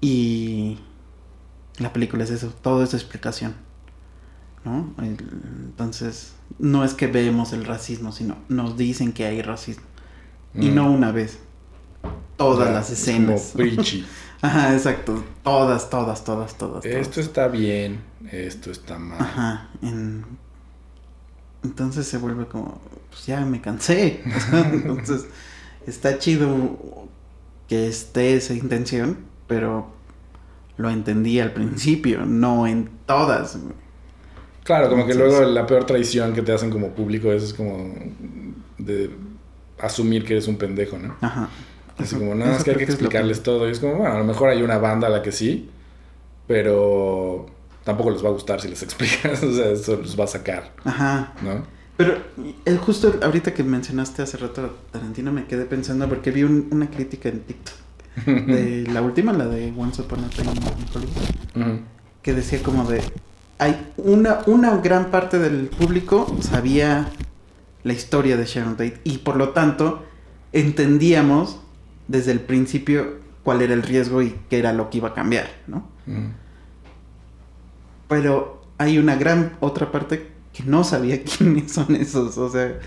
Y 0.00 0.78
la 1.78 1.92
película 1.92 2.24
es 2.24 2.30
eso, 2.30 2.48
todo 2.62 2.82
es 2.82 2.94
explicación. 2.94 3.54
¿No? 4.66 4.92
El- 4.98 5.16
entonces, 5.64 6.34
no 6.58 6.84
es 6.84 6.92
que 6.92 7.06
vemos 7.06 7.52
el 7.54 7.64
racismo, 7.64 8.12
sino 8.12 8.36
nos 8.48 8.76
dicen 8.76 9.12
que 9.12 9.24
hay 9.24 9.40
racismo. 9.40 9.84
Y 10.54 10.68
Mm. 10.70 10.74
no 10.74 10.90
una 10.90 11.12
vez. 11.12 11.38
Todas 12.36 12.68
Ya, 12.68 12.74
las 12.74 12.90
es 12.90 13.00
escenas. 13.00 13.52
Como. 13.56 13.66
Ajá, 14.42 14.74
exacto. 14.74 15.24
Todas, 15.42 15.88
todas, 15.88 16.22
todas, 16.24 16.58
todas. 16.58 16.82
todas. 16.82 16.84
Esto 16.84 17.20
está 17.20 17.48
bien, 17.48 18.00
esto 18.30 18.70
está 18.70 18.98
mal. 18.98 19.18
Ajá. 19.20 19.70
en- 19.82 20.24
Entonces 21.64 22.06
se 22.06 22.18
vuelve 22.18 22.46
como, 22.46 22.80
pues 23.10 23.26
ya 23.26 23.40
me 23.44 23.60
cansé. 23.60 24.22
Entonces 24.72 25.26
está 25.86 26.18
chido 26.18 27.08
que 27.68 27.88
esté 27.88 28.36
esa 28.36 28.54
intención, 28.54 29.18
pero 29.48 29.90
lo 30.76 30.90
entendí 30.90 31.40
al 31.40 31.52
principio, 31.52 32.24
no 32.26 32.66
en 32.66 32.90
todas. 33.06 33.58
Claro, 34.66 34.90
como 34.90 35.06
que 35.06 35.14
luego 35.14 35.42
la 35.44 35.64
peor 35.66 35.84
traición 35.86 36.34
que 36.34 36.42
te 36.42 36.52
hacen 36.52 36.70
como 36.70 36.88
público 36.90 37.32
es 37.32 37.54
como 37.54 37.94
de 38.78 39.10
asumir 39.80 40.24
que 40.24 40.34
eres 40.34 40.48
un 40.48 40.56
pendejo, 40.58 40.98
¿no? 40.98 41.16
Ajá. 41.20 41.48
Así 41.96 42.14
Eso- 42.16 42.18
como, 42.18 42.34
no, 42.34 42.44
es 42.44 42.62
que 42.64 42.72
hay 42.72 42.76
que 42.76 42.84
explicarles 42.84 43.42
todo. 43.42 43.68
Y 43.68 43.72
es 43.72 43.78
como, 43.78 43.94
bueno, 43.94 44.14
a 44.14 44.18
lo 44.18 44.24
mejor 44.24 44.50
hay 44.50 44.62
una 44.62 44.76
banda 44.78 45.06
a 45.06 45.10
la 45.10 45.22
que 45.22 45.32
sí, 45.32 45.70
pero 46.46 47.46
tampoco 47.84 48.10
les 48.10 48.24
va 48.24 48.28
a 48.28 48.32
gustar 48.32 48.60
si 48.60 48.68
les 48.68 48.82
explicas. 48.88 49.42
o 49.42 49.52
sea, 49.52 49.70
eso 49.70 49.96
los 49.96 50.18
va 50.18 50.24
a 50.24 50.28
sacar, 50.28 50.72
Ajá. 50.84 51.32
¿no? 51.42 51.62
Pero 51.96 52.14
eh, 52.66 52.76
justo 52.76 53.14
ahorita 53.22 53.54
que 53.54 53.62
mencionaste 53.62 54.20
hace 54.20 54.36
rato 54.36 54.76
Tarantino 54.92 55.32
me 55.32 55.46
quedé 55.46 55.64
pensando 55.64 56.06
porque 56.08 56.30
vi 56.30 56.42
un- 56.42 56.68
una 56.70 56.90
crítica 56.90 57.30
en 57.30 57.40
TikTok 57.40 57.74
de 58.26 58.86
la 58.92 59.00
última, 59.00 59.32
la 59.32 59.46
de 59.46 59.72
Once 59.76 60.02
Upon 60.02 60.24
a 60.24 60.28
Time 60.28 60.50
in 60.52 60.62
Hollywood. 60.94 61.78
Que 62.22 62.34
decía 62.34 62.62
como 62.62 62.84
de 62.84 63.00
hay 63.58 63.92
una, 63.96 64.40
una 64.46 64.76
gran 64.78 65.10
parte 65.10 65.38
del 65.38 65.68
público 65.68 66.36
sabía 66.40 67.08
la 67.84 67.92
historia 67.92 68.36
de 68.36 68.44
Sharon 68.44 68.76
Tate 68.76 69.00
y 69.04 69.18
por 69.18 69.36
lo 69.36 69.50
tanto 69.50 70.04
entendíamos 70.52 71.60
desde 72.08 72.32
el 72.32 72.40
principio 72.40 73.18
cuál 73.42 73.62
era 73.62 73.74
el 73.74 73.82
riesgo 73.82 74.22
y 74.22 74.36
qué 74.50 74.58
era 74.58 74.72
lo 74.72 74.90
que 74.90 74.98
iba 74.98 75.10
a 75.10 75.14
cambiar, 75.14 75.48
¿no? 75.66 75.88
Ujú. 76.06 76.28
Pero 78.08 78.62
hay 78.78 78.98
una 78.98 79.16
gran 79.16 79.56
otra 79.60 79.90
parte 79.90 80.28
que 80.52 80.64
no 80.64 80.84
sabía 80.84 81.22
quiénes 81.24 81.72
son 81.72 81.94
esos, 81.96 82.36
o 82.38 82.50
sea, 82.50 82.78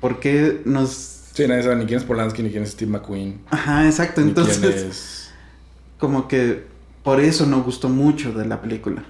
¿por 0.00 0.20
qué 0.20 0.62
nos... 0.64 1.16
Sí, 1.32 1.46
nadie 1.46 1.62
sabe 1.62 1.76
ni 1.76 1.86
quién 1.86 1.98
es 1.98 2.04
Polanski, 2.04 2.42
ni 2.42 2.50
quién 2.50 2.62
es 2.62 2.70
Steve 2.70 2.90
McQueen. 2.90 3.40
Ajá, 3.50 3.86
exacto, 3.86 4.20
ni 4.20 4.32
quién 4.32 4.46
entonces 4.46 4.82
es... 4.82 5.30
como 5.98 6.28
que 6.28 6.64
por 7.02 7.20
eso 7.20 7.46
no 7.46 7.62
gustó 7.62 7.88
mucho 7.88 8.32
de 8.32 8.44
la 8.44 8.60
película. 8.60 9.04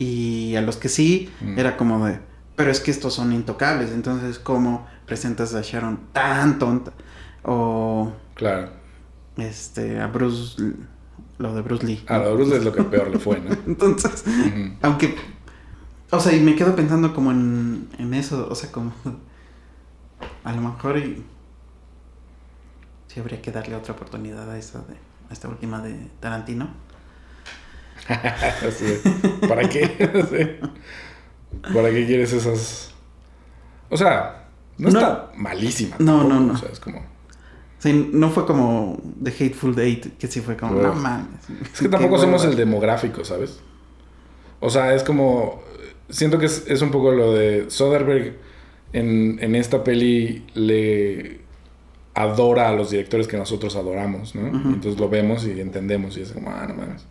Y 0.00 0.56
a 0.56 0.62
los 0.62 0.76
que 0.76 0.88
sí, 0.88 1.30
Mm. 1.40 1.58
era 1.58 1.76
como 1.76 2.04
de, 2.06 2.18
pero 2.56 2.70
es 2.72 2.80
que 2.80 2.90
estos 2.90 3.14
son 3.14 3.32
intocables, 3.32 3.92
entonces 3.92 4.38
¿cómo 4.40 4.86
presentas 5.06 5.54
a 5.54 5.60
Sharon 5.62 6.00
tan 6.12 6.58
tonta? 6.58 6.92
O 7.44 8.12
Claro. 8.34 8.70
este 9.36 10.00
a 10.00 10.06
Bruce, 10.08 10.60
lo 11.38 11.54
de 11.54 11.62
Bruce 11.62 11.86
Lee. 11.86 12.02
A 12.08 12.18
lo 12.18 12.28
de 12.30 12.34
Bruce 12.34 12.56
es 12.56 12.64
lo 12.64 12.72
que 12.72 12.82
peor 12.82 13.08
le 13.10 13.18
fue, 13.18 13.40
¿no? 13.40 13.50
Entonces, 13.66 14.24
aunque, 14.82 15.16
o 16.10 16.18
sea, 16.18 16.32
y 16.34 16.40
me 16.40 16.56
quedo 16.56 16.74
pensando 16.74 17.14
como 17.14 17.30
en, 17.30 17.88
en 17.98 18.12
eso, 18.14 18.48
o 18.50 18.54
sea, 18.54 18.72
como, 18.72 18.92
a 20.44 20.52
lo 20.52 20.60
mejor 20.62 20.96
y, 20.98 21.22
sí 23.08 23.20
habría 23.20 23.40
que 23.42 23.52
darle 23.52 23.74
otra 23.74 23.94
oportunidad 23.94 24.50
a 24.50 24.56
esa 24.58 24.78
de, 24.80 24.94
a 25.28 25.32
esta 25.32 25.48
última 25.48 25.80
de 25.80 25.94
Tarantino. 26.20 26.68
¿Para 29.48 29.68
qué? 29.68 29.86
Sí. 31.62 31.72
¿Para 31.74 31.90
qué 31.90 32.06
quieres 32.06 32.32
esas...? 32.32 32.92
O 33.88 33.96
sea, 33.96 34.46
no, 34.78 34.88
No. 34.90 34.98
está 35.00 35.32
malísima. 35.36 35.96
No, 35.98 36.22
tampoco, 36.22 36.28
no, 36.28 36.40
no. 36.40 36.54
O 36.54 36.56
sea, 36.56 36.68
es 36.70 36.80
como... 36.80 37.02
Sí, 37.78 38.10
no 38.12 38.30
fue 38.30 38.46
como 38.46 39.00
The 39.22 39.30
Hateful 39.30 39.78
Eight, 39.78 40.18
que 40.18 40.26
sí 40.26 40.40
fue 40.40 40.56
como, 40.56 40.74
Ugh. 40.76 40.82
no 40.82 40.94
mames. 40.94 41.26
Es 41.72 41.80
que 41.80 41.88
tampoco 41.88 42.18
somos 42.20 42.44
el 42.44 42.54
demográfico, 42.56 43.24
¿sabes? 43.24 43.60
O 44.60 44.70
sea, 44.70 44.94
es 44.94 45.02
como... 45.02 45.62
Siento 46.08 46.38
que 46.38 46.46
es, 46.46 46.64
es 46.68 46.82
un 46.82 46.90
poco 46.90 47.12
lo 47.12 47.32
de 47.34 47.70
Soderbergh 47.70 48.36
en, 48.92 49.38
en 49.40 49.54
esta 49.54 49.84
peli 49.84 50.44
le 50.54 51.40
adora 52.14 52.68
a 52.68 52.72
los 52.72 52.90
directores 52.90 53.28
que 53.28 53.36
nosotros 53.36 53.76
adoramos, 53.76 54.34
¿no? 54.34 54.48
Y 54.48 54.74
entonces 54.74 54.98
lo 55.00 55.08
vemos 55.08 55.46
y 55.46 55.60
entendemos 55.60 56.16
y 56.16 56.22
es 56.22 56.32
como, 56.32 56.50
ah, 56.50 56.66
no 56.68 56.74
mames. 56.74 57.06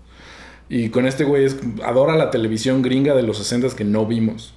Y 0.69 0.89
con 0.89 1.07
este 1.07 1.23
güey 1.23 1.45
es, 1.45 1.57
adora 1.83 2.15
la 2.15 2.29
televisión 2.29 2.83
gringa 2.83 3.15
de 3.15 3.23
los 3.23 3.39
60 3.39 3.75
que 3.75 3.83
no 3.83 4.05
vimos. 4.05 4.53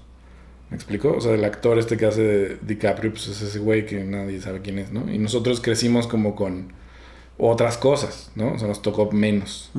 ¿Me 0.71 0.77
explico? 0.77 1.15
O 1.17 1.21
sea, 1.21 1.35
el 1.35 1.45
actor 1.45 1.79
este 1.79 1.97
que 1.97 2.07
hace 2.07 2.59
DiCaprio, 2.63 3.11
pues 3.11 3.29
es 3.29 3.43
ese 3.43 3.59
güey 3.59 3.87
que 3.87 4.05
nadie 4.05 4.41
sabe 4.41 4.61
quién 4.61 4.79
es, 4.79 4.93
¿no? 4.93 5.11
Y 5.13 5.19
nosotros 5.19 5.61
crecimos 5.61 6.07
como 6.07 6.35
con 6.35 6.73
otras 7.39 7.77
cosas, 7.77 8.31
¿no? 8.37 8.53
O 8.53 8.59
sea, 8.59 8.69
nos 8.69 8.83
tocó 8.83 9.11
menos. 9.11 9.71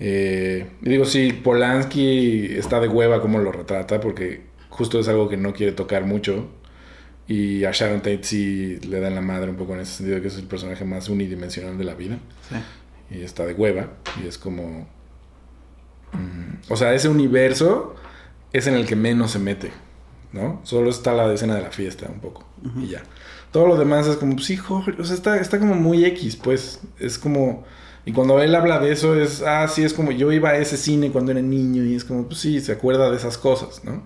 Eh, 0.00 0.66
y 0.82 0.88
digo, 0.88 1.04
sí, 1.04 1.32
Polanski 1.32 2.56
está 2.56 2.80
de 2.80 2.88
hueva 2.88 3.20
como 3.20 3.38
lo 3.38 3.50
retrata, 3.50 4.00
porque 4.00 4.42
justo 4.68 5.00
es 5.00 5.08
algo 5.08 5.28
que 5.28 5.36
no 5.36 5.52
quiere 5.52 5.72
tocar 5.72 6.04
mucho. 6.04 6.48
Y 7.26 7.64
a 7.64 7.72
Sharon 7.72 7.98
Tate 7.98 8.22
sí 8.22 8.78
le 8.88 9.00
dan 9.00 9.14
la 9.14 9.20
madre 9.20 9.50
un 9.50 9.56
poco 9.56 9.74
en 9.74 9.80
ese 9.80 9.98
sentido, 9.98 10.20
que 10.22 10.28
es 10.28 10.36
el 10.36 10.46
personaje 10.46 10.84
más 10.84 11.08
unidimensional 11.08 11.76
de 11.76 11.84
la 11.84 11.94
vida. 11.94 12.18
Sí. 12.48 13.18
Y 13.18 13.22
está 13.22 13.46
de 13.46 13.54
hueva. 13.54 13.94
Y 14.22 14.26
es 14.26 14.38
como. 14.38 14.88
O 16.68 16.76
sea, 16.76 16.94
ese 16.94 17.08
universo 17.08 17.94
es 18.52 18.66
en 18.66 18.74
el 18.74 18.86
que 18.86 18.96
menos 18.96 19.32
se 19.32 19.38
mete, 19.38 19.72
¿no? 20.32 20.60
Solo 20.64 20.90
está 20.90 21.12
la 21.12 21.32
escena 21.32 21.54
de 21.54 21.62
la 21.62 21.70
fiesta, 21.70 22.06
un 22.12 22.20
poco. 22.20 22.44
Y 22.76 22.88
ya. 22.88 23.02
Todo 23.52 23.66
lo 23.66 23.76
demás 23.76 24.06
es 24.06 24.16
como, 24.16 24.34
pues 24.34 24.50
hijo, 24.50 24.84
o 24.98 25.04
sea, 25.04 25.14
está, 25.14 25.40
está 25.40 25.58
como 25.58 25.74
muy 25.74 26.04
X, 26.04 26.36
pues. 26.36 26.80
Es 26.98 27.18
como. 27.18 27.64
Y 28.04 28.12
cuando 28.12 28.40
él 28.40 28.54
habla 28.54 28.78
de 28.78 28.92
eso, 28.92 29.20
es, 29.20 29.42
ah, 29.42 29.68
sí, 29.68 29.82
es 29.84 29.92
como 29.92 30.12
yo 30.12 30.32
iba 30.32 30.50
a 30.50 30.56
ese 30.56 30.76
cine 30.76 31.10
cuando 31.10 31.32
era 31.32 31.42
niño, 31.42 31.84
y 31.84 31.94
es 31.94 32.04
como, 32.04 32.26
pues 32.26 32.40
sí, 32.40 32.60
se 32.60 32.72
acuerda 32.72 33.10
de 33.10 33.16
esas 33.16 33.36
cosas, 33.36 33.84
¿no? 33.84 34.02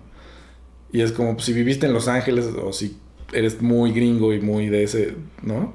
Y 0.91 1.01
es 1.01 1.11
como, 1.11 1.33
pues, 1.33 1.45
si 1.45 1.53
viviste 1.53 1.85
en 1.85 1.93
Los 1.93 2.07
Ángeles, 2.07 2.45
o 2.61 2.73
si 2.73 2.97
eres 3.31 3.61
muy 3.61 3.91
gringo 3.93 4.33
y 4.33 4.39
muy 4.39 4.67
de 4.67 4.83
ese, 4.83 5.15
¿no? 5.41 5.73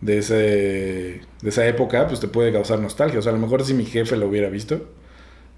De, 0.00 0.18
ese, 0.18 0.34
de 0.34 1.48
esa 1.48 1.66
época, 1.66 2.06
pues 2.08 2.20
te 2.20 2.28
puede 2.28 2.52
causar 2.52 2.78
nostalgia. 2.80 3.18
O 3.18 3.22
sea, 3.22 3.32
a 3.32 3.34
lo 3.34 3.40
mejor 3.40 3.64
si 3.64 3.74
mi 3.74 3.84
jefe 3.86 4.16
lo 4.16 4.28
hubiera 4.28 4.50
visto, 4.50 4.86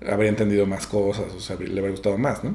habría 0.07 0.29
entendido 0.31 0.67
más 0.67 0.87
cosas, 0.87 1.33
o 1.35 1.41
sea, 1.41 1.57
le 1.57 1.67
habría 1.79 1.91
gustado 1.91 2.19
más, 2.19 2.43
¿no? 2.45 2.55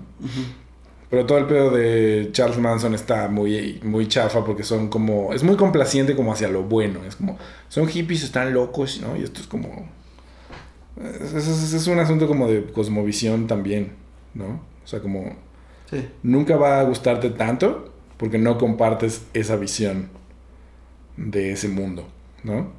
Pero 1.09 1.25
todo 1.25 1.37
el 1.39 1.45
pedo 1.45 1.71
de 1.71 2.29
Charles 2.31 2.57
Manson 2.57 2.93
está 2.95 3.27
muy, 3.27 3.81
muy 3.83 4.07
chafa 4.07 4.45
porque 4.45 4.63
son 4.63 4.87
como. 4.87 5.33
Es 5.33 5.43
muy 5.43 5.57
complaciente 5.57 6.15
como 6.15 6.31
hacia 6.31 6.47
lo 6.47 6.63
bueno. 6.63 7.03
Es 7.05 7.17
como. 7.17 7.37
Son 7.67 7.85
hippies, 7.87 8.23
están 8.23 8.53
locos, 8.53 9.01
¿no? 9.01 9.17
Y 9.17 9.23
esto 9.23 9.41
es 9.41 9.47
como. 9.47 9.89
Es, 11.21 11.33
es- 11.33 11.73
es 11.73 11.87
un 11.87 11.99
asunto 11.99 12.27
como 12.27 12.47
de 12.47 12.63
cosmovisión 12.71 13.47
también, 13.47 13.93
¿no? 14.33 14.61
O 14.83 14.87
sea, 14.87 15.01
como. 15.01 15.35
Sí. 15.89 16.07
Nunca 16.23 16.55
va 16.55 16.79
a 16.79 16.83
gustarte 16.83 17.29
tanto 17.31 17.91
porque 18.17 18.37
no 18.37 18.57
compartes 18.57 19.25
esa 19.33 19.57
visión 19.57 20.09
de 21.17 21.51
ese 21.51 21.67
mundo, 21.67 22.07
¿no? 22.43 22.71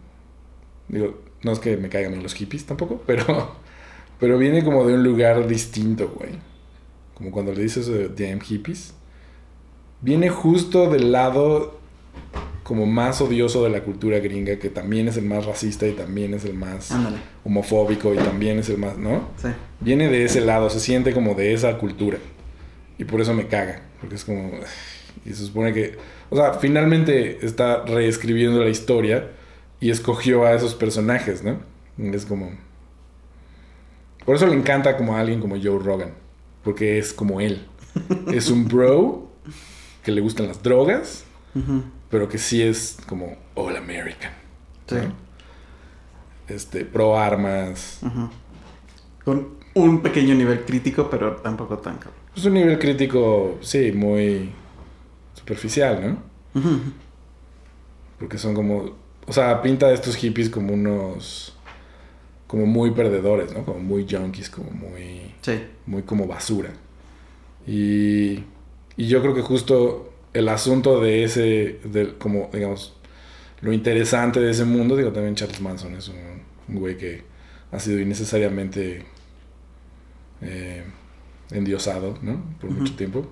Digo, 0.88 1.20
no 1.42 1.52
es 1.52 1.58
que 1.58 1.76
me 1.76 1.88
caigan 1.90 2.22
los 2.22 2.32
hippies 2.34 2.64
tampoco, 2.64 3.02
pero. 3.06 3.60
Pero 4.22 4.38
viene 4.38 4.62
como 4.62 4.86
de 4.86 4.94
un 4.94 5.02
lugar 5.02 5.48
distinto, 5.48 6.14
güey. 6.16 6.30
Como 7.14 7.32
cuando 7.32 7.52
le 7.52 7.60
dices 7.60 7.88
eh, 7.88 8.08
damn 8.16 8.40
hippies. 8.40 8.94
Viene 10.00 10.28
justo 10.28 10.88
del 10.88 11.10
lado 11.10 11.80
como 12.62 12.86
más 12.86 13.20
odioso 13.20 13.64
de 13.64 13.70
la 13.70 13.82
cultura 13.82 14.20
gringa, 14.20 14.60
que 14.60 14.70
también 14.70 15.08
es 15.08 15.16
el 15.16 15.24
más 15.24 15.44
racista 15.44 15.88
y 15.88 15.92
también 15.94 16.34
es 16.34 16.44
el 16.44 16.54
más 16.54 16.92
Ándale. 16.92 17.16
homofóbico 17.42 18.14
y 18.14 18.16
también 18.16 18.60
es 18.60 18.68
el 18.68 18.78
más, 18.78 18.96
¿no? 18.96 19.28
Sí. 19.38 19.48
Viene 19.80 20.06
de 20.06 20.24
ese 20.24 20.40
lado, 20.40 20.70
se 20.70 20.78
siente 20.78 21.12
como 21.12 21.34
de 21.34 21.52
esa 21.52 21.76
cultura. 21.78 22.18
Y 22.98 23.04
por 23.04 23.20
eso 23.20 23.34
me 23.34 23.48
caga, 23.48 23.82
porque 23.98 24.14
es 24.14 24.24
como... 24.24 24.52
Y 25.26 25.30
se 25.30 25.46
supone 25.46 25.72
que... 25.72 25.96
O 26.30 26.36
sea, 26.36 26.54
finalmente 26.54 27.44
está 27.44 27.84
reescribiendo 27.86 28.62
la 28.62 28.70
historia 28.70 29.32
y 29.80 29.90
escogió 29.90 30.44
a 30.44 30.52
esos 30.52 30.76
personajes, 30.76 31.42
¿no? 31.42 31.58
Y 31.98 32.14
es 32.14 32.24
como... 32.24 32.52
Por 34.24 34.36
eso 34.36 34.46
le 34.46 34.54
encanta 34.54 34.96
como 34.96 35.16
a 35.16 35.20
alguien 35.20 35.40
como 35.40 35.56
Joe 35.56 35.78
Rogan, 35.78 36.14
porque 36.62 36.98
es 36.98 37.12
como 37.12 37.40
él. 37.40 37.66
es 38.32 38.50
un 38.50 38.66
bro 38.68 39.28
que 40.02 40.12
le 40.12 40.20
gustan 40.20 40.48
las 40.48 40.62
drogas, 40.62 41.24
pero 42.10 42.28
que 42.28 42.38
sí 42.38 42.62
es 42.62 42.98
como 43.06 43.36
all 43.54 43.76
American. 43.76 44.32
Sí. 44.86 44.96
¿no? 44.96 45.14
Este, 46.48 46.84
pro 46.84 47.18
armas. 47.18 48.00
Con 49.24 49.62
un 49.74 50.02
pequeño 50.02 50.34
nivel 50.34 50.64
crítico, 50.64 51.08
pero 51.08 51.36
tampoco 51.36 51.78
tan 51.78 51.96
cabrón. 51.96 52.20
Es 52.36 52.44
un 52.44 52.54
nivel 52.54 52.78
crítico, 52.78 53.58
sí, 53.60 53.92
muy 53.92 54.50
superficial, 55.34 56.18
¿no? 56.54 56.62
Porque 58.18 58.38
son 58.38 58.54
como. 58.54 58.96
O 59.26 59.32
sea, 59.32 59.62
pinta 59.62 59.86
a 59.86 59.92
estos 59.92 60.16
hippies 60.16 60.50
como 60.50 60.74
unos. 60.74 61.56
Como 62.52 62.66
muy 62.66 62.92
perdedores, 62.92 63.54
¿no? 63.54 63.64
Como 63.64 63.80
muy 63.80 64.06
junkies, 64.08 64.50
como 64.50 64.70
muy. 64.72 65.34
Sí. 65.42 65.54
Muy 65.86 66.04
como 66.04 66.28
basura. 66.28 66.70
Y. 67.66 68.44
Y 68.96 69.08
yo 69.08 69.22
creo 69.22 69.34
que 69.34 69.42
justo 69.42 70.12
el 70.34 70.48
asunto 70.48 71.00
de 71.00 71.24
ese. 71.24 71.80
De, 71.84 72.14
como, 72.18 72.50
digamos. 72.52 72.94
Lo 73.62 73.72
interesante 73.72 74.40
de 74.40 74.50
ese 74.52 74.64
mundo, 74.64 74.96
digo, 74.96 75.12
también 75.12 75.36
Charles 75.36 75.60
Manson 75.60 75.94
es 75.96 76.08
un, 76.08 76.16
un 76.68 76.76
güey 76.80 76.98
que 76.98 77.24
ha 77.72 77.80
sido 77.80 78.00
innecesariamente. 78.00 79.06
eh, 80.42 80.84
endiosado, 81.50 82.18
¿no? 82.22 82.42
Por 82.60 82.70
mucho 82.70 82.94
tiempo. 82.96 83.26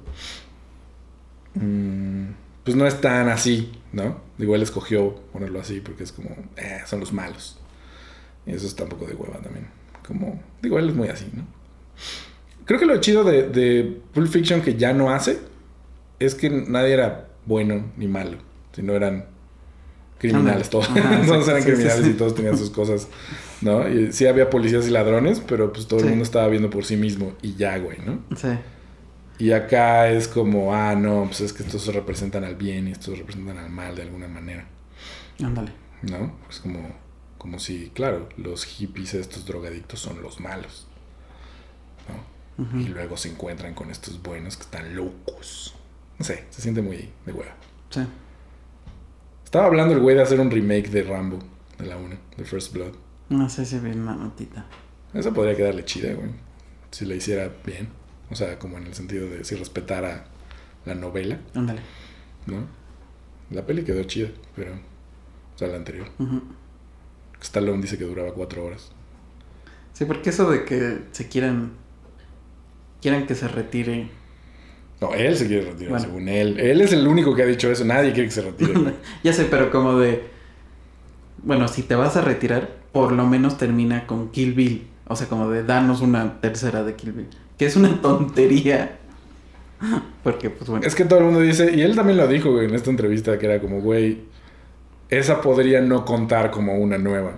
Mm, 1.55 2.33
pues 2.65 2.77
no 2.77 2.87
es 2.87 3.01
tan 3.01 3.29
así, 3.29 3.73
¿no? 3.93 4.21
Digo, 4.39 4.55
él 4.55 4.63
escogió 4.63 5.17
ponerlo 5.33 5.61
así 5.61 5.81
porque 5.81 6.05
es 6.05 6.13
como, 6.13 6.31
eh, 6.57 6.81
son 6.87 7.01
los 7.01 7.13
malos. 7.13 7.60
Y 8.47 8.53
eso 8.53 8.67
está 8.67 8.85
un 8.85 8.91
poco 8.91 9.07
de 9.07 9.15
hueva 9.15 9.39
también. 9.39 9.67
Como, 10.07 10.41
digo, 10.63 10.79
él 10.79 10.89
es 10.89 10.95
muy 10.95 11.09
así, 11.09 11.27
¿no? 11.35 11.45
Creo 12.65 12.79
que 12.79 12.87
lo 12.87 13.01
chido 13.01 13.25
de, 13.25 13.49
de 13.49 14.01
Pulp 14.15 14.29
Fiction 14.29 14.63
que 14.63 14.77
ya 14.77 14.93
no 14.93 15.11
hace 15.11 15.39
es 16.19 16.35
que 16.35 16.51
nadie 16.51 16.93
era 16.93 17.29
bueno 17.47 17.85
ni 17.97 18.07
malo, 18.07 18.39
sino 18.73 18.95
eran 18.95 19.27
criminales 20.19 20.71
todos. 20.71 20.89
Ajá, 20.91 21.23
todos 21.27 21.49
eran 21.49 21.63
Sí, 21.63 21.69
criminales 21.69 22.05
sí. 22.05 22.11
y 22.11 22.15
todos 22.15 22.35
tenían 22.35 22.57
sus 22.59 22.71
cosas, 22.71 23.09
¿no? 23.61 23.89
Y 23.89 24.13
sí 24.13 24.27
había 24.27 24.51
policías 24.51 24.87
y 24.87 24.91
ladrones, 24.91 25.41
pero 25.41 25.73
pues 25.73 25.87
todo 25.87 26.01
el 26.01 26.07
mundo 26.07 26.23
estaba 26.25 26.47
viendo 26.49 26.71
por 26.71 26.85
sí 26.85 26.97
mismo 26.97 27.33
y 27.43 27.55
ya, 27.55 27.79
güey, 27.79 27.99
¿no? 28.05 28.21
Sí. 28.37 28.49
Y 29.39 29.53
acá 29.53 30.11
es 30.11 30.29
como, 30.29 30.75
ah, 30.75 30.95
no, 30.95 31.25
pues 31.25 31.41
es 31.41 31.53
que 31.55 31.63
estos 31.63 31.87
representan 31.95 32.45
al 32.45 32.57
bien 32.57 32.89
y 32.89 32.93
estos 32.93 33.19
representan 33.19 33.57
al 33.57 33.71
mal 33.71 33.97
de 33.97 34.03
alguna 34.03 34.29
manera, 34.29 34.67
Ándale. 35.43 35.73
¿no? 36.03 36.37
Es 36.51 36.61
como, 36.61 36.79
como 37.41 37.59
si, 37.59 37.89
claro, 37.95 38.29
los 38.37 38.67
hippies, 38.67 39.15
estos 39.15 39.47
drogadictos 39.47 39.99
son 39.99 40.21
los 40.21 40.41
malos, 40.41 40.87
¿no? 42.07 42.79
Y 42.79 42.89
luego 42.89 43.17
se 43.17 43.31
encuentran 43.31 43.73
con 43.73 43.91
estos 43.91 44.23
buenos 44.23 44.59
que 44.59 44.65
están 44.65 44.95
locos. 44.95 45.75
No 46.19 46.25
sé, 46.27 46.45
se 46.51 46.61
siente 46.61 46.83
muy 46.83 47.09
de 47.25 47.33
hueva. 47.33 47.55
Sí. 47.89 48.03
Estaba 49.43 49.65
hablando 49.65 49.95
el 49.95 50.01
güey 50.01 50.17
de 50.17 50.23
hacer 50.23 50.39
un 50.39 50.51
remake 50.51 50.91
de 50.91 51.03
Rambo, 51.03 51.39
de 51.79 51.87
la 51.87 51.97
1, 51.97 52.15
de 52.37 52.45
First 52.45 52.75
Blood. 52.75 52.93
No 53.31 53.49
sé 53.49 53.65
si 53.65 53.79
vi 53.79 53.93
una 53.93 54.15
notita. 54.15 54.67
Esa 55.15 55.33
podría 55.33 55.57
quedarle 55.57 55.87
chida, 55.87 56.13
güey. 56.13 56.29
Si 56.91 57.07
la 57.07 57.15
hiciera 57.15 57.51
bien. 57.65 57.89
O 58.31 58.35
sea, 58.35 58.59
como 58.59 58.77
en 58.77 58.87
el 58.87 58.95
sentido 58.95 59.31
de 59.31 59.45
si 59.45 59.55
respetara 59.55 60.27
la 60.85 60.95
novela, 60.95 61.41
Ándale. 61.55 61.81
¿no? 62.45 62.67
La 63.51 63.65
peli 63.65 63.83
quedó 63.83 64.03
chida, 64.05 64.29
pero... 64.55 64.75
O 64.75 65.59
sea, 65.59 65.69
la 65.69 65.77
anterior. 65.77 66.07
Stallone 67.43 67.83
dice 67.83 67.99
que 67.99 68.05
duraba 68.05 68.33
cuatro 68.33 68.65
horas. 68.65 68.91
Sí, 69.93 70.05
porque 70.05 70.31
eso 70.31 70.51
de 70.51 70.65
que 70.65 70.99
se 71.13 71.29
quieran. 71.29 71.73
Quieran 73.01 73.27
que 73.27 73.35
se 73.35 73.49
retire. 73.49 74.09
No, 75.01 75.15
él 75.15 75.37
se 75.37 75.47
quiere 75.47 75.71
retirar, 75.71 75.91
Bueno. 75.91 76.05
según 76.05 76.29
él. 76.29 76.61
Él 76.61 76.81
es 76.83 76.93
el 76.93 77.07
único 77.07 77.35
que 77.35 77.43
ha 77.43 77.47
dicho 77.47 77.71
eso. 77.71 77.85
Nadie 77.85 78.13
quiere 78.13 78.29
que 78.29 78.35
se 78.35 78.43
retire. 78.43 78.75
ya 79.25 79.33
sé, 79.33 79.47
pero 79.47 79.71
como 79.71 79.99
de. 79.99 80.25
Bueno, 81.43 81.69
si 81.69 81.83
te 81.83 81.95
vas 81.95 82.17
a 82.17 82.21
retirar, 82.21 82.71
por 82.93 83.13
lo 83.13 83.27
menos 83.27 83.57
termina 83.57 84.07
con 84.07 84.31
Kill 84.31 84.53
Bill. 84.53 84.87
O 85.09 85.17
sea, 85.17 85.27
como 85.27 85.51
de 85.51 85.65
danos 85.65 86.03
una 86.03 86.41
tercera 86.41 86.85
de 86.85 86.95
Kill 86.95 87.13
Bill. 87.13 87.29
Que 87.59 87.67
es 87.67 87.77
una 87.77 88.01
tontería. 88.01 88.99
Porque, 90.23 90.51
pues 90.51 90.69
bueno. 90.69 90.87
es 90.87 90.95
que 90.95 91.05
todo 91.07 91.21
el 91.21 91.25
mundo 91.25 91.41
dice... 91.41 91.75
Y 91.75 91.81
él 91.81 91.97
también 91.97 92.19
lo 92.19 92.29
dijo, 92.29 92.53
güey, 92.53 92.67
en 92.67 92.75
esta 92.75 92.91
entrevista, 92.91 93.39
que 93.39 93.47
era 93.47 93.61
como, 93.61 93.81
güey... 93.81 94.19
Esa 95.11 95.41
podría 95.41 95.81
no 95.81 96.05
contar 96.05 96.51
como 96.51 96.75
una 96.77 96.99
nueva. 96.99 97.33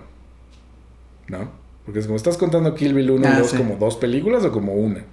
¿No? 1.29 1.51
Porque 1.85 2.01
es 2.01 2.07
como, 2.07 2.17
¿estás 2.17 2.37
contando 2.37 2.75
Kill 2.75 2.95
Bill 2.95 3.11
1 3.13 3.25
y 3.25 3.27
Ah, 3.33 3.39
2 3.41 3.51
sí. 3.51 3.57
como 3.57 3.77
dos 3.77 3.97
películas 3.97 4.45
o 4.45 4.53
como 4.53 4.73
una? 4.75 5.05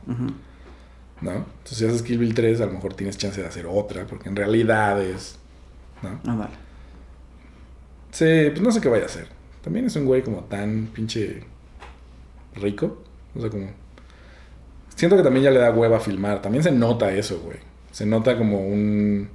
¿No? 1.22 1.32
Entonces, 1.32 1.78
si 1.78 1.86
haces 1.86 2.02
Kill 2.02 2.18
Bill 2.20 2.34
3, 2.34 2.62
a 2.62 2.66
lo 2.66 2.74
mejor 2.74 2.94
tienes 2.94 3.18
chance 3.18 3.42
de 3.42 3.48
hacer 3.48 3.66
otra, 3.66 4.06
porque 4.06 4.30
en 4.30 4.36
realidad 4.36 5.02
es. 5.02 5.38
¿No? 6.02 6.20
Ándale. 6.32 6.54
Sí, 8.12 8.26
pues 8.52 8.62
no 8.62 8.72
sé 8.72 8.82
qué 8.82 8.90
vaya 8.90 9.04
a 9.04 9.08
hacer. 9.08 9.28
También 9.64 9.86
es 9.86 9.96
un 9.96 10.06
güey 10.06 10.22
como 10.24 10.44
tan 10.46 10.88
pinche 10.94 11.44
rico. 12.56 13.04
O 13.36 13.42
sea, 13.42 13.50
como. 13.50 13.68
Siento 14.96 15.16
que 15.18 15.24
también 15.24 15.46
ya 15.46 15.52
le 15.52 15.60
da 15.60 15.72
hueva 15.72 16.00
filmar. 16.00 16.42
También 16.42 16.64
se 16.64 16.72
nota 16.72 17.12
eso, 17.12 17.40
güey. 17.40 17.58
Se 17.92 18.06
nota 18.06 18.38
como 18.38 18.60
un, 18.66 19.30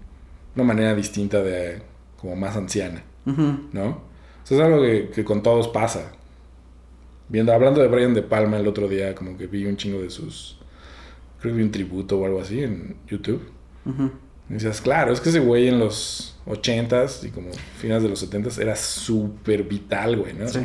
una 0.57 0.65
manera 0.65 0.95
distinta 0.95 1.43
de. 1.43 1.83
como 2.21 2.37
más 2.37 2.57
anciana, 2.57 3.03
¿no? 3.27 3.87
O 3.89 4.47
sea, 4.47 4.59
es 4.59 4.63
algo 4.65 4.83
que, 4.83 5.11
que 5.15 5.25
con 5.25 5.43
todos 5.43 5.69
pasa. 5.69 6.13
Viendo, 7.29 7.53
hablando 7.53 7.81
de 7.81 7.89
Brian 7.89 8.13
De 8.15 8.23
Palma 8.23 8.59
el 8.59 8.67
otro 8.69 8.87
día, 8.89 9.15
como 9.15 9.37
que 9.39 9.47
vi 9.47 9.65
un 9.67 9.77
chingo 9.77 10.01
de 10.03 10.11
sus. 10.11 10.59
Creo 11.41 11.53
que 11.55 11.59
vi 11.59 11.65
un 11.65 11.71
tributo 11.71 12.19
o 12.19 12.27
algo 12.27 12.41
así 12.41 12.63
en 12.63 12.97
YouTube. 13.07 13.43
Ujú. 13.87 14.11
Y 14.51 14.55
decías, 14.55 14.81
claro, 14.83 15.13
es 15.13 15.21
que 15.21 15.31
ese 15.31 15.41
güey 15.41 15.69
en 15.69 15.79
los 15.79 16.37
80s 16.47 17.27
y 17.27 17.31
como 17.31 17.49
finales 17.79 18.03
de 18.03 18.11
los 18.11 18.31
70s 18.31 18.61
era 18.61 18.77
súper 18.77 19.63
vital, 19.65 20.19
güey, 20.19 20.35
¿no? 20.35 20.47
Sí. 20.49 20.61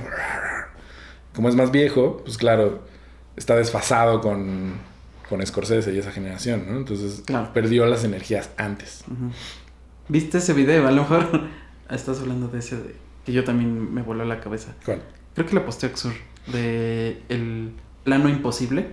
Como 1.34 1.48
es 1.48 1.56
más 1.56 1.72
viejo, 1.72 2.22
pues 2.26 2.38
claro, 2.38 2.82
está 3.38 3.56
desfasado 3.56 4.20
con, 4.20 4.74
con 5.30 5.46
Scorsese 5.46 5.94
y 5.94 5.98
esa 5.98 6.12
generación, 6.12 6.66
¿no? 6.70 6.76
Entonces 6.78 7.24
Claro. 7.26 7.52
perdió 7.54 7.86
las 7.86 8.04
energías 8.04 8.50
antes. 8.58 9.06
¿Viste 10.10 10.40
ese 10.40 10.54
video? 10.54 10.86
A 10.88 10.92
lo 10.92 11.04
mejor 11.04 11.48
estás 11.96 12.20
hablando 12.22 12.48
de 12.48 12.60
ese 12.60 12.78
de 12.78 12.96
que 13.26 13.32
yo 13.34 13.44
también 13.44 13.94
me 13.94 14.02
voló 14.02 14.26
la 14.26 14.40
cabeza. 14.40 14.76
¿Cuál? 14.86 15.02
Creo 15.36 15.46
que 15.48 15.56
lo 15.56 15.66
posteó 15.66 15.90
Exur. 15.90 16.14
De 16.52 17.22
el 17.30 17.72
plano 18.04 18.30
imposible. 18.30 18.88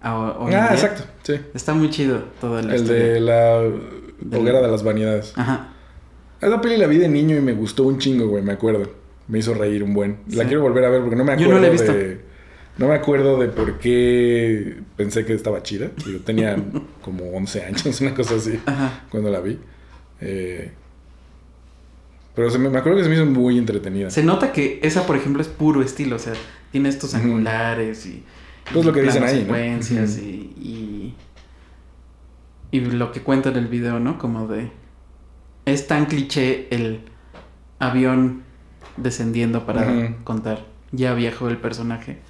a- 0.00 0.36
ah, 0.40 0.46
día. 0.48 0.68
exacto, 0.72 1.02
sí. 1.22 1.34
Está 1.54 1.74
muy 1.74 1.90
chido 1.90 2.22
toda 2.40 2.62
la 2.62 2.74
El 2.74 2.82
historia. 2.82 3.04
de 3.04 3.20
la 3.20 3.60
Del- 3.62 4.40
hoguera 4.40 4.60
de 4.60 4.68
las 4.68 4.82
vanidades. 4.84 5.32
Ajá. 5.36 5.70
Esa 6.40 6.60
peli 6.60 6.76
la 6.76 6.86
vi 6.86 6.98
de 6.98 7.08
niño 7.08 7.36
y 7.36 7.40
me 7.40 7.52
gustó 7.52 7.82
un 7.84 7.98
chingo, 7.98 8.28
güey, 8.28 8.42
me 8.44 8.52
acuerdo. 8.52 8.92
Me 9.26 9.40
hizo 9.40 9.54
reír 9.54 9.82
un 9.82 9.92
buen. 9.94 10.18
La 10.30 10.42
Sí. 10.44 10.48
quiero 10.48 10.62
volver 10.62 10.84
a 10.84 10.88
ver 10.90 11.00
porque 11.00 11.16
no 11.16 11.24
me 11.24 11.32
Yo 11.32 11.46
acuerdo 11.46 11.54
no 11.54 11.60
la 11.60 11.66
he 11.66 11.70
visto. 11.70 11.92
de... 11.92 12.20
No 12.78 12.86
me 12.86 12.94
acuerdo 12.94 13.38
de 13.40 13.48
por 13.48 13.78
qué 13.80 14.78
pensé 14.96 15.24
que 15.26 15.34
estaba 15.34 15.62
chida. 15.64 15.90
Yo 16.06 16.20
tenía 16.20 16.56
como 17.02 17.24
11 17.32 17.64
años, 17.64 18.00
una 18.00 18.14
cosa 18.14 18.36
así, 18.36 18.58
Ajá. 18.66 19.04
cuando 19.10 19.30
la 19.30 19.40
vi. 19.40 19.58
Eh, 20.20 20.70
pero 22.38 22.52
se 22.52 22.58
me, 22.60 22.70
me 22.70 22.78
acuerdo 22.78 22.98
que 22.98 23.02
se 23.02 23.10
me 23.10 23.16
hizo 23.16 23.26
muy 23.26 23.58
entretenida. 23.58 24.10
Se 24.10 24.22
nota 24.22 24.52
que 24.52 24.78
esa, 24.84 25.08
por 25.08 25.16
ejemplo, 25.16 25.42
es 25.42 25.48
puro 25.48 25.82
estilo. 25.82 26.14
O 26.14 26.18
sea, 26.20 26.34
tiene 26.70 26.88
estos 26.88 27.16
angulares 27.16 28.06
y. 28.06 28.22
Pues 28.72 28.86
lo 28.86 28.92
que 28.92 29.02
dicen 29.02 29.24
ahí, 29.24 29.38
¿no? 29.38 29.40
secuencias 29.40 30.18
Ujú. 30.18 30.24
y, 30.24 31.14
y. 32.70 32.76
y 32.76 32.80
lo 32.80 33.10
que 33.10 33.22
cuenta 33.22 33.48
en 33.48 33.56
el 33.56 33.66
video, 33.66 33.98
¿no? 33.98 34.20
Como 34.20 34.46
de. 34.46 34.70
Es 35.64 35.88
tan 35.88 36.06
cliché 36.06 36.68
el 36.70 37.00
avión 37.80 38.44
descendiendo 38.96 39.66
para 39.66 40.14
contar. 40.22 40.64
Ya 40.92 41.14
viejo 41.14 41.48
el 41.48 41.56
personaje. 41.56 42.20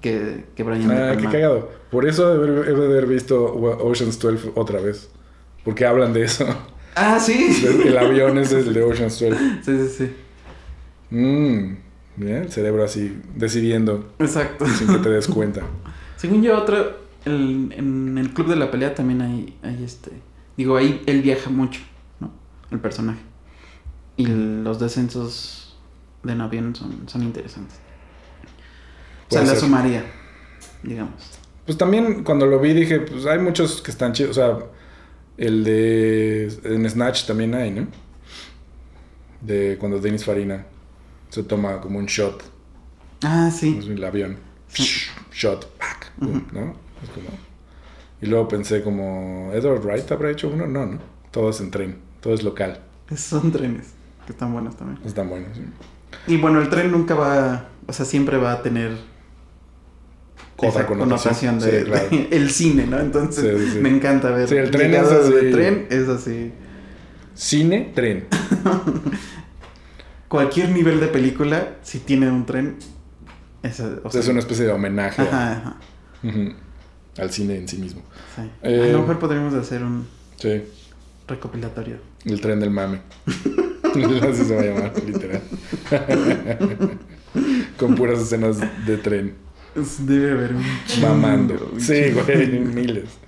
Que, 0.00 0.46
que 0.56 0.62
Brian 0.62 0.90
Ah, 0.90 1.14
qué 1.14 1.24
cagado. 1.24 1.70
Por 1.90 2.08
eso 2.08 2.32
he 2.32 2.38
de 2.38 2.52
haber, 2.54 2.68
he 2.70 2.74
de 2.74 2.86
haber 2.86 3.06
visto 3.06 3.44
Ocean's 3.54 4.18
12 4.18 4.52
otra 4.54 4.80
vez. 4.80 5.10
Porque 5.62 5.84
hablan 5.84 6.14
de 6.14 6.24
eso. 6.24 6.46
Ah, 6.96 7.20
sí. 7.20 7.64
El 7.84 7.96
avión 7.98 8.38
es 8.38 8.52
el 8.52 8.72
de 8.72 8.82
Ocean's 8.82 9.20
12. 9.20 9.36
Sí, 9.62 9.78
sí, 9.78 9.88
sí. 9.98 10.16
Mmm. 11.10 11.76
Mira, 12.16 12.38
el 12.38 12.50
cerebro 12.50 12.82
así, 12.82 13.20
decidiendo 13.34 14.12
Exacto. 14.18 14.66
sin 14.66 14.88
que 14.88 14.98
te 14.98 15.10
des 15.10 15.26
cuenta. 15.28 15.60
Según 16.16 16.42
yo, 16.42 16.56
otro. 16.58 16.98
el- 17.26 17.72
en 17.76 18.16
el 18.16 18.32
club 18.32 18.48
de 18.48 18.56
la 18.56 18.70
pelea 18.70 18.94
también 18.94 19.20
hay, 19.20 19.58
hay 19.62 19.84
este. 19.84 20.10
Digo, 20.56 20.76
ahí 20.76 21.02
él 21.06 21.20
viaja 21.20 21.50
mucho, 21.50 21.80
¿no? 22.20 22.30
El 22.70 22.78
personaje. 22.80 23.20
Y 24.16 24.24
los 24.26 24.80
descensos 24.80 25.76
de 26.22 26.32
en 26.32 26.40
avión 26.40 26.74
son, 26.74 27.06
son 27.06 27.22
interesantes. 27.22 27.78
O 29.28 29.32
sea, 29.34 29.42
la 29.42 29.54
sumaría, 29.56 30.04
digamos. 30.82 31.38
Pues 31.66 31.76
también 31.76 32.24
cuando 32.24 32.46
lo 32.46 32.58
vi 32.60 32.72
dije, 32.72 33.00
pues 33.00 33.26
hay 33.26 33.38
muchos 33.40 33.82
que 33.82 33.90
están 33.90 34.14
chidos. 34.14 34.30
O 34.30 34.40
sea, 34.40 34.58
el 35.36 35.64
de. 35.64 36.52
En 36.64 36.88
Snatch 36.88 37.26
también 37.26 37.54
hay, 37.54 37.70
¿no? 37.70 37.86
De 39.40 39.76
cuando 39.78 40.00
Denis 40.00 40.24
Farina 40.24 40.66
se 41.28 41.42
toma 41.42 41.80
como 41.80 41.98
un 41.98 42.06
shot. 42.06 42.42
Ah, 43.22 43.50
sí. 43.50 43.76
Es 43.78 43.86
el 43.86 44.02
avión. 44.04 44.38
Sí. 44.68 44.84
Shot, 45.32 45.66
pack. 45.78 46.12
¿no? 46.18 46.74
Es 47.02 47.10
como. 47.10 47.28
Y 48.20 48.26
luego 48.26 48.48
pensé 48.48 48.82
como, 48.82 49.50
¿Edward 49.52 49.84
Wright 49.84 50.10
habrá 50.10 50.30
hecho 50.30 50.48
uno? 50.48 50.66
No, 50.66 50.86
no. 50.86 50.98
Todo 51.30 51.50
es 51.50 51.60
en 51.60 51.70
tren, 51.70 51.98
todo 52.20 52.32
es 52.32 52.42
local. 52.42 52.80
Esos 53.10 53.40
son 53.40 53.52
trenes, 53.52 53.88
que 54.24 54.32
están 54.32 54.52
buenos 54.52 54.76
también. 54.76 54.98
Están 55.04 55.28
buenos. 55.28 55.56
sí. 55.56 55.62
Y 56.26 56.38
bueno, 56.38 56.60
el 56.60 56.70
tren 56.70 56.90
nunca 56.90 57.14
va, 57.14 57.68
o 57.86 57.92
sea, 57.92 58.06
siempre 58.06 58.38
va 58.38 58.52
a 58.52 58.62
tener 58.62 58.96
Otra 60.56 60.68
esa 60.70 60.86
connotación. 60.86 61.58
connotación 61.58 61.58
de, 61.60 61.80
Sí, 61.80 61.84
claro. 61.86 62.08
de 62.10 62.28
el 62.36 62.50
cine, 62.50 62.86
¿no? 62.86 62.98
Entonces 62.98 63.58
Sí, 63.60 63.66
sí, 63.66 63.72
sí. 63.74 63.78
me 63.80 63.90
encanta 63.90 64.30
ver. 64.30 64.48
Sí, 64.48 64.56
el 64.56 64.70
tren 64.70 64.94
es 64.94 65.08
de 65.10 65.16
así. 65.16 65.50
tren 65.52 65.86
es 65.90 66.08
así. 66.08 66.52
Cine, 67.34 67.92
tren. 67.94 68.26
Cualquier 70.28 70.70
nivel 70.70 70.98
de 71.00 71.06
película, 71.08 71.76
si 71.82 72.00
tiene 72.00 72.28
un 72.30 72.46
tren, 72.46 72.76
es, 73.62 73.78
o 73.80 74.10
sea, 74.10 74.20
es 74.20 74.28
una 74.28 74.40
especie 74.40 74.64
de 74.64 74.72
homenaje 74.72 75.22
a- 75.22 75.24
Ajá, 75.24 75.52
ajá. 75.52 75.76
Al 77.18 77.30
cine 77.30 77.56
en 77.56 77.68
sí 77.68 77.76
mismo. 77.78 78.02
sí. 78.34 78.42
Eh, 78.62 78.88
a 78.90 78.92
lo 78.92 79.00
mejor 79.00 79.18
podríamos 79.18 79.54
hacer 79.54 79.82
un 79.82 80.06
recopilatorio. 81.28 81.96
el 82.24 82.40
tren 82.40 82.60
del 82.60 82.70
mame. 82.70 83.00
Así 83.94 84.44
se 84.44 84.54
va 84.54 84.62
a 84.62 84.64
llamar, 84.64 84.92
literal. 85.06 85.40
Con 87.78 87.94
puras 87.94 88.20
escenas 88.20 88.58
de 88.86 88.96
tren. 88.98 89.34
Debe 90.00 90.32
haber 90.32 90.54
un 90.54 90.64
chingo, 90.86 91.08
Mamando. 91.08 91.70
un 91.72 91.80
Sí, 91.80 92.10
güey, 92.12 92.58
miles. 92.60 93.18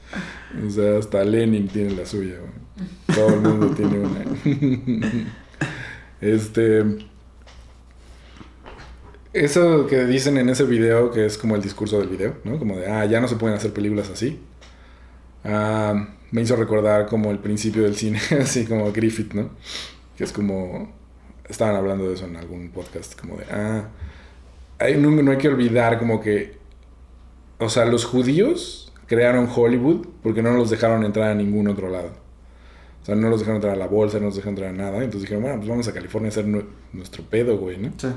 O 0.66 0.70
sea, 0.70 0.99
hasta 0.99 1.22
Lenin 1.24 1.68
tiene 1.68 1.90
la 1.90 2.07
suya, 2.07 2.36
güey. 2.38 2.88
Todo 3.14 3.34
el 3.34 3.40
mundo 3.40 3.70
tiene 3.70 3.99
una. 3.99 4.24
Este. 6.20 6.84
Eso 9.32 9.86
que 9.86 10.05
dicen 10.07 10.36
en 10.38 10.49
ese 10.49 10.64
video, 10.64 11.12
que 11.12 11.26
es 11.26 11.38
como 11.38 11.55
el 11.55 11.62
discurso 11.62 12.01
del 12.01 12.09
video, 12.09 12.38
¿no? 12.44 12.59
Como 12.59 12.76
de, 12.76 12.90
ah, 12.90 13.05
ya 13.05 13.20
no 13.20 13.28
se 13.28 13.36
pueden 13.36 13.57
hacer 13.57 13.72
películas 13.72 14.11
así. 14.11 14.40
Ah, 15.44 16.09
me 16.30 16.42
hizo 16.42 16.57
recordar 16.57 17.07
como 17.07 17.30
el 17.30 17.38
principio 17.38 17.82
del 17.82 17.94
cine, 17.94 18.20
así 18.40 18.64
como 18.64 18.90
Griffith, 18.92 19.34
¿no? 19.34 19.51
Que 20.16 20.24
es 20.24 20.32
como. 20.32 20.96
Estaban 21.49 21.76
hablando 21.76 22.09
de 22.09 22.14
eso 22.14 22.26
en 22.26 22.36
algún 22.36 22.70
podcast, 22.70 23.18
como 23.18 23.36
de, 23.36 23.44
ah. 23.51 23.88
Hay, 24.79 24.97
no, 24.97 25.11
no 25.11 25.31
hay 25.31 25.39
que 25.39 25.49
olvidar 25.49 25.99
como 25.99 26.20
que 26.20 26.59
o 27.59 27.68
sea, 27.68 27.85
los 27.85 28.05
judíos 28.05 28.93
crearon 29.07 29.49
Hollywood 29.55 30.07
porque 30.22 30.43
no 30.43 30.53
los 30.53 30.70
dejaron 30.70 31.05
entrar 31.05 31.31
a 31.31 31.35
ningún 31.35 31.68
otro 31.68 31.89
lado. 31.91 32.12
O 33.03 33.05
sea, 33.05 33.14
no 33.14 33.29
los 33.31 33.41
dejaron 33.41 33.57
entrar 33.57 33.74
a 33.74 33.76
la 33.76 33.87
bolsa, 33.87 34.18
no 34.18 34.26
los 34.26 34.37
dejaron 34.37 34.55
entrar 34.55 34.70
a 34.70 34.76
nada. 34.76 34.97
Entonces 34.99 35.22
dijeron, 35.22 35.43
bueno, 35.43 35.57
pues 35.59 35.68
vamos 35.68 35.89
a 35.89 35.95
California 35.95 36.29
a 36.29 36.31
hacer 36.31 36.47
nue- 36.47 36.66
nuestro 36.93 37.24
pedo, 37.24 37.57
güey, 37.59 37.79
¿no? 37.79 37.93
Sí. 37.97 38.09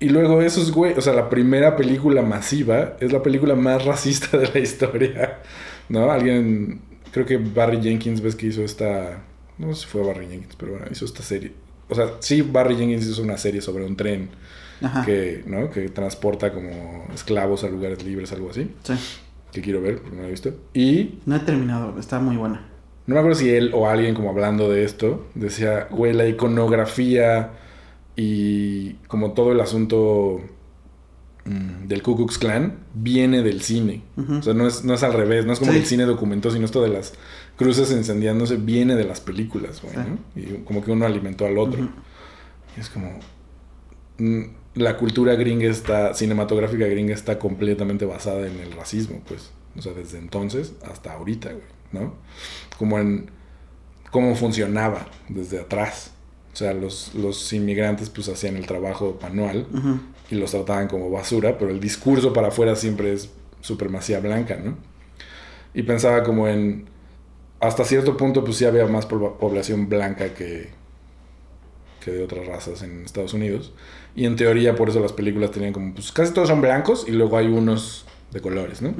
Y 0.00 0.08
luego 0.08 0.40
esos, 0.42 0.72
güey, 0.72 0.94
o 0.94 1.00
sea, 1.00 1.12
la 1.12 1.28
primera 1.28 1.76
película 1.76 2.22
masiva 2.22 2.96
es 3.00 3.12
la 3.12 3.22
película 3.22 3.54
más 3.54 3.84
racista 3.84 4.36
de 4.38 4.48
la 4.48 4.58
historia, 4.60 5.40
¿no? 5.88 6.10
Alguien, 6.10 6.80
creo 7.12 7.26
que 7.26 7.36
Barry 7.36 7.80
Jenkins, 7.82 8.20
ves 8.20 8.34
que 8.36 8.46
hizo 8.46 8.62
esta, 8.62 9.22
no 9.58 9.74
sé 9.74 9.82
si 9.82 9.86
fue 9.88 10.02
Barry 10.02 10.26
Jenkins, 10.28 10.56
pero 10.56 10.72
bueno, 10.72 10.86
hizo 10.90 11.04
esta 11.04 11.22
serie. 11.22 11.52
O 11.92 11.94
sea, 11.94 12.10
sí, 12.20 12.42
Barry 12.42 12.76
Jenkins 12.76 13.06
hizo 13.06 13.22
una 13.22 13.36
serie 13.38 13.60
sobre 13.60 13.84
un 13.84 13.96
tren 13.96 14.30
Ajá. 14.82 15.04
que, 15.04 15.44
¿no? 15.46 15.70
que 15.70 15.88
transporta 15.90 16.52
como 16.52 17.06
esclavos 17.14 17.62
a 17.64 17.68
lugares 17.68 18.02
libres, 18.04 18.32
algo 18.32 18.50
así 18.50 18.70
Sí. 18.82 18.94
que 19.52 19.60
quiero 19.62 19.80
ver, 19.80 20.00
porque 20.00 20.16
no 20.16 20.22
la 20.22 20.28
he 20.28 20.30
visto. 20.32 20.52
Y 20.74 21.18
No 21.26 21.36
he 21.36 21.40
terminado, 21.40 21.98
está 22.00 22.18
muy 22.18 22.36
buena. 22.36 22.66
no 23.06 23.14
me 23.14 23.20
acuerdo 23.20 23.38
si 23.38 23.50
él 23.50 23.70
o 23.74 23.88
alguien 23.88 24.14
como 24.14 24.30
hablando 24.30 24.68
de 24.68 24.84
esto, 24.84 25.26
decía, 25.34 25.86
güey, 25.90 26.12
la 26.12 26.26
iconografía 26.26 27.50
y 28.16 28.94
como 29.08 29.32
todo 29.32 29.52
el 29.52 29.60
asunto 29.60 30.40
mm, 31.44 31.86
del 31.88 32.02
Ku 32.02 32.16
Klux 32.16 32.38
Klan 32.38 32.78
viene 32.94 33.42
del 33.42 33.62
cine. 33.62 34.02
O 34.16 34.42
sea, 34.42 34.54
no 34.54 34.66
es, 34.66 34.84
no 34.84 34.94
es 34.94 35.02
al 35.02 35.12
revés, 35.12 35.46
no 35.46 35.52
es 35.52 35.58
como 35.58 35.72
Sí. 35.72 35.78
que 35.78 35.82
el 35.82 35.88
cine 35.88 36.04
documentó, 36.04 36.50
sino 36.50 36.64
esto 36.64 36.82
de 36.82 36.88
las 36.88 37.14
cruces 37.56 37.90
incendiándose 37.92 38.56
viene 38.56 38.94
de 38.96 39.04
las 39.04 39.20
películas, 39.20 39.82
güey, 39.82 39.94
Sí. 39.94 40.00
¿no? 40.00 40.40
Y 40.40 40.64
como 40.64 40.82
que 40.84 40.90
uno 40.92 41.06
alimentó 41.06 41.46
al 41.46 41.58
otro. 41.58 41.88
Y 42.76 42.80
es 42.80 42.88
como... 42.88 43.18
mm, 44.18 44.42
La 44.74 44.96
cultura 44.96 45.34
gringa 45.34 45.66
está, 45.68 46.14
cinematográfica 46.14 46.86
gringa 46.86 47.14
está 47.14 47.38
completamente 47.38 48.04
basada 48.06 48.46
en 48.46 48.58
el 48.60 48.72
racismo, 48.72 49.20
pues. 49.26 49.50
O 49.76 49.82
sea, 49.82 49.92
desde 49.92 50.18
entonces 50.18 50.74
hasta 50.90 51.12
ahorita, 51.12 51.50
güey, 51.50 51.64
¿no? 51.92 52.14
Como 52.78 52.98
en 52.98 53.30
cómo 54.10 54.34
funcionaba 54.34 55.06
desde 55.28 55.60
atrás. 55.60 56.12
O 56.52 56.56
sea, 56.56 56.74
los, 56.74 57.14
los 57.14 57.50
inmigrantes 57.54 58.10
pues 58.10 58.28
hacían 58.28 58.56
el 58.56 58.66
trabajo 58.66 59.18
manual 59.22 59.66
y 60.30 60.34
los 60.34 60.50
trataban 60.50 60.86
como 60.88 61.10
basura, 61.10 61.56
pero 61.58 61.70
el 61.70 61.80
discurso 61.80 62.34
para 62.34 62.48
afuera 62.48 62.76
siempre 62.76 63.12
es 63.14 63.30
supremacía 63.62 64.20
blanca, 64.20 64.56
¿no? 64.62 64.76
Y 65.72 65.84
pensaba 65.84 66.22
como 66.24 66.48
en, 66.48 66.84
hasta 67.62 67.84
cierto 67.84 68.16
punto 68.16 68.44
pues 68.44 68.56
sí 68.58 68.64
había 68.66 68.86
más 68.86 69.06
po- 69.06 69.38
población 69.38 69.88
blanca 69.88 70.34
que, 70.34 70.70
que 72.04 72.10
de 72.10 72.24
otras 72.24 72.46
razas 72.46 72.82
en 72.82 73.04
Estados 73.04 73.32
Unidos. 73.34 73.72
Y 74.14 74.26
en 74.26 74.36
teoría 74.36 74.74
por 74.76 74.90
eso 74.90 75.00
las 75.00 75.12
películas 75.12 75.50
tenían 75.52 75.72
como, 75.72 75.94
pues 75.94 76.12
casi 76.12 76.34
todos 76.34 76.48
son 76.48 76.60
blancos 76.60 77.06
y 77.08 77.12
luego 77.12 77.38
hay 77.38 77.46
unos 77.46 78.04
de 78.32 78.40
colores, 78.40 78.82
¿no? 78.82 78.94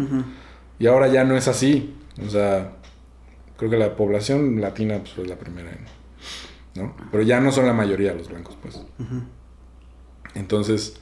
Y 0.78 0.86
ahora 0.86 1.08
ya 1.08 1.24
no 1.24 1.36
es 1.36 1.48
así. 1.48 1.94
O 2.24 2.30
sea, 2.30 2.72
creo 3.56 3.70
que 3.70 3.76
la 3.76 3.96
población 3.96 4.60
latina 4.60 4.98
pues, 5.00 5.12
fue 5.12 5.26
la 5.26 5.36
primera, 5.36 5.70
en- 5.70 6.82
¿no? 6.82 6.96
Pero 7.10 7.22
ya 7.22 7.40
no 7.40 7.52
son 7.52 7.66
la 7.66 7.72
mayoría 7.74 8.14
los 8.14 8.28
blancos, 8.28 8.56
pues. 8.62 8.80
Entonces, 10.34 10.96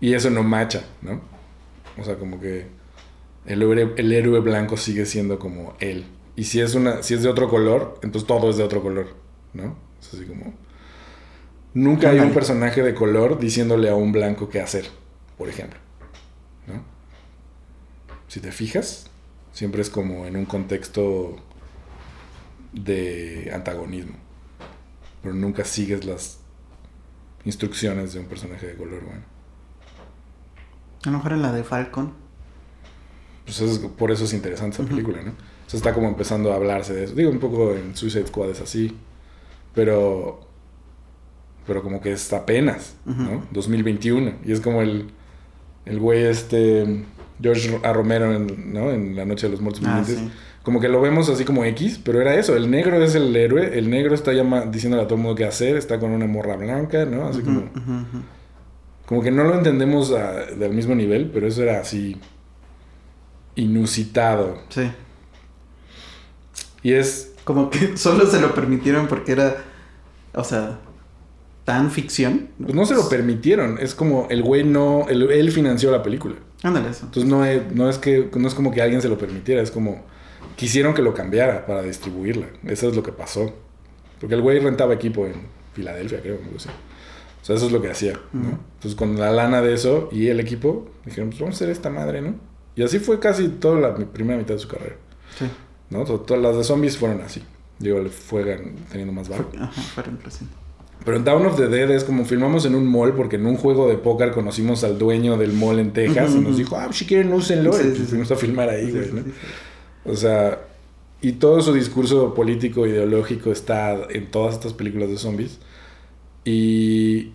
y 0.00 0.14
eso 0.14 0.30
no 0.30 0.42
macha, 0.42 0.84
¿no? 1.02 1.20
O 1.98 2.04
sea, 2.04 2.16
como 2.16 2.40
que 2.40 2.66
el 3.46 3.62
héroe, 3.62 3.92
el 3.96 4.12
héroe 4.12 4.40
blanco 4.40 4.76
sigue 4.76 5.06
siendo 5.06 5.38
como 5.38 5.74
él. 5.80 6.04
Y 6.36 6.44
si 6.44 6.60
es, 6.60 6.74
una, 6.74 7.02
si 7.02 7.14
es 7.14 7.22
de 7.22 7.28
otro 7.28 7.48
color, 7.48 7.98
entonces 8.02 8.26
todo 8.26 8.50
es 8.50 8.56
de 8.56 8.64
otro 8.64 8.82
color, 8.82 9.14
¿no? 9.52 9.76
Es 10.00 10.12
así 10.14 10.24
como... 10.24 10.52
Nunca 11.74 12.10
hay 12.10 12.20
un 12.20 12.32
personaje 12.32 12.82
de 12.82 12.94
color 12.94 13.38
diciéndole 13.38 13.88
a 13.90 13.94
un 13.96 14.12
blanco 14.12 14.48
qué 14.48 14.60
hacer, 14.60 14.86
por 15.36 15.48
ejemplo, 15.48 15.78
¿no? 16.66 16.82
Si 18.28 18.40
te 18.40 18.52
fijas, 18.52 19.10
siempre 19.52 19.82
es 19.82 19.90
como 19.90 20.26
en 20.26 20.36
un 20.36 20.44
contexto 20.44 21.36
de 22.72 23.50
antagonismo. 23.54 24.16
Pero 25.22 25.34
nunca 25.34 25.64
sigues 25.64 26.04
las 26.04 26.38
instrucciones 27.44 28.12
de 28.12 28.20
un 28.20 28.26
personaje 28.26 28.66
de 28.68 28.74
color, 28.76 29.02
bueno. 29.04 29.22
A 31.04 31.10
lo 31.10 31.16
mejor 31.18 31.32
en 31.32 31.42
la 31.42 31.52
de 31.52 31.64
Falcon. 31.64 32.12
Pues 33.44 33.60
es- 33.60 33.78
por 33.78 34.10
eso 34.10 34.24
es 34.24 34.32
interesante 34.32 34.76
esa 34.80 34.88
película, 34.88 35.22
¿no? 35.22 35.32
O 35.66 35.70
sea, 35.70 35.78
está 35.78 35.92
como 35.94 36.08
empezando 36.08 36.52
a 36.52 36.56
hablarse 36.56 36.92
de 36.94 37.04
eso. 37.04 37.14
Digo, 37.14 37.30
un 37.30 37.38
poco 37.40 37.72
en 37.74 37.96
Suicide 37.96 38.26
Squad 38.26 38.50
es 38.50 38.60
así. 38.60 38.96
Pero. 39.74 40.40
Pero 41.66 41.82
como 41.82 42.00
que 42.00 42.12
es 42.12 42.32
apenas, 42.32 42.96
¿no? 43.06 43.12
Ujú. 43.36 43.42
2021. 43.52 44.32
Y 44.44 44.52
es 44.52 44.60
como 44.60 44.82
el. 44.82 45.06
El 45.86 45.98
güey 45.98 46.24
este. 46.24 47.04
George 47.42 47.80
A. 47.82 47.92
Romero, 47.92 48.32
en, 48.34 48.72
¿no? 48.72 48.90
En 48.90 49.16
La 49.16 49.24
Noche 49.24 49.46
de 49.46 49.52
los 49.52 49.60
Muertos 49.60 49.82
Ah, 49.86 50.02
sí. 50.04 50.30
Como 50.62 50.80
que 50.80 50.88
lo 50.88 51.00
vemos 51.00 51.28
así 51.28 51.44
como 51.44 51.64
X, 51.66 52.00
pero 52.02 52.20
era 52.22 52.34
eso. 52.36 52.56
El 52.56 52.70
negro 52.70 53.02
es 53.02 53.14
el 53.14 53.34
héroe. 53.36 53.78
El 53.78 53.90
negro 53.90 54.14
está 54.14 54.32
llama, 54.32 54.62
diciéndole 54.62 55.02
a 55.02 55.06
todo 55.06 55.16
el 55.16 55.22
mundo 55.22 55.34
qué 55.36 55.44
hacer. 55.44 55.76
Está 55.76 55.98
con 55.98 56.10
una 56.10 56.26
morra 56.26 56.56
blanca, 56.56 57.04
¿no? 57.04 57.26
Así 57.26 57.40
como. 57.42 57.64
Como 59.06 59.20
que 59.22 59.30
no 59.30 59.44
lo 59.44 59.54
entendemos 59.56 60.10
a- 60.12 60.46
del 60.46 60.72
mismo 60.72 60.94
nivel, 60.94 61.30
pero 61.34 61.46
eso 61.46 61.62
era 61.62 61.80
así 61.80 62.16
inusitado. 63.56 64.58
Sí. 64.68 64.90
Y 66.84 66.92
es, 66.92 67.32
Como 67.42 67.68
que 67.70 67.96
solo 67.96 68.26
se 68.26 68.40
lo 68.40 68.54
permitieron 68.54 69.08
porque 69.08 69.32
era, 69.32 69.56
o 70.34 70.44
sea, 70.44 70.78
tan 71.64 71.90
ficción. 71.90 72.50
pues 72.62 72.74
no 72.74 72.84
se 72.86 72.94
lo 72.94 73.08
permitieron, 73.08 73.78
es 73.80 73.94
como 73.96 74.26
el 74.30 74.42
güey 74.42 74.62
no, 74.64 75.06
el- 75.08 75.30
él 75.32 75.50
financió 75.50 75.90
la 75.90 76.02
película. 76.02 76.36
Ándale 76.62 76.90
eso. 76.90 77.06
Entonces 77.06 77.28
no 77.28 77.44
es, 77.44 77.74
no 77.74 77.88
es 77.90 77.98
que, 77.98 78.30
no 78.36 78.46
es 78.46 78.54
como 78.54 78.70
que 78.70 78.80
alguien 78.82 79.02
se 79.02 79.08
lo 79.08 79.18
permitiera, 79.18 79.60
es 79.62 79.70
como 79.72 80.04
quisieron 80.56 80.94
que 80.94 81.02
lo 81.02 81.12
cambiara 81.14 81.66
para 81.66 81.82
distribuirla. 81.82 82.46
Eso 82.64 82.88
es 82.88 82.94
lo 82.96 83.02
que 83.02 83.10
pasó. 83.12 83.52
Porque 84.20 84.34
el 84.36 84.42
güey 84.42 84.60
rentaba 84.60 84.94
equipo 84.94 85.26
en 85.26 85.34
Filadelfia, 85.74 86.20
creo, 86.22 86.38
algo 86.42 86.56
así. 86.56 86.68
O 86.68 87.44
sea, 87.44 87.56
eso 87.56 87.66
es 87.66 87.72
lo 87.72 87.82
que 87.82 87.90
hacía, 87.90 88.14
¿no? 88.32 88.58
Entonces 88.76 88.94
con 88.94 89.18
la 89.18 89.30
lana 89.30 89.60
de 89.60 89.74
eso 89.74 90.08
y 90.12 90.28
el 90.28 90.40
equipo, 90.40 90.88
dijeron, 91.04 91.28
pues 91.30 91.40
vamos 91.40 91.54
a 91.54 91.56
hacer 91.56 91.68
esta 91.70 91.90
madre, 91.90 92.22
¿no? 92.22 92.36
Y 92.76 92.82
así 92.82 92.98
fue 92.98 93.18
casi 93.20 93.48
toda 93.48 93.80
la 93.80 93.94
primera 93.94 94.38
mitad 94.38 94.54
de 94.54 94.60
su 94.60 94.68
carrera. 94.68 94.96
Sí. 95.38 95.44
¿No? 95.90 96.04
To- 96.04 96.20
Todas 96.20 96.42
las 96.42 96.56
de 96.56 96.64
zombies 96.64 96.96
fueron 96.96 97.20
así. 97.22 97.42
Digo, 97.78 97.98
le 98.00 98.08
fue 98.10 98.44
gan- 98.44 98.74
teniendo 98.90 99.12
más 99.12 99.28
valor. 99.28 99.48
ajá, 99.58 99.80
fueron 99.82 100.16
creciendo. 100.18 100.54
Pero 101.04 101.16
en 101.18 101.24
Down 101.24 101.44
of 101.46 101.56
the 101.56 101.68
Dead 101.68 101.90
es 101.90 102.04
como 102.04 102.24
filmamos 102.24 102.64
en 102.64 102.74
un 102.74 102.86
mall 102.90 103.12
porque 103.14 103.36
en 103.36 103.44
un 103.46 103.56
juego 103.56 103.88
de 103.88 103.96
póker 103.98 104.30
conocimos 104.32 104.84
al 104.84 104.98
dueño 104.98 105.36
del 105.36 105.52
mall 105.52 105.78
en 105.78 105.92
Texas 105.92 106.30
Ujú, 106.30 106.38
y 106.38 106.44
nos 106.44 106.56
dijo, 106.56 106.76
ah, 106.76 106.88
si 106.92 107.04
quieren 107.04 107.32
úsenlo. 107.32 107.72
Sí, 107.74 107.80
y 107.80 107.82
sí, 107.82 107.88
pues 107.90 107.98
sí. 107.98 108.06
fuimos 108.06 108.30
a 108.30 108.36
filmar 108.36 108.68
ahí, 108.70 108.86
Sí, 108.86 108.92
güey, 108.92 109.04
sí, 109.04 109.10
¿no? 109.12 109.22
sí, 109.22 109.30
sí. 109.30 110.10
O 110.10 110.16
sea, 110.16 110.60
y 111.20 111.32
todo 111.32 111.60
su 111.60 111.72
discurso 111.74 112.32
político, 112.34 112.86
ideológico 112.86 113.50
está 113.52 113.96
en 114.08 114.30
todas 114.30 114.54
estas 114.54 114.72
películas 114.72 115.08
de 115.10 115.18
zombies. 115.18 115.58
Y, 116.44 117.32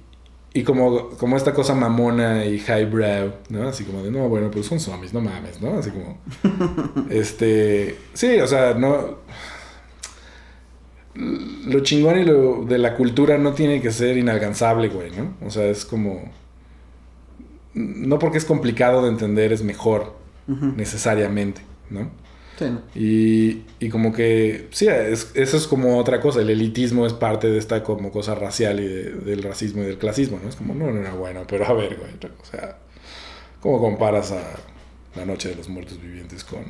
y 0.54 0.64
como, 0.64 1.10
como 1.12 1.38
esta 1.38 1.54
cosa 1.54 1.76
mamona 1.76 2.46
y 2.46 2.58
highbrow, 2.58 3.34
¿no? 3.50 3.68
Así 3.68 3.84
como 3.84 4.02
de, 4.02 4.10
no, 4.10 4.28
bueno, 4.30 4.50
pues 4.50 4.66
son 4.66 4.80
zombies, 4.80 5.14
no 5.14 5.22
mames, 5.22 5.62
¿no? 5.62 5.78
Así 5.78 5.92
como... 5.92 6.18
este... 7.10 7.98
Sí, 8.14 8.40
o 8.40 8.48
sea, 8.48 8.74
no... 8.74 9.20
Lo 11.14 11.82
chingón 11.82 12.20
y 12.20 12.26
lo 12.26 12.66
de 12.66 12.78
la 12.80 12.96
cultura 12.96 13.38
no 13.38 13.54
tiene 13.54 13.82
que 13.82 13.92
ser 13.92 14.18
inalcanzable, 14.18 14.88
güey, 14.88 15.12
¿no? 15.12 15.36
O 15.46 15.52
sea, 15.52 15.66
es 15.66 15.86
como... 15.86 16.32
No 17.76 18.18
porque 18.18 18.40
es 18.40 18.46
complicado 18.46 19.04
de 19.04 19.10
entender 19.10 19.54
es 19.54 19.64
mejor, 19.64 20.16
necesariamente, 20.48 21.62
¿no? 21.92 22.10
Sí, 22.60 22.66
¿no? 22.66 22.82
Y, 22.94 23.64
y 23.80 23.88
como 23.90 24.12
que, 24.12 24.68
sí, 24.72 24.88
es- 24.88 25.32
eso 25.34 25.56
es 25.58 25.66
como 25.66 25.98
otra 25.98 26.20
cosa. 26.20 26.42
El 26.42 26.50
elitismo 26.50 27.06
es 27.08 27.14
parte 27.14 27.48
de 27.50 27.58
esta 27.58 27.84
como 27.84 28.12
cosa 28.12 28.36
racial 28.36 28.82
y 28.82 28.88
de- 28.88 29.12
del 29.14 29.42
racismo 29.44 29.82
y 29.82 29.86
del 29.86 29.98
clasismo, 29.98 30.40
¿no? 30.44 30.50
Es 30.50 30.58
como, 30.58 30.76
no, 30.76 30.92
no, 30.92 31.02
no, 31.02 31.16
bueno, 31.18 31.44
pero 31.48 31.66
a 31.66 31.74
ver, 31.74 31.96
güey. 31.98 32.12
O 32.42 32.46
sea, 32.46 32.78
¿cómo 33.62 33.80
comparas 33.80 34.32
a 34.34 34.44
La 35.16 35.26
Noche 35.26 35.48
de 35.50 35.56
los 35.56 35.70
Muertos 35.70 36.02
Vivientes 36.02 36.44
con, 36.44 36.66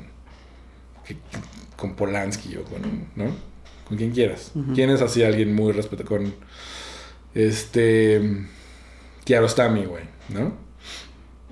con 1.76 1.96
Polanski 1.96 2.56
o 2.58 2.64
con, 2.64 2.82
¿no? 3.16 3.32
Con 3.88 3.98
quien 3.98 4.12
quieras. 4.12 4.52
¿Quién 4.76 4.92
es 4.92 5.02
así 5.02 5.24
alguien 5.24 5.56
muy 5.56 5.72
respetado? 5.72 6.08
Con, 6.08 6.34
este, 7.34 8.22
Kiarostami, 9.24 9.86
güey, 9.86 10.04
¿no? 10.30 10.54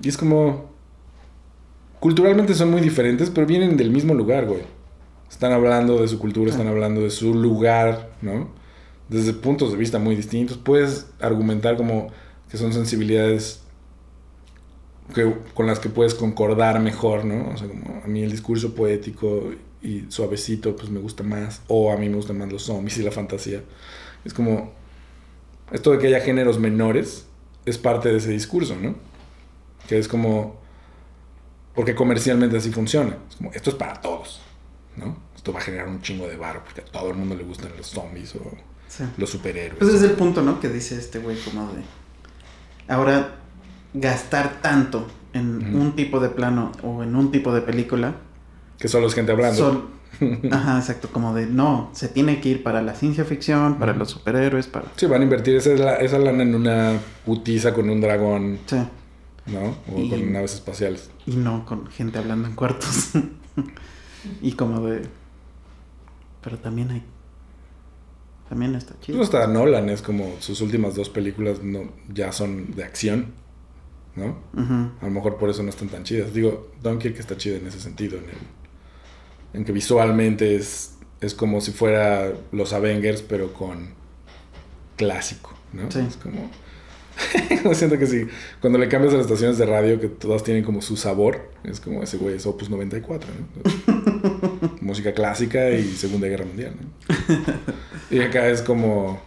Y 0.02 0.08
es 0.08 0.16
como, 0.16 0.72
culturalmente 2.00 2.54
son 2.54 2.70
muy 2.70 2.80
diferentes, 2.80 3.30
pero 3.30 3.46
vienen 3.46 3.76
del 3.76 3.90
mismo 3.90 4.14
lugar, 4.14 4.46
güey. 4.46 4.62
Están 5.30 5.52
hablando 5.52 6.00
de 6.00 6.08
su 6.08 6.18
cultura, 6.18 6.50
están 6.50 6.68
hablando 6.68 7.02
de 7.02 7.10
su 7.10 7.34
lugar, 7.34 8.10
¿no? 8.22 8.48
Desde 9.08 9.32
puntos 9.32 9.72
de 9.72 9.78
vista 9.78 9.98
muy 9.98 10.16
distintos. 10.16 10.56
Puedes 10.56 11.06
argumentar 11.20 11.76
como 11.76 12.08
que 12.50 12.56
son 12.56 12.72
sensibilidades 12.72 13.62
que, 15.14 15.34
con 15.54 15.66
las 15.66 15.78
que 15.78 15.88
puedes 15.88 16.14
concordar 16.14 16.80
mejor, 16.80 17.24
¿no? 17.24 17.50
O 17.50 17.56
sea, 17.56 17.68
como 17.68 18.02
a 18.02 18.06
mí 18.06 18.22
el 18.22 18.30
discurso 18.30 18.74
poético 18.74 19.52
y 19.82 20.04
suavecito, 20.08 20.76
pues 20.76 20.90
me 20.90 21.00
gusta 21.00 21.22
más. 21.22 21.62
O 21.68 21.92
a 21.92 21.96
mí 21.96 22.08
me 22.08 22.16
gustan 22.16 22.38
más 22.38 22.50
los 22.50 22.62
zombies 22.62 22.98
y 22.98 23.02
la 23.02 23.10
fantasía. 23.10 23.62
Es 24.24 24.34
como, 24.34 24.72
esto 25.72 25.92
de 25.92 25.98
que 25.98 26.08
haya 26.08 26.20
géneros 26.20 26.58
menores 26.58 27.26
es 27.66 27.78
parte 27.78 28.08
de 28.08 28.16
ese 28.16 28.30
discurso, 28.30 28.76
¿no? 28.76 28.94
Que 29.88 29.98
es 29.98 30.08
como, 30.08 30.56
porque 31.78 31.94
comercialmente 31.94 32.56
así 32.56 32.72
funciona. 32.72 33.16
Es 33.30 33.36
como, 33.36 33.52
esto 33.52 33.70
es 33.70 33.76
para 33.76 34.00
todos, 34.00 34.40
¿no? 34.96 35.16
Esto 35.36 35.52
va 35.52 35.60
a 35.60 35.62
generar 35.62 35.86
un 35.86 36.02
chingo 36.02 36.26
de 36.26 36.36
varo 36.36 36.60
porque 36.64 36.80
a 36.80 36.84
todo 36.84 37.10
el 37.10 37.14
mundo 37.14 37.36
le 37.36 37.44
gustan 37.44 37.70
los 37.76 37.86
zombies 37.86 38.34
o 38.34 38.40
Sí. 38.88 39.04
los 39.16 39.30
superhéroes. 39.30 39.78
Pues 39.78 39.94
es 39.94 40.02
el 40.02 40.10
punto, 40.12 40.42
¿no? 40.42 40.58
Que 40.58 40.68
dice 40.68 40.96
este 40.98 41.20
güey 41.20 41.36
como 41.38 41.70
de... 41.72 41.82
Ahora, 42.88 43.36
gastar 43.94 44.60
tanto 44.60 45.06
en 45.34 45.76
un 45.76 45.94
tipo 45.94 46.18
de 46.18 46.30
plano 46.30 46.72
o 46.82 47.04
en 47.04 47.14
un 47.14 47.30
tipo 47.30 47.52
de 47.54 47.60
película... 47.60 48.16
Que 48.78 48.88
solo 48.88 49.06
es 49.06 49.14
gente 49.14 49.30
hablando. 49.30 49.56
Son... 49.56 49.98
Ajá, 50.52 50.78
exacto. 50.78 51.10
Como 51.12 51.32
de, 51.34 51.46
no, 51.46 51.90
se 51.92 52.08
tiene 52.08 52.40
que 52.40 52.48
ir 52.48 52.62
para 52.64 52.82
la 52.82 52.94
ciencia 52.94 53.24
ficción, 53.24 53.78
para 53.78 53.92
los 53.92 54.10
superhéroes, 54.10 54.66
para... 54.66 54.86
Sí, 54.96 55.06
van 55.06 55.20
a 55.20 55.24
invertir 55.24 55.54
esa, 55.54 55.70
la- 55.74 55.96
esa 55.96 56.18
lana 56.18 56.42
en 56.42 56.54
una 56.56 56.94
putiza 57.24 57.72
con 57.72 57.88
un 57.88 58.00
dragón, 58.00 58.58
Sí. 58.66 58.78
¿No? 59.52 59.76
O 59.94 60.00
Y- 60.00 60.10
con 60.10 60.32
naves 60.32 60.54
espaciales. 60.54 61.10
Y 61.26 61.36
no 61.36 61.64
con 61.66 61.86
gente 61.88 62.18
hablando 62.18 62.48
en 62.48 62.54
cuartos. 62.54 63.10
y 64.42 64.52
como 64.52 64.80
de... 64.86 65.02
Pero 66.42 66.58
también 66.58 66.90
hay... 66.90 67.02
También 68.48 68.74
está 68.74 68.98
chido. 69.00 69.18
Pues 69.18 69.28
hasta 69.34 69.46
Nolan 69.46 69.88
es 69.90 70.00
como 70.00 70.34
sus 70.40 70.60
últimas 70.62 70.94
dos 70.94 71.10
películas 71.10 71.62
no, 71.62 71.90
ya 72.12 72.32
son 72.32 72.74
de 72.74 72.82
acción, 72.84 73.26
¿no? 74.16 74.38
A 75.02 75.04
lo 75.04 75.10
mejor 75.10 75.36
por 75.36 75.50
eso 75.50 75.62
no 75.62 75.68
están 75.68 75.88
tan 75.88 76.04
chidas. 76.04 76.32
Digo, 76.32 76.70
Dunkirk 76.82 77.18
está 77.18 77.36
chida 77.36 77.58
en 77.58 77.66
ese 77.66 77.78
sentido, 77.80 78.16
en, 78.18 78.24
el- 78.24 79.58
en 79.60 79.64
que 79.66 79.72
visualmente 79.72 80.56
es, 80.56 80.96
es 81.20 81.34
como 81.34 81.60
si 81.60 81.72
fuera 81.72 82.32
los 82.52 82.72
Avengers, 82.72 83.20
pero 83.22 83.52
con 83.52 83.90
clásico, 84.96 85.54
¿no? 85.74 85.90
Sí. 85.90 86.00
Es 86.00 86.16
como... 86.16 86.50
siento 87.74 87.98
que 87.98 88.06
sí, 88.06 88.26
cuando 88.60 88.78
le 88.78 88.88
cambias 88.88 89.12
a 89.14 89.16
las 89.16 89.26
estaciones 89.26 89.58
de 89.58 89.66
radio, 89.66 90.00
que 90.00 90.08
todas 90.08 90.44
tienen 90.44 90.64
como 90.64 90.82
su 90.82 90.96
sabor, 90.96 91.50
es 91.64 91.80
como 91.80 92.02
ese 92.02 92.16
güey 92.16 92.36
es 92.36 92.46
Opus 92.46 92.70
94, 92.70 93.30
¿no? 93.34 94.78
Música 94.80 95.12
clásica 95.12 95.70
y 95.70 95.84
Segunda 95.84 96.28
Guerra 96.28 96.44
Mundial, 96.44 96.74
¿no? 96.80 97.14
Y 98.10 98.20
acá 98.20 98.48
es 98.48 98.62
como 98.62 99.20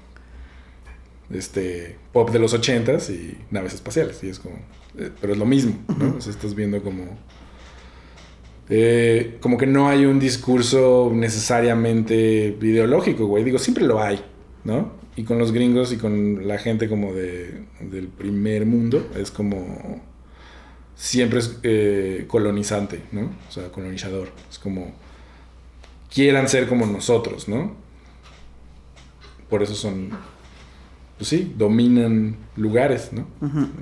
este 1.29 1.97
pop 2.11 2.29
de 2.31 2.39
los 2.39 2.53
ochentas 2.53 3.09
y 3.09 3.37
naves 3.51 3.73
espaciales. 3.73 4.23
Y 4.23 4.29
es 4.29 4.39
como. 4.39 4.55
eh, 4.97 5.11
pero 5.19 5.33
es 5.33 5.39
lo 5.39 5.45
mismo, 5.45 5.75
¿no? 5.97 6.15
O 6.17 6.21
sea, 6.21 6.31
estás 6.31 6.55
viendo 6.55 6.81
como. 6.81 7.17
eh, 8.69 9.37
como 9.41 9.57
que 9.57 9.67
no 9.67 9.89
hay 9.89 10.05
un 10.05 10.19
discurso 10.19 11.11
necesariamente 11.13 12.57
ideológico, 12.61 13.27
güey. 13.27 13.43
Digo, 13.43 13.59
siempre 13.59 13.83
lo 13.85 14.01
hay, 14.01 14.23
¿no? 14.63 14.93
Y 15.15 15.23
con 15.23 15.37
los 15.37 15.51
gringos 15.51 15.91
y 15.91 15.97
con 15.97 16.47
la 16.47 16.57
gente 16.57 16.87
como 16.87 17.13
de, 17.13 17.65
del 17.81 18.07
primer 18.07 18.65
mundo, 18.65 19.09
es 19.15 19.29
como. 19.31 20.01
Siempre 20.95 21.39
es 21.39 21.57
eh, 21.63 22.25
colonizante, 22.27 23.01
¿no? 23.11 23.31
O 23.47 23.51
sea, 23.51 23.69
colonizador. 23.71 24.29
Es 24.49 24.57
como. 24.59 24.93
Quieran 26.13 26.47
ser 26.47 26.67
como 26.67 26.85
nosotros, 26.85 27.47
¿no? 27.47 27.75
Por 29.49 29.63
eso 29.63 29.75
son. 29.75 30.09
Pues 31.17 31.27
sí, 31.29 31.53
dominan 31.57 32.37
lugares, 32.55 33.11
¿no? 33.11 33.27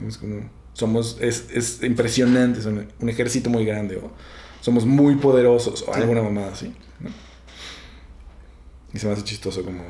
Es 0.07 0.17
como. 0.17 0.49
Somos. 0.73 1.17
Es, 1.21 1.49
es 1.53 1.83
impresionante, 1.83 2.61
son 2.61 2.87
un 2.99 3.09
ejército 3.09 3.49
muy 3.49 3.65
grande, 3.65 3.97
o 3.97 4.11
somos 4.61 4.85
muy 4.85 5.15
poderosos, 5.15 5.83
o 5.87 5.93
Sí. 5.93 5.99
alguna 6.01 6.21
mamada 6.23 6.53
así, 6.53 6.73
¿no? 6.99 7.09
Y 8.93 8.97
se 8.99 9.07
me 9.07 9.13
hace 9.13 9.23
chistoso 9.23 9.63
como 9.63 9.83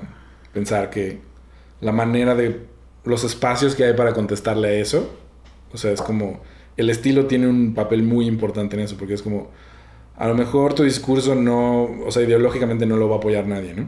pensar 0.53 0.89
que 0.89 1.19
la 1.81 1.91
manera 1.91 2.35
de. 2.35 2.67
Los 3.05 3.23
espacios 3.23 3.75
que 3.75 3.85
hay 3.85 3.93
para 3.93 4.13
contestarle 4.13 4.67
a 4.67 4.73
eso, 4.73 5.15
o 5.73 5.77
sea, 5.77 5.91
es 5.91 6.01
como. 6.01 6.41
El 6.77 6.89
estilo 6.89 7.25
tiene 7.25 7.47
un 7.47 7.73
papel 7.73 8.03
muy 8.03 8.27
importante 8.27 8.75
en 8.75 8.83
eso, 8.83 8.97
porque 8.97 9.13
es 9.13 9.21
como. 9.21 9.49
A 10.15 10.27
lo 10.27 10.35
mejor 10.35 10.73
tu 10.73 10.83
discurso 10.83 11.35
no. 11.35 11.83
O 12.05 12.11
sea, 12.11 12.23
ideológicamente 12.23 12.85
no 12.85 12.97
lo 12.97 13.07
va 13.09 13.15
a 13.15 13.17
apoyar 13.19 13.47
nadie, 13.47 13.73
¿no? 13.73 13.87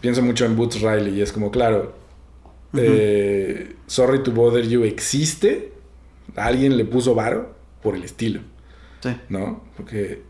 Pienso 0.00 0.22
mucho 0.22 0.46
en 0.46 0.56
Boots 0.56 0.80
Riley 0.80 1.18
y 1.18 1.20
es 1.20 1.30
como, 1.32 1.50
claro, 1.50 1.94
eh, 2.74 3.74
Sorry 3.86 4.22
to 4.22 4.32
Bother 4.32 4.66
You 4.66 4.84
existe. 4.84 5.72
Alguien 6.36 6.78
le 6.78 6.86
puso 6.86 7.14
varo 7.14 7.54
por 7.82 7.94
el 7.96 8.04
estilo, 8.04 8.40
Sí. 9.00 9.10
¿no? 9.28 9.64
Porque 9.76 10.22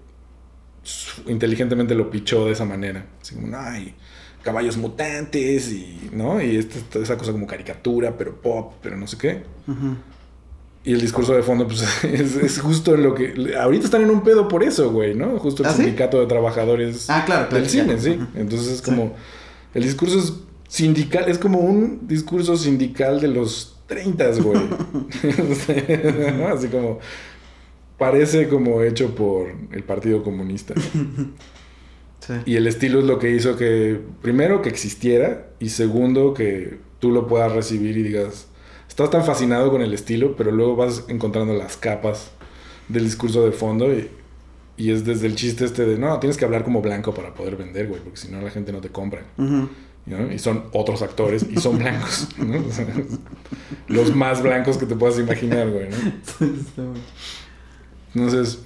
inteligentemente 1.26 1.94
lo 1.94 2.10
pichó 2.10 2.46
de 2.46 2.52
esa 2.52 2.64
manera. 2.64 3.06
Así 3.20 3.34
como, 3.36 3.56
hay 3.56 3.94
caballos 4.42 4.76
mutantes 4.76 5.70
y, 5.72 6.10
¿no? 6.12 6.40
Y 6.42 6.56
esta, 6.56 6.78
esta- 6.78 6.98
esa 7.00 7.16
cosa 7.18 7.32
como 7.32 7.46
caricatura, 7.46 8.16
pero 8.16 8.40
pop, 8.40 8.74
pero 8.82 8.96
no 8.96 9.06
sé 9.06 9.16
qué. 9.18 9.42
Ujú. 9.66 9.96
Y 10.82 10.92
el 10.94 11.00
discurso 11.00 11.34
de 11.34 11.42
fondo, 11.42 11.66
pues, 11.66 11.82
es, 12.04 12.36
es 12.36 12.58
justo 12.58 12.94
en 12.94 13.02
lo 13.02 13.14
que... 13.14 13.54
Ahorita 13.60 13.84
están 13.84 14.02
en 14.02 14.10
un 14.10 14.22
pedo 14.22 14.48
por 14.48 14.62
eso, 14.62 14.90
güey, 14.90 15.14
¿no? 15.14 15.38
Justo 15.38 15.62
el 15.62 15.68
¿Ah, 15.68 15.72
sí? 15.72 15.82
sindicato 15.82 16.18
de 16.20 16.26
trabajadores 16.26 17.10
Ah, 17.10 17.24
claro, 17.26 17.54
del 17.54 17.68
cine, 17.68 17.98
sí. 17.98 18.18
Entonces 18.34 18.68
es 18.68 18.78
Sí. 18.78 18.84
como... 18.84 19.14
El 19.74 19.82
discurso 19.82 20.18
es 20.18 20.32
sindical, 20.68 21.28
es 21.28 21.38
como 21.38 21.58
un 21.60 22.08
discurso 22.08 22.56
sindical 22.56 23.20
de 23.20 23.28
los 23.28 23.76
30, 23.88 24.30
güey. 24.40 24.60
Así 26.54 26.68
como... 26.68 26.98
Parece 27.98 28.48
como 28.48 28.80
hecho 28.82 29.14
por 29.14 29.48
el 29.72 29.82
Partido 29.84 30.22
Comunista. 30.22 30.72
Sí. 32.20 32.34
Y 32.46 32.56
el 32.56 32.66
estilo 32.66 33.00
es 33.00 33.06
lo 33.06 33.18
que 33.18 33.30
hizo 33.30 33.56
que, 33.56 33.98
primero, 34.22 34.62
que 34.62 34.68
existiera 34.68 35.48
y 35.58 35.70
segundo, 35.70 36.34
que 36.34 36.78
tú 36.98 37.10
lo 37.10 37.26
puedas 37.26 37.52
recibir 37.52 37.96
y 37.96 38.02
digas, 38.02 38.46
estás 38.88 39.10
tan 39.10 39.24
fascinado 39.24 39.70
con 39.70 39.82
el 39.82 39.92
estilo, 39.94 40.36
pero 40.36 40.52
luego 40.52 40.76
vas 40.76 41.04
encontrando 41.08 41.54
las 41.54 41.76
capas 41.76 42.30
del 42.88 43.04
discurso 43.04 43.44
de 43.44 43.52
fondo 43.52 43.92
y, 43.92 44.08
y 44.76 44.90
es 44.90 45.04
desde 45.04 45.26
el 45.26 45.34
chiste 45.34 45.64
este 45.64 45.86
de, 45.86 45.98
no, 45.98 46.18
tienes 46.20 46.36
que 46.36 46.44
hablar 46.44 46.64
como 46.64 46.82
blanco 46.82 47.14
para 47.14 47.34
poder 47.34 47.56
vender, 47.56 47.88
güey, 47.88 48.00
porque 48.00 48.18
si 48.18 48.28
no 48.28 48.40
la 48.40 48.50
gente 48.50 48.72
no 48.72 48.80
te 48.80 48.90
compra. 48.90 49.22
Ujú. 49.38 49.68
¿no? 50.06 50.32
Y 50.32 50.38
son 50.38 50.64
otros 50.72 51.02
actores 51.02 51.46
y 51.48 51.56
son 51.60 51.78
blancos, 51.78 52.28
¿no? 52.38 52.66
O 52.66 52.72
sea, 52.72 52.86
los 53.88 54.14
más 54.14 54.42
blancos 54.42 54.76
que 54.76 54.86
te 54.86 54.96
puedas 54.96 55.18
imaginar, 55.18 55.70
güey, 55.70 55.88
¿no? 55.88 56.94
Entonces, 58.14 58.60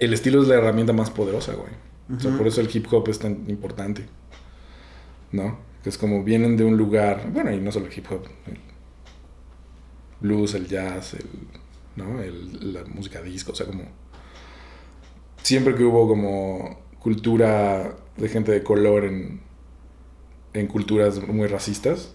el 0.00 0.12
estilo 0.14 0.42
es 0.42 0.48
la 0.48 0.56
herramienta 0.56 0.92
más 0.92 1.10
poderosa, 1.10 1.54
güey. 1.54 1.70
O 2.16 2.18
sea, 2.20 2.36
por 2.36 2.46
eso 2.48 2.60
el 2.60 2.68
hip 2.74 2.86
hop 2.92 3.08
es 3.08 3.18
tan 3.20 3.44
importante. 3.48 4.06
¿No? 5.32 5.58
Que 5.84 5.88
es 5.90 5.96
como 5.98 6.24
vienen 6.24 6.56
de 6.56 6.64
un 6.64 6.76
lugar, 6.76 7.30
bueno, 7.32 7.52
y 7.52 7.58
no 7.60 7.70
solo 7.70 7.86
el 7.86 7.96
hip 7.96 8.06
hop, 8.10 8.24
el 8.46 8.58
blues, 10.20 10.54
el 10.54 10.66
jazz, 10.66 11.14
el, 11.14 11.26
¿no? 11.96 12.20
El- 12.20 12.72
la 12.74 12.84
música 12.84 13.22
disco, 13.22 13.52
o 13.52 13.54
sea, 13.54 13.66
como 13.66 13.84
siempre 15.42 15.74
que 15.74 15.84
hubo 15.84 16.06
como 16.08 16.80
cultura 16.98 17.96
de 18.16 18.28
gente 18.28 18.52
de 18.52 18.62
color 18.62 19.04
en, 19.04 19.40
en 20.52 20.66
culturas 20.66 21.26
muy 21.26 21.46
racistas, 21.46 22.14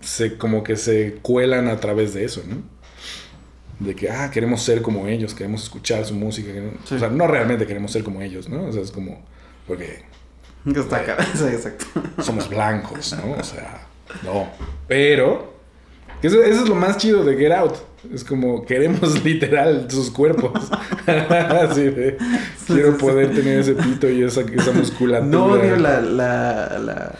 se 0.00 0.36
como 0.36 0.62
que 0.62 0.76
se 0.76 1.14
cuelan 1.22 1.68
a 1.68 1.78
través 1.80 2.12
de 2.14 2.24
eso, 2.24 2.42
¿no? 2.46 2.56
De 3.80 3.94
que, 3.94 4.10
ah, 4.10 4.30
queremos 4.30 4.62
ser 4.62 4.82
como 4.82 5.06
ellos, 5.06 5.34
queremos 5.34 5.64
escuchar 5.64 6.04
su 6.04 6.14
música. 6.14 6.50
Sí. 6.84 6.94
O 6.94 6.98
sea, 6.98 7.08
no 7.08 7.26
realmente 7.26 7.66
queremos 7.66 7.90
ser 7.90 8.04
como 8.04 8.22
ellos, 8.22 8.48
¿no? 8.48 8.64
O 8.64 8.72
sea, 8.72 8.82
es 8.82 8.90
como, 8.90 9.20
porque 9.66 10.04
Está 10.66 10.96
acá. 10.96 11.16
Sí, 11.34 11.44
exacto. 11.44 11.86
somos 12.22 12.48
blancos, 12.48 13.14
¿no? 13.14 13.32
O 13.38 13.44
sea, 13.44 13.86
no. 14.22 14.48
Pero, 14.88 15.54
eso, 16.22 16.42
eso 16.42 16.62
es 16.62 16.68
lo 16.68 16.74
más 16.74 16.96
chido 16.96 17.24
de 17.24 17.36
Get 17.36 17.52
Out. 17.52 17.74
Es 18.12 18.24
como, 18.24 18.64
queremos 18.64 19.22
literal 19.24 19.86
sus 19.90 20.10
cuerpos. 20.10 20.70
Así 21.06 21.82
de, 21.82 22.16
quiero 22.66 22.96
poder 22.96 23.34
tener 23.34 23.60
ese 23.60 23.74
pito 23.74 24.08
y 24.08 24.22
esa, 24.22 24.40
esa 24.40 24.72
musculatura. 24.72 25.20
No 25.20 25.46
odio 25.46 25.76
la, 25.76 26.00
la, 26.00 26.78
la, 26.78 27.14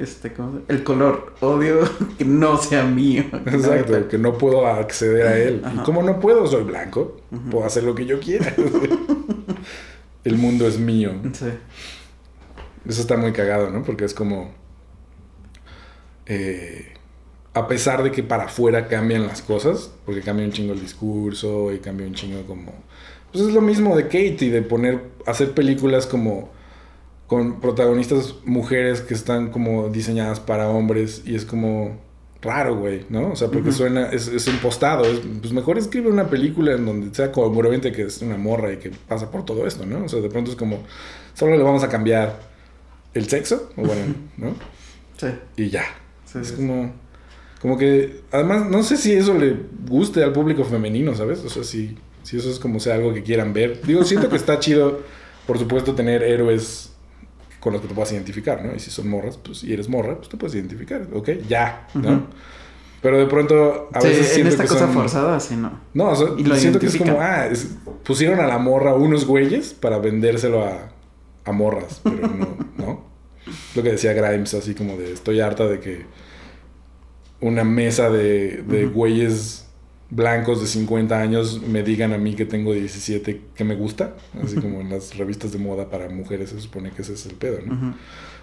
este, 0.00 0.32
¿cómo 0.32 0.58
se- 0.66 0.72
El 0.72 0.82
color. 0.84 1.34
Odio 1.40 1.80
que 2.18 2.24
no 2.24 2.56
sea 2.58 2.84
mío. 2.84 3.24
Exacto, 3.46 4.08
que 4.08 4.18
no 4.18 4.36
puedo 4.38 4.66
acceder 4.66 5.26
a 5.26 5.36
él. 5.38 5.60
Y 5.62 5.66
Ajá. 5.66 5.82
como 5.82 6.02
no 6.02 6.18
puedo, 6.20 6.46
soy 6.46 6.64
blanco. 6.64 7.16
Puedo 7.50 7.64
hacer 7.66 7.84
lo 7.84 7.94
que 7.94 8.06
yo 8.06 8.18
quiera. 8.20 8.54
El 10.24 10.36
mundo 10.36 10.66
es 10.66 10.78
mío. 10.78 11.12
Sí. 11.32 11.46
Eso 12.86 13.00
está 13.00 13.16
muy 13.16 13.32
cagado, 13.32 13.70
¿no? 13.70 13.82
Porque 13.82 14.04
es 14.04 14.14
como... 14.14 14.52
eh, 16.26 16.86
a 17.54 17.66
pesar 17.66 18.02
de 18.02 18.12
que 18.12 18.22
para 18.22 18.44
afuera 18.44 18.86
cambian 18.86 19.26
las 19.26 19.42
cosas, 19.42 19.90
porque 20.06 20.20
cambia 20.20 20.44
un 20.46 20.52
chingo 20.52 20.72
el 20.72 20.80
discurso 20.80 21.72
y 21.72 21.78
cambia 21.78 22.06
un 22.06 22.14
chingo 22.14 22.44
como... 22.46 22.72
Pues 23.32 23.44
es 23.44 23.52
lo 23.52 23.60
mismo 23.60 23.96
de 23.96 24.04
Kate 24.04 24.36
y 24.40 24.50
de 24.50 24.62
poner... 24.62 25.00
Hacer 25.26 25.52
películas 25.52 26.06
como... 26.06 26.50
Con 27.30 27.60
protagonistas 27.60 28.34
mujeres 28.44 29.02
que 29.02 29.14
están 29.14 29.50
como 29.52 29.88
diseñadas 29.88 30.40
para 30.40 30.68
hombres 30.68 31.22
y 31.24 31.36
es 31.36 31.44
como 31.44 31.96
raro, 32.42 32.76
güey, 32.76 33.04
¿no? 33.08 33.30
O 33.30 33.36
sea, 33.36 33.48
porque 33.48 33.70
suena, 33.70 34.06
es, 34.06 34.26
es 34.26 34.48
impostado. 34.48 35.04
Es, 35.04 35.20
pues 35.40 35.52
mejor 35.52 35.78
escribe 35.78 36.10
una 36.10 36.28
película 36.28 36.72
en 36.72 36.86
donde 36.86 37.14
sea 37.14 37.30
congruente 37.30 37.92
que 37.92 38.02
es 38.02 38.20
una 38.22 38.36
morra 38.36 38.72
y 38.72 38.78
que 38.78 38.90
pasa 38.90 39.30
por 39.30 39.44
todo 39.44 39.64
esto, 39.64 39.86
¿no? 39.86 40.04
O 40.04 40.08
sea, 40.08 40.20
de 40.20 40.28
pronto 40.28 40.50
es 40.50 40.56
como, 40.56 40.82
solo 41.34 41.56
le 41.56 41.62
vamos 41.62 41.84
a 41.84 41.88
cambiar 41.88 42.40
el 43.14 43.28
sexo, 43.28 43.70
o 43.76 43.82
bueno, 43.82 44.14
¿no? 44.36 44.54
Sí. 45.16 45.28
Y 45.56 45.70
ya. 45.70 45.84
Sí, 46.24 46.38
es 46.40 46.48
sí, 46.48 46.56
como, 46.56 46.92
como 47.62 47.78
que, 47.78 48.22
además, 48.32 48.66
no 48.68 48.82
sé 48.82 48.96
si 48.96 49.12
eso 49.12 49.38
le 49.38 49.56
guste 49.86 50.24
al 50.24 50.32
público 50.32 50.64
femenino, 50.64 51.14
¿sabes? 51.14 51.44
O 51.44 51.48
sea, 51.48 51.62
si, 51.62 51.96
si 52.24 52.38
eso 52.38 52.50
es 52.50 52.58
como 52.58 52.80
sea 52.80 52.96
algo 52.96 53.14
que 53.14 53.22
quieran 53.22 53.52
ver. 53.52 53.82
Digo, 53.82 54.02
siento 54.04 54.28
que 54.28 54.36
está 54.36 54.58
chido, 54.58 55.00
por 55.46 55.58
supuesto, 55.58 55.94
tener 55.94 56.22
héroes 56.22 56.89
con 57.60 57.72
los 57.74 57.82
que 57.82 57.88
te 57.88 57.94
puedas 57.94 58.10
identificar, 58.12 58.64
¿no? 58.64 58.74
Y 58.74 58.80
si 58.80 58.90
son 58.90 59.08
morras, 59.08 59.36
pues, 59.36 59.62
y 59.64 59.72
eres 59.72 59.88
morra, 59.88 60.16
pues 60.16 60.28
te 60.28 60.36
puedes 60.36 60.54
identificar, 60.56 61.06
¿ok? 61.12 61.28
Ya, 61.48 61.86
¿no? 61.94 62.26
Pero 63.02 63.18
de 63.18 63.26
pronto, 63.26 63.88
a 63.92 64.00
Sí, 64.00 64.08
veces 64.08 64.26
en 64.28 64.34
siento 64.34 64.50
esta 64.50 64.62
que 64.64 64.68
cosa 64.68 64.84
son- 64.86 64.94
forzada, 64.94 65.40
sí, 65.40 65.56
no. 65.56 65.72
No, 65.94 66.10
o 66.10 66.16
sea, 66.16 66.28
Y 66.36 66.44
lo 66.44 66.54
siento 66.56 66.78
que 66.78 66.86
es 66.86 66.96
como, 66.96 67.18
ah, 67.20 67.46
es- 67.46 67.68
pusieron 68.04 68.40
a 68.40 68.46
la 68.46 68.58
morra 68.58 68.94
unos 68.94 69.24
güeyes 69.26 69.72
para 69.74 69.98
vendérselo 69.98 70.64
a, 70.64 70.90
a 71.44 71.52
morras, 71.52 72.00
pero 72.02 72.28
no, 72.28 72.56
¿no? 72.76 73.04
Lo 73.74 73.82
que 73.82 73.92
decía 73.92 74.12
Grimes, 74.12 74.52
así 74.54 74.74
como 74.74 74.96
de, 74.96 75.12
estoy 75.12 75.40
harta 75.40 75.66
de 75.66 75.80
que 75.80 76.04
una 77.40 77.64
mesa 77.64 78.10
de, 78.10 78.62
de 78.66 78.86
Ujú. 78.86 78.94
güeyes 78.94 79.66
blancos 80.10 80.60
de 80.60 80.66
50 80.66 81.20
años 81.20 81.62
me 81.62 81.82
digan 81.82 82.12
a 82.12 82.18
mí 82.18 82.34
que 82.34 82.44
tengo 82.44 82.72
17 82.72 83.42
que 83.54 83.64
me 83.64 83.76
gusta, 83.76 84.16
así 84.42 84.56
como 84.56 84.80
en 84.80 84.90
las 84.90 85.16
revistas 85.16 85.52
de 85.52 85.58
moda 85.58 85.88
para 85.88 86.08
mujeres 86.08 86.50
se 86.50 86.60
supone 86.60 86.90
que 86.90 87.02
ese 87.02 87.14
es 87.14 87.26
el 87.26 87.36
pedo, 87.36 87.60
¿no? 87.64 87.94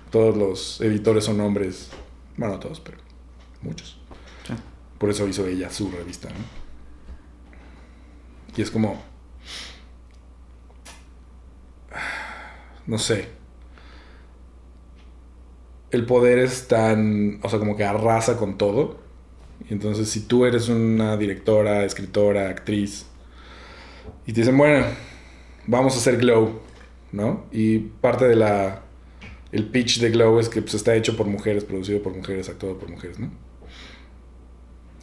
Todos 0.10 0.38
los 0.38 0.82
editores 0.82 1.26
son 1.26 1.42
hombres, 1.42 1.90
bueno, 2.38 2.54
no 2.54 2.60
todos, 2.60 2.80
pero 2.80 2.98
muchos. 3.62 4.00
Sí. 4.48 4.54
Por 4.98 5.10
eso 5.10 5.28
hizo 5.28 5.46
ella 5.46 5.70
su 5.70 5.92
revista, 5.92 6.30
¿no? 6.30 6.68
Y 8.56 8.62
es 8.62 8.72
como... 8.72 9.02
No 12.88 12.98
sé. 12.98 13.28
El 15.92 16.06
poder 16.06 16.40
es 16.40 16.68
tan... 16.68 17.40
O 17.44 17.50
sea, 17.50 17.60
como 17.60 17.76
que 17.76 17.84
arrasa 17.84 18.38
con 18.38 18.58
todo. 18.58 19.00
Y 19.70 19.74
entonces 19.74 20.10
si 20.10 20.22
tú 20.22 20.46
eres 20.46 20.70
una 20.70 21.18
directora, 21.18 21.84
escritora, 21.84 22.50
actriz, 22.50 23.06
y 24.26 24.34
te 24.34 24.42
dicen, 24.42 24.58
bueno, 24.58 24.86
vamos 25.66 25.96
a 25.96 25.98
hacer 25.98 26.18
Glow, 26.18 26.60
¿no? 27.12 27.46
Y 27.52 27.80
parte 27.80 28.28
de 28.28 28.36
la... 28.36 28.84
El 29.52 29.70
pitch 29.70 30.00
de 30.00 30.10
Glow 30.10 30.40
es 30.40 30.50
que 30.50 30.62
pues, 30.62 30.74
está 30.74 30.96
hecho 30.96 31.16
por 31.16 31.28
mujeres, 31.28 31.64
producido 31.64 32.02
por 32.02 32.14
mujeres, 32.14 32.50
actuado 32.50 32.78
por 32.78 32.90
mujeres, 32.90 33.20
¿no? 33.20 33.32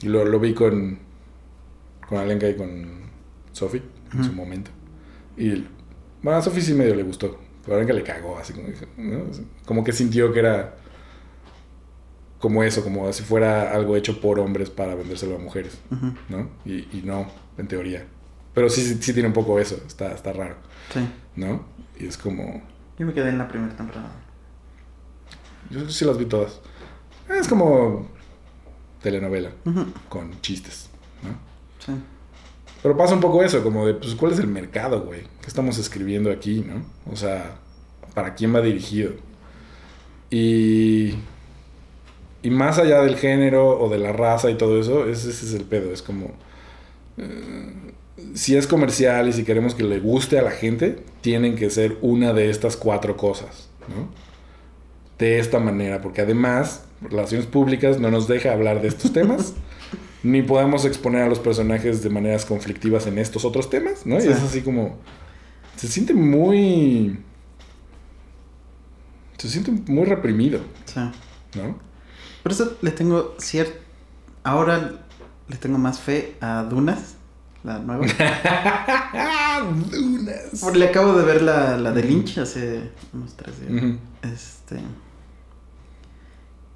Y 0.02 0.08
lo, 0.08 0.24
lo 0.24 0.38
vi 0.38 0.52
con, 0.52 0.98
con 2.06 2.18
Alenka 2.18 2.48
y 2.48 2.54
con 2.54 3.04
Sophie 3.52 3.82
en 4.12 4.24
su 4.24 4.32
momento. 4.32 4.70
Y 5.36 5.64
bueno, 6.22 6.38
a 6.38 6.42
Sophie 6.42 6.60
sí 6.60 6.74
medio 6.74 6.94
le 6.94 7.02
gustó. 7.02 7.38
Pero 7.62 7.74
a 7.74 7.76
Alenka 7.76 7.94
le 7.94 8.02
cagó, 8.02 8.36
así 8.36 8.52
como, 8.52 8.68
como 9.64 9.82
que 9.82 9.92
sintió 9.92 10.32
que 10.32 10.40
era 10.40 10.76
como 12.44 12.62
eso, 12.62 12.84
como 12.84 13.10
si 13.14 13.22
fuera 13.22 13.72
algo 13.72 13.96
hecho 13.96 14.20
por 14.20 14.38
hombres 14.38 14.68
para 14.68 14.94
vendérselo 14.94 15.36
a 15.36 15.38
mujeres. 15.38 15.78
¿no? 16.28 16.50
Y, 16.66 16.74
y 16.94 17.00
no, 17.02 17.26
en 17.56 17.66
teoría. 17.68 18.06
Pero 18.52 18.68
sí, 18.68 18.82
sí, 18.82 18.98
sí 19.00 19.14
tiene 19.14 19.28
un 19.28 19.32
poco 19.32 19.58
eso, 19.58 19.82
está, 19.86 20.12
está 20.12 20.34
raro, 20.34 20.56
Sí. 20.92 21.00
¿no? 21.36 21.64
Y 21.98 22.04
es 22.04 22.18
como... 22.18 22.62
Yo 22.98 23.06
me 23.06 23.14
quedé 23.14 23.30
en 23.30 23.38
la 23.38 23.48
primera 23.48 23.74
temporada. 23.74 24.12
Yo 25.70 25.88
sí 25.88 26.04
las 26.04 26.18
vi 26.18 26.26
todas. 26.26 26.60
Es 27.30 27.48
como 27.48 28.10
telenovela, 29.02 29.52
con 30.10 30.38
chistes, 30.42 30.90
¿no? 31.22 31.30
Sí. 31.82 31.98
Pero 32.82 32.94
pasa 32.94 33.14
un 33.14 33.22
poco 33.22 33.42
eso, 33.42 33.62
como 33.62 33.86
de, 33.86 33.94
pues, 33.94 34.14
¿cuál 34.16 34.32
es 34.32 34.38
el 34.38 34.48
mercado, 34.48 35.00
güey? 35.00 35.22
¿Qué 35.40 35.46
estamos 35.46 35.78
escribiendo 35.78 36.30
aquí, 36.30 36.60
no? 36.60 36.84
O 37.10 37.16
sea, 37.16 37.56
¿para 38.14 38.34
quién 38.34 38.54
va 38.54 38.60
dirigido? 38.60 39.12
Y... 40.28 41.14
Y 42.44 42.50
más 42.50 42.78
allá 42.78 43.00
del 43.02 43.16
género 43.16 43.80
o 43.80 43.88
de 43.88 43.98
la 43.98 44.12
raza 44.12 44.50
y 44.50 44.54
todo 44.54 44.78
eso, 44.78 45.08
ese, 45.08 45.30
ese 45.30 45.46
es 45.46 45.54
el 45.54 45.64
pedo. 45.64 45.92
Es 45.92 46.02
como... 46.02 46.30
eh, 47.16 47.72
si 48.34 48.56
es 48.56 48.66
comercial 48.66 49.28
y 49.28 49.32
si 49.32 49.44
queremos 49.44 49.74
que 49.74 49.82
le 49.82 49.98
guste 49.98 50.38
a 50.38 50.42
la 50.42 50.50
gente, 50.50 50.98
tienen 51.20 51.56
que 51.56 51.70
ser 51.70 51.96
una 52.02 52.32
de 52.32 52.50
estas 52.50 52.76
cuatro 52.76 53.16
cosas, 53.16 53.68
¿no? 53.88 54.08
De 55.18 55.38
esta 55.38 55.58
manera, 55.58 56.00
porque 56.00 56.20
además, 56.22 56.84
relaciones 57.00 57.46
públicas 57.46 57.98
no 58.00 58.10
nos 58.10 58.26
deja 58.28 58.52
hablar 58.52 58.82
de 58.82 58.88
estos 58.88 59.12
temas, 59.12 59.54
ni 60.22 60.42
podemos 60.42 60.84
exponer 60.84 61.22
a 61.22 61.28
los 61.28 61.38
personajes 61.38 62.02
de 62.02 62.10
maneras 62.10 62.44
conflictivas 62.44 63.06
en 63.06 63.18
estos 63.18 63.44
otros 63.44 63.70
temas, 63.70 64.04
¿no? 64.06 64.16
Y 64.16 64.26
es 64.28 64.42
así 64.42 64.60
como... 64.62 64.96
Se 65.76 65.88
siente 65.88 66.12
muy... 66.14 67.18
Se 69.38 69.48
siente 69.48 69.70
muy 69.90 70.04
reprimido, 70.06 70.60
Sí. 70.86 71.00
¿no? 71.56 71.78
Por 72.44 72.52
eso 72.52 72.76
le 72.82 72.92
tengo 72.92 73.34
cierto... 73.38 73.72
Ahora 74.44 75.00
le 75.48 75.56
tengo 75.56 75.78
más 75.78 75.98
fe 75.98 76.36
a 76.42 76.62
Dunas, 76.62 77.16
la 77.64 77.78
nueva. 77.78 78.06
Dunas. 79.90 80.60
Porque 80.60 80.78
le 80.78 80.88
acabo 80.88 81.14
de 81.14 81.24
ver 81.24 81.40
la, 81.40 81.78
la 81.78 81.90
de 81.92 82.02
Lynch 82.02 82.36
hace 82.38 82.90
unos 83.14 83.34
tres 83.34 83.60
días. 83.60 83.96
Este. 84.22 84.78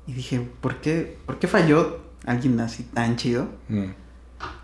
Y 0.06 0.14
dije, 0.14 0.40
¿por 0.62 0.80
qué, 0.80 1.18
¿por 1.26 1.38
qué 1.38 1.46
falló 1.46 2.00
alguien 2.24 2.58
así 2.60 2.84
tan 2.84 3.16
chido? 3.16 3.48
Mm. 3.68 3.90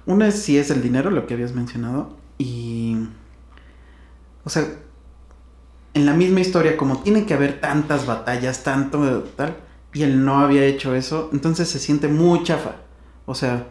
Una 0.07 0.29
es 0.29 0.41
si 0.43 0.57
es 0.57 0.71
el 0.71 0.83
dinero, 0.83 1.11
lo 1.11 1.27
que 1.27 1.35
habías 1.35 1.53
mencionado. 1.53 2.17
Y. 2.39 2.97
O 4.45 4.51
sea, 4.51 4.67
en 5.95 6.07
la 6.07 6.15
misma 6.15 6.41
historia, 6.41 6.79
como 6.79 7.03
tiene 7.03 7.27
que 7.27 7.35
haber 7.35 7.61
tantas 7.61 8.07
batallas, 8.07 8.63
tanto 8.63 9.23
tal, 9.37 9.57
y 9.95 10.03
él 10.03 10.25
no 10.25 10.41
había 10.41 10.65
hecho 10.65 10.95
eso, 10.95 11.31
entonces 11.33 11.69
se 11.69 11.79
siente 11.79 12.09
muy 12.09 12.43
chafa. 12.43 12.77
O 13.27 13.35
sea, 13.35 13.69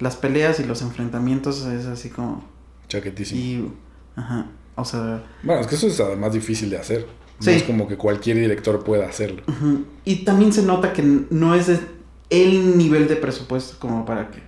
las 0.00 0.16
peleas 0.16 0.58
y 0.60 0.64
los 0.64 0.82
enfrentamientos 0.82 1.64
es 1.66 1.86
así 1.86 2.08
como. 2.08 2.42
Chaquetísimo. 2.88 3.40
Y. 3.40 3.72
Ajá. 4.16 4.46
O 4.74 4.84
sea. 4.84 5.22
Bueno, 5.42 5.60
es 5.60 5.66
que 5.66 5.74
eso 5.74 5.86
es 5.86 6.00
además 6.00 6.32
difícil 6.32 6.70
de 6.70 6.78
hacer. 6.78 7.06
Sí. 7.38 7.50
No 7.50 7.56
es 7.56 7.62
como 7.62 7.86
que 7.86 7.96
cualquier 7.96 8.38
director 8.38 8.82
pueda 8.82 9.06
hacerlo. 9.06 9.42
Y 10.04 10.24
también 10.24 10.52
se 10.52 10.62
nota 10.62 10.92
que 10.92 11.02
no 11.02 11.54
es 11.54 11.70
el 12.30 12.78
nivel 12.78 13.06
de 13.06 13.14
presupuesto 13.14 13.76
como 13.78 14.04
para 14.04 14.30
que 14.30 14.42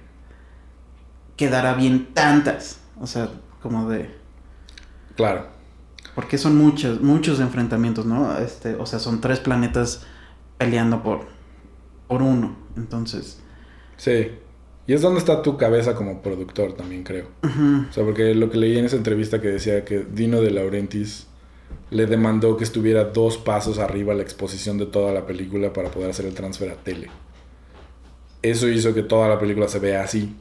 quedara 1.36 1.74
bien 1.74 2.12
tantas. 2.14 2.80
O 3.00 3.06
sea, 3.06 3.30
como 3.62 3.88
de... 3.88 4.10
Claro. 5.16 5.46
Porque 6.14 6.36
son 6.36 6.56
muchos, 6.56 7.00
muchos 7.00 7.38
enfrentamientos, 7.38 8.06
¿no? 8.06 8.36
Este, 8.38 8.74
o 8.74 8.86
sea, 8.86 8.98
son 8.98 9.20
tres 9.20 9.38
planetas 9.38 10.04
peleando 10.60 11.02
por, 11.02 11.22
por 12.06 12.22
uno. 12.22 12.54
Entonces... 12.76 13.40
Sí. 13.96 14.30
Y 14.86 14.92
es 14.92 15.00
donde 15.00 15.18
está 15.18 15.42
tu 15.42 15.56
cabeza 15.56 15.94
como 15.94 16.20
productor 16.20 16.74
también, 16.74 17.02
creo. 17.02 17.28
O 17.42 17.92
sea, 17.92 18.04
porque 18.04 18.34
lo 18.34 18.50
que 18.50 18.58
leí 18.58 18.76
en 18.76 18.84
esa 18.84 18.96
entrevista 18.96 19.40
que 19.40 19.48
decía 19.48 19.84
que 19.84 20.00
Dino 20.00 20.42
de 20.42 20.50
Laurentiis 20.50 21.28
le 21.90 22.06
demandó 22.06 22.56
que 22.56 22.64
estuviera 22.64 23.04
dos 23.04 23.38
pasos 23.38 23.78
arriba 23.78 24.14
la 24.14 24.22
exposición 24.22 24.78
de 24.78 24.86
toda 24.86 25.12
la 25.12 25.26
película 25.26 25.72
para 25.72 25.90
poder 25.90 26.10
hacer 26.10 26.26
el 26.26 26.34
transfer 26.34 26.70
a 26.70 26.74
tele. 26.74 27.08
Eso 28.42 28.68
hizo 28.68 28.92
que 28.92 29.02
toda 29.02 29.28
la 29.28 29.38
película 29.38 29.68
se 29.68 29.78
vea 29.78 30.02
así, 30.02 30.34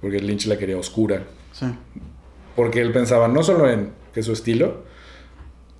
porque 0.00 0.20
Lynch 0.20 0.46
la 0.46 0.58
quería 0.58 0.76
oscura. 0.76 1.24
sí. 1.52 1.66
Porque 2.54 2.82
él 2.82 2.92
pensaba 2.92 3.28
no 3.28 3.42
solo 3.42 3.68
en 3.68 3.92
que 4.12 4.22
su 4.22 4.32
estilo, 4.32 4.82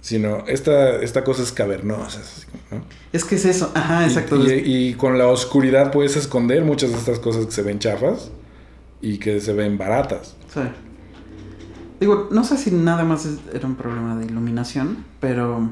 sino 0.02 0.44
esta, 0.48 0.96
esta 1.00 1.24
cosa 1.24 1.42
es 1.42 1.50
cavernosa. 1.52 2.20
¿no? 2.70 2.82
Es 3.14 3.24
que 3.24 3.36
es 3.36 3.44
eso, 3.46 3.72
ajá, 3.74 4.02
Y- 4.02 4.08
exacto. 4.08 4.36
Y, 4.46 4.50
y 4.90 4.94
con 4.94 5.16
la 5.16 5.28
oscuridad 5.28 5.90
puedes 5.90 6.16
esconder 6.16 6.62
muchas 6.64 6.90
de 6.90 6.98
estas 6.98 7.18
cosas 7.20 7.46
que 7.46 7.52
se 7.52 7.62
ven 7.62 7.78
chafas 7.78 8.30
y 9.00 9.16
que 9.18 9.40
se 9.40 9.54
ven 9.54 9.78
baratas. 9.78 10.36
Sí. 10.52 10.60
Digo, 12.00 12.28
no 12.32 12.42
sé 12.44 12.58
si 12.58 12.70
nada 12.72 13.04
más 13.04 13.26
era 13.52 13.66
un 13.66 13.76
problema 13.76 14.16
de 14.18 14.26
iluminación, 14.26 15.04
pero... 15.20 15.70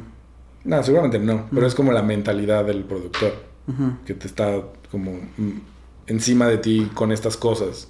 No, 0.63 0.83
seguramente 0.83 1.19
no, 1.19 1.47
pero 1.51 1.63
Mm. 1.63 1.67
es 1.69 1.75
como 1.75 1.91
la 1.93 2.03
mentalidad 2.03 2.65
del 2.65 2.85
productor, 2.85 3.33
ujú, 3.67 3.95
que 4.05 4.15
te 4.15 4.27
está 4.27 4.63
como 4.93 5.13
mm, 5.13 5.51
encima 6.07 6.47
de 6.47 6.59
ti 6.59 6.89
con 6.95 7.11
estas 7.13 7.37
cosas 7.37 7.89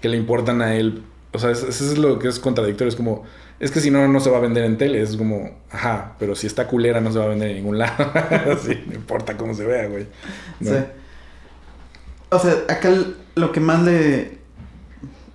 que 0.00 0.08
le 0.08 0.16
importan 0.18 0.60
a 0.62 0.74
él. 0.76 1.02
O 1.32 1.38
sea, 1.38 1.50
es- 1.50 1.62
eso 1.64 1.84
es 1.92 1.98
lo 1.98 2.18
que 2.18 2.28
es 2.28 2.38
contradictorio. 2.38 2.88
Es 2.90 2.96
como, 2.96 3.24
es 3.60 3.70
que 3.70 3.80
si 3.82 3.90
no, 3.90 4.08
no 4.08 4.20
se 4.20 4.30
va 4.30 4.38
a 4.38 4.40
vender 4.40 4.64
en 4.64 4.78
tele. 4.78 5.02
Es 5.02 5.18
como, 5.18 5.50
ajá, 5.70 6.16
pero 6.18 6.34
si 6.34 6.46
está 6.46 6.66
culera 6.66 7.02
no 7.02 7.12
se 7.12 7.18
va 7.18 7.26
a 7.26 7.28
vender 7.28 7.50
en 7.50 7.56
ningún 7.58 7.78
lado. 7.78 8.10
Así, 8.54 8.82
no 8.86 8.94
importa 8.94 9.36
cómo 9.36 9.52
se 9.52 9.66
vea, 9.66 9.86
güey. 9.86 10.06
¿no? 10.60 10.70
Sí. 10.70 10.76
O 12.30 12.38
sea, 12.38 12.54
acá 12.70 12.90
lo 13.34 13.52
que 13.52 13.60
más 13.60 13.82
le... 13.82 14.38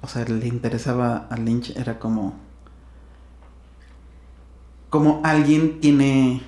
O 0.02 0.08
sea, 0.08 0.26
le 0.26 0.48
interesaba 0.48 1.28
a 1.30 1.38
Lynch 1.38 1.78
era 1.78 2.00
como... 2.00 2.40
Como 4.90 5.22
alguien 5.24 5.80
tiene... 5.80 6.42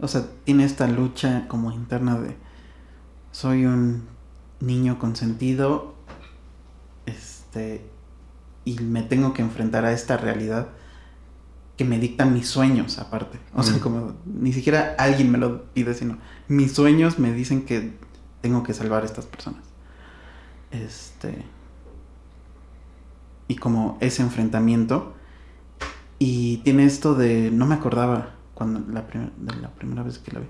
O 0.00 0.08
sea, 0.08 0.26
tiene 0.44 0.64
esta 0.64 0.86
lucha 0.88 1.46
como 1.48 1.72
interna 1.72 2.18
de... 2.18 2.36
Soy 3.32 3.64
un 3.64 4.06
niño 4.60 4.98
consentido. 4.98 5.94
Este... 7.06 7.82
Y 8.66 8.78
me 8.80 9.02
tengo 9.02 9.32
que 9.32 9.40
enfrentar 9.40 9.86
a 9.86 9.92
esta 9.92 10.18
realidad 10.18 10.68
que 11.78 11.84
me 11.86 11.98
dictan 11.98 12.34
mis 12.34 12.46
sueños 12.48 12.98
aparte. 12.98 13.38
O 13.54 13.62
sea, 13.62 13.76
Mm. 13.76 13.80
como 13.80 14.14
ni 14.26 14.52
siquiera 14.52 14.94
alguien 14.98 15.30
me 15.30 15.38
lo 15.38 15.64
pide, 15.72 15.94
sino 15.94 16.18
mis 16.48 16.72
sueños 16.74 17.18
me 17.18 17.32
dicen 17.32 17.64
que 17.64 17.96
tengo 18.42 18.62
que 18.64 18.74
salvar 18.74 19.02
a 19.02 19.06
estas 19.06 19.24
personas. 19.24 19.62
Este. 20.72 21.44
Y 23.46 23.56
como 23.56 23.96
ese 24.00 24.22
enfrentamiento. 24.22 25.14
Y 26.18 26.58
tiene 26.58 26.84
esto 26.84 27.14
de. 27.14 27.50
No 27.50 27.64
me 27.66 27.76
acordaba 27.76 28.34
cuando 28.54 28.80
la, 28.92 29.06
prim- 29.06 29.30
de 29.38 29.54
la 29.56 29.70
primera 29.70 30.02
vez 30.02 30.18
que 30.18 30.32
la 30.32 30.40
vi. 30.40 30.48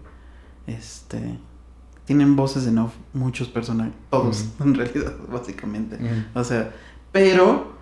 Este. 0.66 1.39
Tienen 2.07 2.37
voces 2.37 2.64
de 2.64 2.72
no 2.72 2.91
muchos 3.12 3.49
personajes. 3.49 3.93
Todos, 4.11 4.47
en 4.61 4.74
realidad, 4.74 5.12
básicamente. 5.31 5.99
O 6.35 6.43
sea, 6.43 6.72
pero 7.12 7.74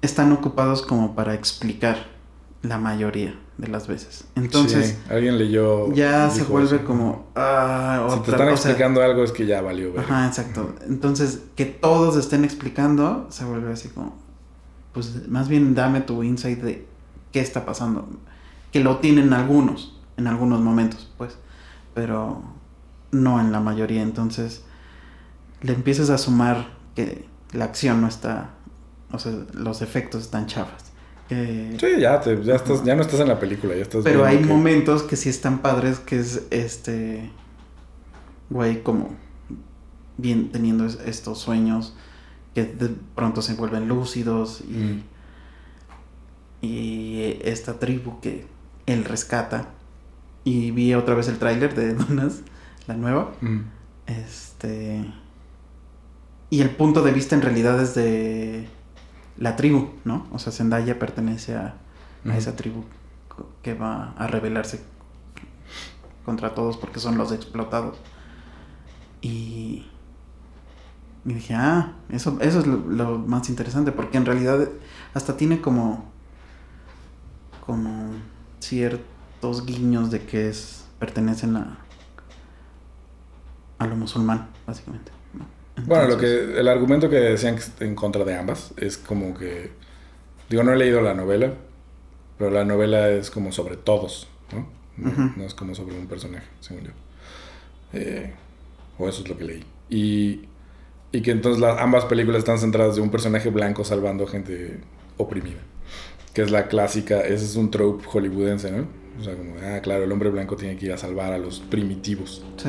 están 0.00 0.30
ocupados 0.30 0.82
como 0.82 1.16
para 1.16 1.34
explicar 1.34 2.14
la 2.62 2.78
mayoría 2.78 3.38
de 3.58 3.68
las 3.68 3.86
veces. 3.86 4.24
Entonces, 4.34 4.98
Sí, 5.06 5.12
alguien 5.12 5.38
leyó. 5.38 5.92
ya 5.92 6.28
se 6.30 6.42
vuelve 6.44 6.76
eso. 6.76 6.84
como. 6.84 7.26
Ah, 7.34 8.08
Si 8.12 8.20
te 8.20 8.30
están 8.32 8.48
explicando 8.48 9.02
algo 9.02 9.22
es 9.24 9.32
que 9.32 9.46
ya 9.46 9.60
valió, 9.62 9.92
güey. 9.92 10.04
Ajá, 10.04 10.26
exacto. 10.26 10.74
Entonces, 10.88 11.40
que 11.54 11.64
todos 11.66 12.16
estén 12.16 12.44
explicando, 12.44 13.26
se 13.30 13.44
vuelve 13.44 13.72
así 13.72 13.88
como. 13.88 14.14
Pues 14.92 15.28
más 15.28 15.48
bien 15.48 15.74
dame 15.74 16.00
tu 16.00 16.22
insight 16.22 16.60
de 16.60 16.86
qué 17.32 17.40
está 17.40 17.64
pasando. 17.64 18.08
Que 18.72 18.80
lo 18.80 18.98
tienen 18.98 19.32
algunos, 19.32 19.98
en 20.16 20.26
algunos 20.26 20.60
momentos, 20.60 21.10
pues. 21.16 21.36
Pero 21.94 22.42
no 23.12 23.40
en 23.40 23.52
la 23.52 23.60
mayoría. 23.60 24.02
Entonces, 24.02 24.64
le 25.62 25.72
empiezas 25.72 26.10
a 26.10 26.18
sumar 26.18 26.68
que 26.94 27.26
la 27.52 27.64
acción 27.66 28.00
no 28.02 28.08
está. 28.08 28.50
O 29.12 29.18
sea, 29.18 29.32
los 29.54 29.82
efectos 29.82 30.22
están 30.22 30.46
chafas. 30.46 30.85
Que- 31.28 31.76
Sí, 31.80 32.00
ya, 32.00 32.20
te- 32.20 32.42
ya, 32.44 32.54
estás, 32.54 32.84
ya 32.84 32.94
no 32.94 33.02
estás 33.02 33.20
en 33.20 33.28
la 33.28 33.38
película, 33.40 33.74
ya 33.74 33.82
estás 33.82 34.04
pero 34.04 34.24
hay 34.24 34.38
que- 34.38 34.44
momentos 34.46 35.02
que 35.02 35.16
sí 35.16 35.28
están 35.28 35.58
padres, 35.58 35.98
que 35.98 36.18
es 36.20 36.42
este. 36.50 37.30
Güey, 38.50 38.82
como. 38.82 39.10
Bien, 40.18 40.50
teniendo 40.52 40.86
es- 40.86 40.98
estos 41.04 41.38
sueños 41.38 41.94
que 42.54 42.64
de 42.64 42.90
pronto 43.14 43.42
se 43.42 43.54
vuelven 43.54 43.88
lúcidos 43.88 44.62
y. 44.68 44.72
Mm. 44.72 45.02
Y 46.62 47.38
esta 47.42 47.78
tribu 47.78 48.20
que 48.20 48.46
él 48.86 49.04
rescata. 49.04 49.68
Y 50.44 50.70
vi 50.70 50.94
otra 50.94 51.14
vez 51.14 51.28
el 51.28 51.38
tráiler 51.38 51.74
de 51.74 51.94
Dunas, 51.94 52.40
la 52.86 52.94
nueva. 52.94 53.32
Mm. 53.40 53.60
Este. 54.06 55.04
Y 56.50 56.60
el 56.60 56.70
punto 56.70 57.02
de 57.02 57.10
vista 57.12 57.34
en 57.34 57.42
realidad 57.42 57.80
es 57.82 57.94
de 57.96 58.68
la 59.38 59.56
tribu, 59.56 59.90
¿no? 60.04 60.26
O 60.32 60.38
sea, 60.38 60.52
Zendaya 60.52 60.98
pertenece 60.98 61.56
a, 61.56 61.74
esa 62.34 62.56
tribu 62.56 62.84
que 63.62 63.74
va 63.74 64.12
a 64.16 64.26
rebelarse 64.26 64.82
contra 66.24 66.54
todos 66.54 66.76
porque 66.76 66.98
son 66.98 67.16
los 67.18 67.30
explotados. 67.32 67.98
Y, 69.20 69.86
y 71.24 71.34
dije, 71.34 71.54
ah, 71.54 71.92
eso, 72.08 72.38
eso 72.40 72.60
es 72.60 72.66
lo, 72.66 72.78
lo 72.78 73.18
más 73.18 73.48
interesante 73.48 73.92
porque 73.92 74.18
en 74.18 74.26
realidad 74.26 74.68
hasta 75.14 75.36
tiene 75.36 75.60
como, 75.60 76.04
como 77.64 78.10
ciertos 78.58 79.66
guiños 79.66 80.10
de 80.10 80.24
que 80.26 80.48
es, 80.48 80.86
pertenecen 80.98 81.56
a, 81.56 81.78
a 83.78 83.86
lo 83.86 83.96
musulmán, 83.96 84.48
básicamente. 84.66 85.15
¿No? 85.76 85.84
Bueno, 85.86 86.08
lo 86.08 86.18
que 86.18 86.58
el 86.58 86.68
argumento 86.68 87.08
que 87.10 87.16
decían 87.16 87.56
en 87.80 87.94
contra 87.94 88.24
de 88.24 88.34
ambas 88.36 88.72
es 88.76 88.96
como 88.96 89.34
que 89.36 89.70
digo 90.48 90.62
no 90.62 90.72
he 90.72 90.76
leído 90.76 91.00
la 91.00 91.14
novela, 91.14 91.52
pero 92.38 92.50
la 92.50 92.64
novela 92.64 93.08
es 93.10 93.30
como 93.30 93.52
sobre 93.52 93.76
todos, 93.76 94.28
¿no? 94.52 94.68
No, 94.96 95.10
Ujú. 95.10 95.32
no 95.36 95.44
es 95.44 95.54
como 95.54 95.74
sobre 95.74 95.98
un 95.98 96.06
personaje, 96.06 96.46
según 96.60 96.84
yo. 96.84 96.90
Eh, 97.92 98.32
o 98.98 99.08
eso 99.08 99.22
es 99.22 99.28
lo 99.28 99.36
que 99.36 99.44
leí. 99.44 99.64
Y, 99.90 100.48
y 101.12 101.20
que 101.22 101.30
entonces 101.30 101.60
las, 101.60 101.78
ambas 101.80 102.06
películas 102.06 102.38
están 102.38 102.58
centradas 102.58 102.96
de 102.96 103.02
un 103.02 103.10
personaje 103.10 103.50
blanco 103.50 103.84
salvando 103.84 104.26
gente 104.26 104.80
oprimida. 105.18 105.60
Que 106.32 106.42
es 106.42 106.50
la 106.50 106.68
clásica, 106.68 107.20
ese 107.20 107.44
es 107.44 107.56
un 107.56 107.70
trope 107.70 108.04
hollywoodense, 108.06 108.70
¿no? 108.70 108.86
O 109.18 109.24
sea, 109.24 109.34
como, 109.34 109.54
ah, 109.62 109.80
claro, 109.80 110.04
el 110.04 110.12
hombre 110.12 110.28
blanco 110.30 110.56
tiene 110.56 110.76
que 110.76 110.86
ir 110.86 110.92
a 110.92 110.98
salvar 110.98 111.32
a 111.32 111.38
los 111.38 111.60
primitivos. 111.60 112.44
Sí. 112.56 112.68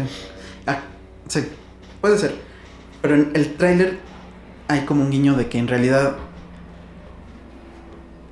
Ah, 0.66 0.82
sí, 1.28 1.45
puede 2.01 2.18
ser. 2.18 2.36
Pero 3.01 3.15
en 3.15 3.31
el 3.33 3.55
tráiler 3.55 3.99
hay 4.67 4.81
como 4.85 5.03
un 5.03 5.11
guiño 5.11 5.35
de 5.35 5.47
que 5.47 5.57
en 5.59 5.67
realidad 5.67 6.15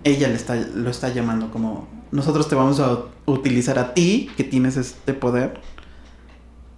ella 0.03 0.28
le 0.28 0.36
está, 0.36 0.55
lo 0.55 0.89
está 0.89 1.09
llamando 1.09 1.51
como 1.51 1.88
nosotros 2.11 2.47
te 2.47 2.55
vamos 2.55 2.80
a 2.80 2.99
utilizar 3.26 3.80
a 3.80 3.93
ti 3.93 4.30
que 4.38 4.43
tienes 4.43 4.78
este 4.78 5.13
poder. 5.13 5.59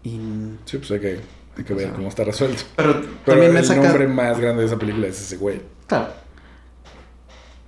Y, 0.04 0.20
Sí, 0.66 0.78
pues 0.78 0.92
hay 0.92 1.00
que, 1.00 1.20
hay 1.58 1.64
que 1.64 1.74
O 1.74 1.76
ver 1.76 1.88
sea, 1.88 1.96
cómo 1.96 2.08
está 2.08 2.24
resuelto. 2.24 2.64
pero, 2.76 2.94
Pero 3.02 3.08
también 3.26 3.54
me 3.54 3.60
el 3.60 3.66
saca... 3.66 3.84
nombre 3.84 4.08
más 4.08 4.40
grande 4.40 4.62
de 4.62 4.68
esa 4.68 4.78
película 4.80 5.08
es 5.08 5.20
ese 5.20 5.38
güey. 5.38 5.62
Claro. 5.88 6.08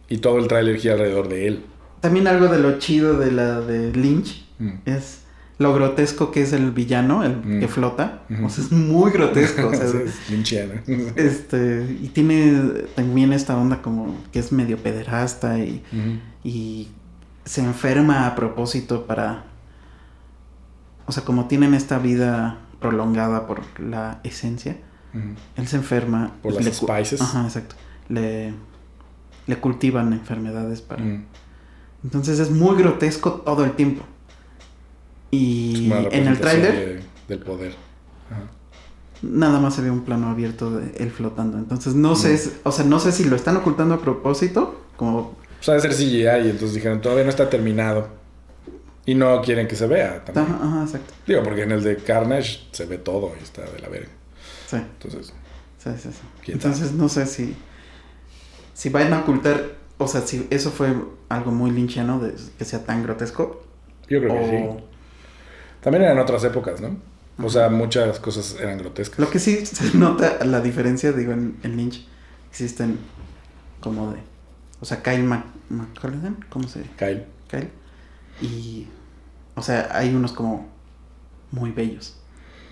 Y 0.08 0.18
todo 0.20 0.40
el 0.40 0.48
tráiler 0.48 0.78
gira 0.78 0.94
alrededor 0.94 1.28
de 1.28 1.48
él. 1.48 1.66
También 2.02 2.28
algo 2.28 2.48
de 2.48 2.60
lo 2.60 2.80
chido 2.80 3.18
de 3.18 3.32
la 3.32 3.62
de 3.62 3.92
Lynch 3.94 4.46
Mm. 4.60 4.74
es 4.86 5.22
lo 5.60 5.74
grotesco 5.74 6.32
que 6.32 6.42
es 6.42 6.54
el 6.54 6.72
villano, 6.72 7.24
el 7.24 7.36
Mm. 7.38 7.60
que 7.60 7.68
flota. 7.68 8.24
Ujú. 8.30 8.46
O 8.46 8.50
sea, 8.50 8.64
es 8.64 8.72
muy 8.72 9.12
grotesco. 9.12 9.68
o 9.68 9.72
sea, 9.76 9.88
Sí, 9.88 10.56
es. 10.56 10.88
Este, 11.18 11.98
y 12.02 12.08
tiene 12.08 12.60
también 12.96 13.32
esta 13.34 13.56
onda 13.58 13.82
como 13.82 14.16
que 14.32 14.40
es 14.40 14.52
medio 14.52 14.78
pederasta 14.78 15.60
y, 15.60 15.84
y 16.44 16.88
se 17.46 17.62
enferma 17.62 18.26
a 18.26 18.36
propósito 18.36 19.06
para... 19.06 19.44
O 21.06 21.12
sea, 21.12 21.24
como 21.24 21.48
tienen 21.48 21.74
esta 21.74 21.98
vida 22.00 22.60
prolongada 22.80 23.46
por 23.48 23.62
la 23.80 24.20
esencia, 24.24 24.78
él 25.58 25.68
se 25.68 25.76
enferma. 25.76 26.32
Por 26.42 26.54
las 26.54 26.76
spices. 26.78 27.20
Ajá, 27.22 27.44
exacto. 27.44 27.76
Le, 28.10 28.54
le 29.48 29.56
cultivan 29.60 30.14
enfermedades 30.14 30.82
para... 30.82 31.04
Mm. 31.04 31.26
Entonces 32.04 32.40
es 32.40 32.50
muy 32.52 32.78
grotesco 32.78 33.34
todo 33.34 33.66
el 33.66 33.72
tiempo. 33.74 34.06
Y 35.32 35.92
en 36.12 36.28
el 36.28 36.40
tráiler 36.40 36.74
de- 36.74 37.04
del 37.28 37.40
poder. 37.44 37.74
Ajá. 38.32 38.44
nada 39.22 39.60
más 39.60 39.76
se 39.76 39.82
ve 39.82 39.92
un 39.92 40.06
plano 40.06 40.30
abierto 40.30 40.72
de 40.72 40.96
él 40.98 41.12
flotando. 41.12 41.58
Entonces 41.58 41.94
no 41.94 42.16
sé, 42.16 42.36
Mm. 42.36 42.50
o 42.68 42.72
sea, 42.72 42.86
no 42.86 43.00
sé 43.02 43.12
si 43.12 43.26
lo 43.26 43.36
están 43.36 43.58
ocultando 43.58 43.96
a 43.96 44.02
propósito, 44.02 44.82
como 44.96 45.20
O 45.20 45.36
sea, 45.64 45.74
debe 45.76 45.90
ser 45.94 45.94
CGI 45.94 46.48
y 46.48 46.50
entonces 46.52 46.74
dijeron, 46.74 47.02
todavía 47.02 47.26
no 47.26 47.30
está 47.30 47.50
terminado. 47.50 48.08
Y 49.06 49.16
no 49.16 49.42
quieren 49.42 49.68
que 49.68 49.76
se 49.76 49.88
vea 49.88 50.24
también. 50.24 50.46
Ajá, 50.56 50.66
ajá, 50.66 50.84
exacto. 50.84 51.14
Digo, 51.28 51.44
porque 51.44 51.64
en 51.64 51.72
el 51.74 51.84
de 51.84 51.98
Carnage 51.98 52.62
se 52.72 52.86
ve 52.86 52.98
todo 52.98 53.34
y 53.40 53.44
está 53.44 53.64
de 53.64 53.80
la 53.80 53.90
verga. 53.90 54.08
Sí, 54.68 54.78
Entonces, 54.78 55.34
sí, 55.80 55.90
sí, 55.98 56.10
sí. 56.12 56.20
¿Quién 56.46 56.58
Entonces 56.58 56.94
no 56.94 57.10
sé 57.10 57.26
si 57.26 57.56
si 58.74 58.88
vayan 58.90 59.12
a 59.14 59.20
ocultar 59.22 59.76
o 59.98 60.08
sea, 60.08 60.22
si 60.22 60.48
eso 60.50 60.72
fue 60.72 60.94
algo 61.28 61.52
muy 61.52 61.72
linchiano 61.72 62.20
de 62.20 62.34
que 62.58 62.64
sea 62.64 62.86
tan 62.86 63.04
grotesco. 63.04 63.64
Yo 64.08 64.22
creo 64.22 64.34
que 64.34 64.46
sí. 64.50 64.84
También 65.82 66.04
eran 66.04 66.20
otras 66.20 66.44
épocas, 66.44 66.82
¿no? 66.82 66.98
O 67.42 67.50
sea, 67.50 67.70
muchas 67.70 68.20
cosas 68.20 68.58
eran 68.60 68.78
grotescas. 68.78 69.20
Lo 69.20 69.30
que 69.30 69.40
sí 69.40 69.66
se 69.66 69.98
nota 69.98 70.44
la 70.46 70.60
diferencia, 70.62 71.12
digo, 71.14 71.32
en, 71.32 71.58
en 71.64 71.78
Lynch 71.78 72.06
existen 72.50 72.98
como 73.80 74.12
de. 74.12 74.20
O 74.82 74.86
sea, 74.86 75.02
Kyle 75.02 75.24
Mac 75.24 75.46
MacLachlan, 75.70 76.46
¿cómo 76.50 76.68
se 76.68 76.82
Kyle. 76.98 77.26
Kyle? 77.50 77.70
Y. 78.42 78.88
O 79.56 79.62
sea, 79.62 79.90
hay 79.92 80.14
unos 80.14 80.34
como 80.34 80.68
muy 81.52 81.72
bellos. 81.72 82.16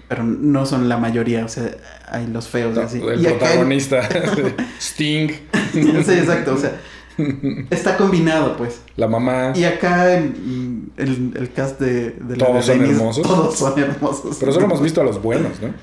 Pero 0.10 0.24
no 0.24 0.66
son 0.66 0.88
la 0.88 0.98
mayoría, 0.98 1.44
o 1.44 1.50
sea, 1.50 1.70
hay 2.08 2.28
los 2.28 2.48
feos 2.48 2.76
No, 2.76 2.82
así. 2.82 3.02
el 3.02 3.22
y 3.22 3.26
protagonista, 3.26 4.08
Sting, 4.80 5.30
sí, 5.74 5.82
exacto, 6.14 6.54
o 6.54 6.58
sea, 6.58 6.80
está 7.70 7.98
combinado, 7.98 8.56
pues. 8.58 8.82
la 8.96 9.08
mamá. 9.08 9.54
Y 9.56 9.64
acá 9.64 10.14
en- 10.16 10.92
el, 10.98 11.34
el 11.36 11.52
cast 11.54 11.80
de, 11.80 12.12
de 12.12 12.38
la 12.38 12.46
Todos 12.46 12.68
de 12.68 12.74
son 12.74 12.80
Dennis, 12.82 12.98
hermosos. 12.98 13.28
Todos 13.28 13.56
son 13.58 13.80
hermosos. 13.80 14.38
Pero 14.40 14.52
solo 14.52 14.66
hemos 14.66 14.82
visto 14.82 15.02
a 15.02 15.04
los 15.04 15.22
buenos, 15.22 15.60
¿no? 15.62 15.74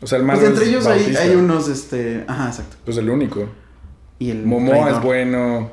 O 0.00 0.06
sea, 0.06 0.18
el 0.18 0.24
malo 0.24 0.40
Pues 0.40 0.50
entre 0.52 0.68
ellos 0.68 0.86
hay, 0.86 1.14
hay 1.16 1.30
unos, 1.36 1.68
este. 1.68 2.24
Ajá, 2.26 2.48
exacto. 2.48 2.76
Pues 2.84 2.96
el 2.96 3.08
único. 3.08 3.48
Y 4.18 4.30
el. 4.30 4.44
Momoa 4.44 4.70
traidor. 4.76 4.92
es 4.98 5.02
bueno. 5.02 5.70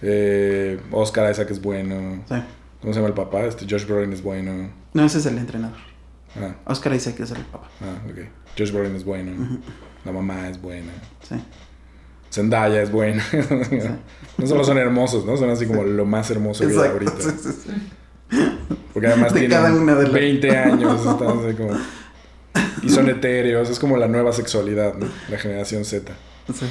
Eh, 0.00 0.80
Oscar 0.90 1.30
Isaac 1.30 1.50
es 1.50 1.60
bueno. 1.62 2.22
Sí. 2.28 2.34
¿Cómo 2.80 2.92
se 2.92 2.98
llama 2.98 3.08
el 3.08 3.14
papá? 3.14 3.42
Este 3.44 3.66
Josh 3.68 3.86
Brolin 3.86 4.12
es 4.12 4.22
bueno. 4.22 4.70
No, 4.94 5.04
ese 5.04 5.18
es 5.18 5.26
el 5.26 5.38
entrenador. 5.38 5.76
Ah, 6.36 6.54
Oscar 6.64 6.94
Isaac 6.94 7.20
es 7.20 7.30
el 7.30 7.42
papá. 7.44 7.68
ah, 7.82 8.00
ok. 8.10 8.26
Josh 8.58 8.72
Brolin 8.72 8.96
es 8.96 9.04
bueno. 9.04 9.60
La 10.04 10.12
mamá 10.12 10.48
es 10.48 10.60
buena. 10.60 10.92
Sí. 11.28 11.36
Zendaya 12.32 12.80
es 12.82 12.90
buena. 12.90 13.22
no 14.38 14.46
solo 14.46 14.64
son 14.64 14.78
hermosos, 14.78 15.26
¿no? 15.26 15.36
Son 15.36 15.50
así 15.50 15.66
como 15.66 15.84
lo 15.84 16.04
más 16.06 16.30
hermoso 16.30 16.66
que 16.66 16.72
hay 16.72 16.88
ahorita. 16.88 17.12
sí, 17.20 17.30
sí, 17.42 17.50
sí. 17.64 18.38
Porque 18.94 19.08
además 19.08 19.34
De 19.34 19.40
tienen 19.40 19.58
cada 19.58 19.74
una 19.74 19.94
de 19.94 20.04
las- 20.04 20.12
20 20.12 20.56
años. 20.56 21.00
están 21.06 21.38
así 21.38 21.54
como- 21.56 21.78
Y 22.82 22.88
son 22.88 23.08
etéreos. 23.10 23.68
Es 23.68 23.78
como 23.78 23.96
la 23.98 24.08
nueva 24.08 24.32
sexualidad, 24.32 24.94
¿no? 24.94 25.06
La 25.28 25.38
generación 25.38 25.84
Z. 25.84 26.12
Sí. 26.52 26.66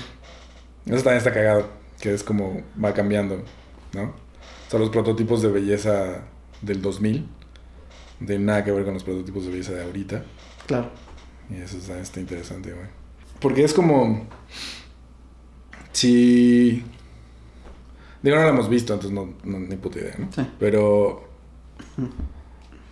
Eso 0.88 0.96
también 1.04 1.18
está 1.18 1.32
cagado. 1.32 1.68
Que 2.00 2.14
es 2.14 2.24
como 2.24 2.62
va 2.84 2.94
cambiando, 2.96 3.44
¿no? 3.94 4.04
O 4.04 4.14
sea, 4.72 4.80
los 4.80 4.90
prototipos 4.90 5.42
de 5.44 5.50
belleza 5.50 6.24
del 6.62 6.82
2000. 6.82 7.28
De 8.20 8.40
nada 8.40 8.64
que 8.64 8.72
ver 8.72 8.84
con 8.84 8.94
los 8.96 9.04
prototipos 9.04 9.46
de 9.46 9.52
belleza 9.52 9.74
de 9.74 9.84
ahorita. 9.84 10.24
Claro. 10.66 10.90
Y 11.52 11.56
eso 11.62 11.78
está, 11.78 12.00
está 12.00 12.20
interesante, 12.20 12.72
güey. 12.72 12.88
Porque 13.40 13.64
es 13.64 13.74
como. 13.74 14.28
Si. 15.94 16.84
Digo, 18.22 18.36
no 18.36 18.44
lo 18.44 18.50
hemos 18.50 18.70
visto, 18.70 18.94
entonces 18.94 19.16
no, 19.16 19.34
no 19.44 19.60
ni 19.60 19.76
puta 19.76 20.00
idea, 20.00 20.16
¿no? 20.18 20.28
Sí. 20.34 20.42
Pero. 20.60 21.28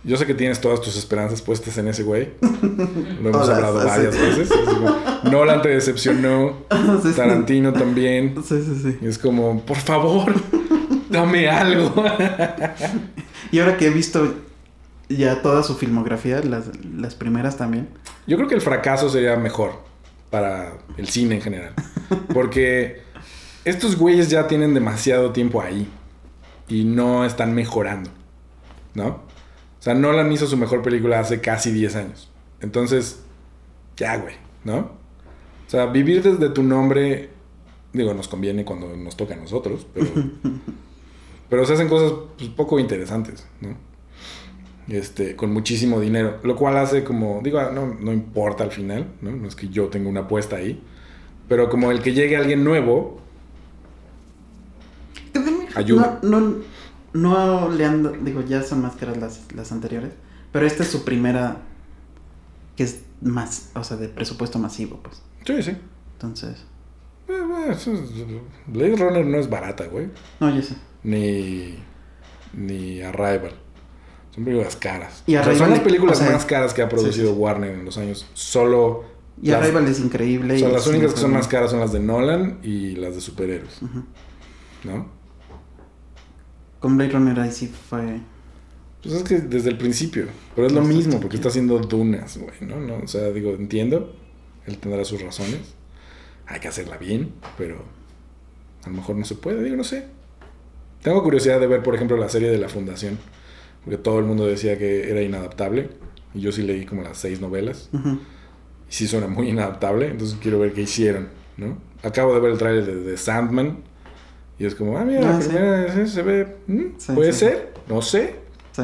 Yo 0.02 0.16
sé 0.16 0.24
que 0.24 0.32
tienes 0.32 0.60
todas 0.62 0.80
tus 0.80 0.96
esperanzas 0.96 1.42
puestas 1.42 1.76
en 1.76 1.88
ese 1.88 2.02
güey. 2.04 2.30
Lo 3.22 3.28
hemos 3.28 3.48
hablado 3.48 3.84
varias 3.84 4.18
veces. 4.18 4.50
Es 4.50 4.68
como, 4.68 4.96
Nolan 5.30 5.60
te 5.62 5.68
decepcionó. 5.68 6.64
Sí, 7.02 7.10
sí. 7.10 7.16
Tarantino 7.16 7.72
también. 7.72 8.34
Sí, 8.42 8.62
sí, 8.62 8.80
sí. 8.82 8.98
Y 9.00 9.06
es 9.06 9.18
como, 9.18 9.60
por 9.60 9.76
favor, 9.76 10.32
dame 11.10 11.48
algo. 11.48 11.92
Y 13.52 13.58
ahora 13.58 13.76
que 13.76 13.86
he 13.86 13.90
visto 13.90 14.34
ya 15.08 15.42
toda 15.42 15.62
su 15.62 15.76
filmografía, 15.76 16.40
las, 16.42 16.70
las 16.84 17.14
primeras 17.14 17.56
también. 17.56 17.88
Yo 18.26 18.36
creo 18.36 18.48
que 18.48 18.54
el 18.54 18.60
fracaso 18.60 19.08
sería 19.08 19.36
mejor 19.36 19.72
para 20.30 20.78
el 20.96 21.08
cine 21.08 21.36
en 21.36 21.42
general. 21.42 21.74
Porque 22.32 23.02
estos 23.64 23.96
güeyes 23.96 24.30
ya 24.30 24.46
tienen 24.46 24.74
demasiado 24.74 25.32
tiempo 25.32 25.60
ahí 25.60 25.88
y 26.68 26.84
no 26.84 27.24
están 27.24 27.54
mejorando, 27.54 28.10
¿no? 28.94 29.06
O 29.08 29.82
sea, 29.82 29.94
Nolan 29.94 30.30
hizo 30.32 30.46
su 30.46 30.56
mejor 30.56 30.82
película 30.82 31.20
hace 31.20 31.40
casi 31.40 31.70
10 31.72 31.96
años. 31.96 32.30
Entonces, 32.60 33.20
ya, 33.96 34.16
güey, 34.16 34.34
¿no? 34.64 34.78
O 34.78 35.70
sea, 35.70 35.86
vivir 35.86 36.22
desde 36.22 36.50
tu 36.50 36.62
nombre, 36.62 37.30
digo, 37.92 38.12
nos 38.12 38.28
conviene 38.28 38.64
cuando 38.64 38.94
nos 38.96 39.16
toca 39.16 39.34
a 39.34 39.38
nosotros, 39.38 39.86
pero, 39.94 40.06
pero 41.48 41.64
se 41.64 41.74
hacen 41.74 41.88
cosas 41.88 42.12
pues, 42.36 42.50
poco 42.50 42.78
interesantes, 42.78 43.46
¿no? 43.60 43.90
este, 44.90 45.36
con 45.36 45.52
muchísimo 45.52 46.00
dinero, 46.00 46.38
lo 46.42 46.56
cual 46.56 46.76
hace 46.76 47.04
como, 47.04 47.40
digo, 47.42 47.58
ah, 47.58 47.70
no, 47.72 47.94
no 47.94 48.12
importa 48.12 48.64
al 48.64 48.72
final, 48.72 49.12
¿no? 49.20 49.30
No 49.30 49.48
es 49.48 49.54
que 49.54 49.68
yo 49.68 49.88
tenga 49.88 50.08
una 50.08 50.20
apuesta 50.20 50.56
ahí, 50.56 50.82
pero 51.50 51.68
como 51.68 51.90
el 51.90 52.00
que 52.00 52.12
llegue 52.14 52.36
alguien 52.36 52.62
nuevo, 52.62 53.20
Ayuda. 55.74 56.20
No, 56.22 56.40
no, 56.40 56.56
no 57.12 57.68
le 57.70 57.84
han... 57.84 58.24
Digo, 58.24 58.42
ya 58.42 58.62
son 58.62 58.82
más 58.82 58.94
caras 58.94 59.16
las, 59.18 59.40
las 59.54 59.72
anteriores. 59.72 60.12
Pero 60.52 60.64
esta 60.66 60.82
es 60.84 60.90
su 60.90 61.04
primera... 61.04 61.58
Que 62.76 62.84
es 62.84 63.00
más... 63.20 63.70
O 63.74 63.82
sea, 63.84 63.96
de 63.96 64.08
presupuesto 64.08 64.58
masivo, 64.58 65.00
pues. 65.02 65.22
sí, 65.44 65.62
sí. 65.62 65.76
Entonces... 66.12 66.64
Eh, 67.28 67.70
es- 67.70 67.88
Blade 68.66 68.96
Runner 68.96 69.26
no 69.26 69.38
es 69.38 69.50
barata, 69.50 69.86
güey, 69.86 70.08
No, 70.38 70.54
yo 70.54 70.62
sé. 70.62 70.74
ni, 71.02 71.78
ni 72.52 73.00
Arrival. 73.02 73.54
Son 74.34 74.44
películas 74.44 74.76
caras. 74.76 75.22
Y 75.26 75.34
O 75.36 75.42
sea, 75.42 75.44
son 75.44 75.52
Arrival, 75.52 75.70
las 75.70 75.80
películas 75.80 76.20
o 76.20 76.22
sea, 76.24 76.32
más 76.32 76.44
caras 76.44 76.74
que 76.74 76.82
ha 76.82 76.88
producido 76.88 77.28
sí, 77.28 77.34
sí. 77.34 77.40
Warner 77.40 77.72
en 77.72 77.84
los 77.84 77.98
años. 77.98 78.26
Solo... 78.34 79.04
Y 79.42 79.48
las- 79.50 79.62
Arrival 79.62 79.86
es 79.88 80.00
increíble. 80.00 80.54
o 80.54 80.58
sea, 80.58 80.68
las 80.68 80.86
únicas 80.86 81.14
que 81.14 81.20
son 81.20 81.32
más 81.32 81.48
caras 81.48 81.70
son 81.70 81.80
las 81.80 81.92
de 81.92 82.00
Nolan 82.00 82.58
y 82.62 82.96
las 82.96 83.14
de 83.14 83.20
superhéroes, 83.20 83.80
Ujú. 83.82 84.04
¿no? 84.84 85.06
Con 86.78 86.96
Blade 86.96 87.12
Runner 87.12 87.38
ahí 87.40 87.50
sí 87.52 87.66
fue... 87.68 88.20
Pues 89.02 89.14
es 89.14 89.22
que 89.22 89.38
desde 89.38 89.70
el 89.70 89.78
principio. 89.78 90.26
Pero 90.54 90.66
es 90.66 90.72
lo 90.74 90.82
mismo, 90.82 91.20
porque 91.20 91.36
está 91.36 91.48
haciendo 91.48 91.78
dunas, 91.78 92.36
güey, 92.36 92.52
¿no? 92.62 92.78
¿no? 92.80 92.98
O 93.02 93.06
sea, 93.08 93.30
digo, 93.30 93.50
entiendo. 93.52 94.14
Él 94.66 94.76
tendrá 94.78 95.04
sus 95.04 95.22
razones. 95.22 95.74
Hay 96.46 96.60
que 96.60 96.68
hacerla 96.68 96.98
bien, 96.98 97.32
pero 97.56 97.82
a 98.84 98.90
lo 98.90 98.96
mejor 98.96 99.16
no 99.16 99.24
se 99.24 99.36
puede, 99.36 99.62
digo, 99.64 99.76
no 99.76 99.84
sé. 99.84 100.06
Tengo 101.02 101.22
curiosidad 101.22 101.60
de 101.60 101.66
ver, 101.66 101.82
por 101.82 101.94
ejemplo, 101.94 102.16
la 102.18 102.28
serie 102.28 102.50
de 102.50 102.58
La 102.58 102.68
Fundación. 102.68 103.18
Porque 103.84 103.96
todo 103.96 104.18
el 104.18 104.26
mundo 104.26 104.46
decía 104.46 104.76
que 104.76 105.10
era 105.10 105.22
inadaptable. 105.22 105.88
Y 106.34 106.40
yo 106.40 106.52
sí 106.52 106.62
leí 106.62 106.84
como 106.84 107.02
las 107.02 107.16
seis 107.16 107.40
novelas. 107.40 107.88
Ujú. 107.94 108.18
Y 108.90 108.92
sí 108.94 109.06
suena 109.08 109.26
muy 109.28 109.48
inadaptable. 109.50 110.08
Entonces 110.08 110.36
quiero 110.42 110.58
ver 110.58 110.72
qué 110.72 110.82
hicieron, 110.82 111.28
¿no? 111.56 111.78
Acabo 112.02 112.34
de 112.34 112.40
ver 112.40 112.52
el 112.52 112.58
tráiler 112.58 112.84
de, 112.86 112.96
de 112.96 113.16
Sandman. 113.16 113.78
Y 114.58 114.66
es 114.66 114.74
como, 114.74 114.98
ah, 114.98 115.04
mira, 115.04 115.20
la 115.22 115.36
Ah, 115.38 115.40
sí. 115.42 115.48
primera 115.48 115.80
vez 115.94 116.10
se 116.12 116.22
ve... 116.22 116.56
¿mm? 116.66 116.82
Sí, 116.98 117.12
¿Puede 117.14 117.32
ser? 117.32 117.72
No 117.88 118.02
sé. 118.02 118.34
Sí, 118.72 118.82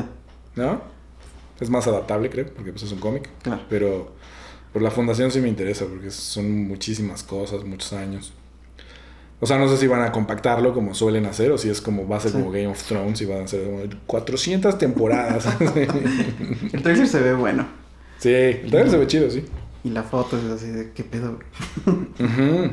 ¿No? 0.54 0.80
Es 1.60 1.68
más 1.70 1.86
adaptable, 1.86 2.30
creo, 2.30 2.46
porque 2.54 2.70
pues 2.70 2.82
es 2.84 2.92
un 2.92 2.98
cómic. 2.98 3.28
claro. 3.42 3.62
Pero 3.68 4.12
por 4.72 4.82
la 4.82 4.90
fundación 4.90 5.30
sí 5.30 5.40
me 5.40 5.48
interesa, 5.48 5.84
porque 5.86 6.10
son 6.10 6.66
muchísimas 6.68 7.22
cosas, 7.22 7.64
muchos 7.64 7.92
años. 7.94 8.32
O 9.40 9.46
sea, 9.46 9.58
no 9.58 9.68
sé 9.68 9.76
si 9.76 9.86
van 9.86 10.02
a 10.02 10.12
compactarlo 10.12 10.72
como 10.72 10.94
suelen 10.94 11.26
hacer, 11.26 11.50
o 11.52 11.58
si 11.58 11.68
es 11.68 11.80
como 11.82 12.08
va 12.08 12.16
a 12.16 12.20
ser 12.20 12.30
Sí. 12.32 12.38
como 12.38 12.50
Game 12.50 12.66
of 12.68 12.82
Thrones 12.82 13.20
y 13.20 13.26
van 13.26 13.42
a 13.42 13.46
ser 13.46 13.64
como 13.64 13.80
400 14.06 14.78
temporadas. 14.78 15.46
El 16.72 16.82
trailer 16.82 17.06
se 17.06 17.20
ve 17.20 17.34
bueno. 17.34 17.66
sí, 18.18 18.32
el 18.32 18.70
trailer 18.70 18.90
se 18.90 18.96
ve 18.98 19.06
chido, 19.06 19.30
sí. 19.30 19.44
Y 19.86 19.90
la 19.90 20.02
foto 20.02 20.36
es 20.36 20.44
así 20.46 20.66
de... 20.66 20.90
¿Qué 20.90 21.04
pedo? 21.04 21.38
Ujú. 21.86 22.70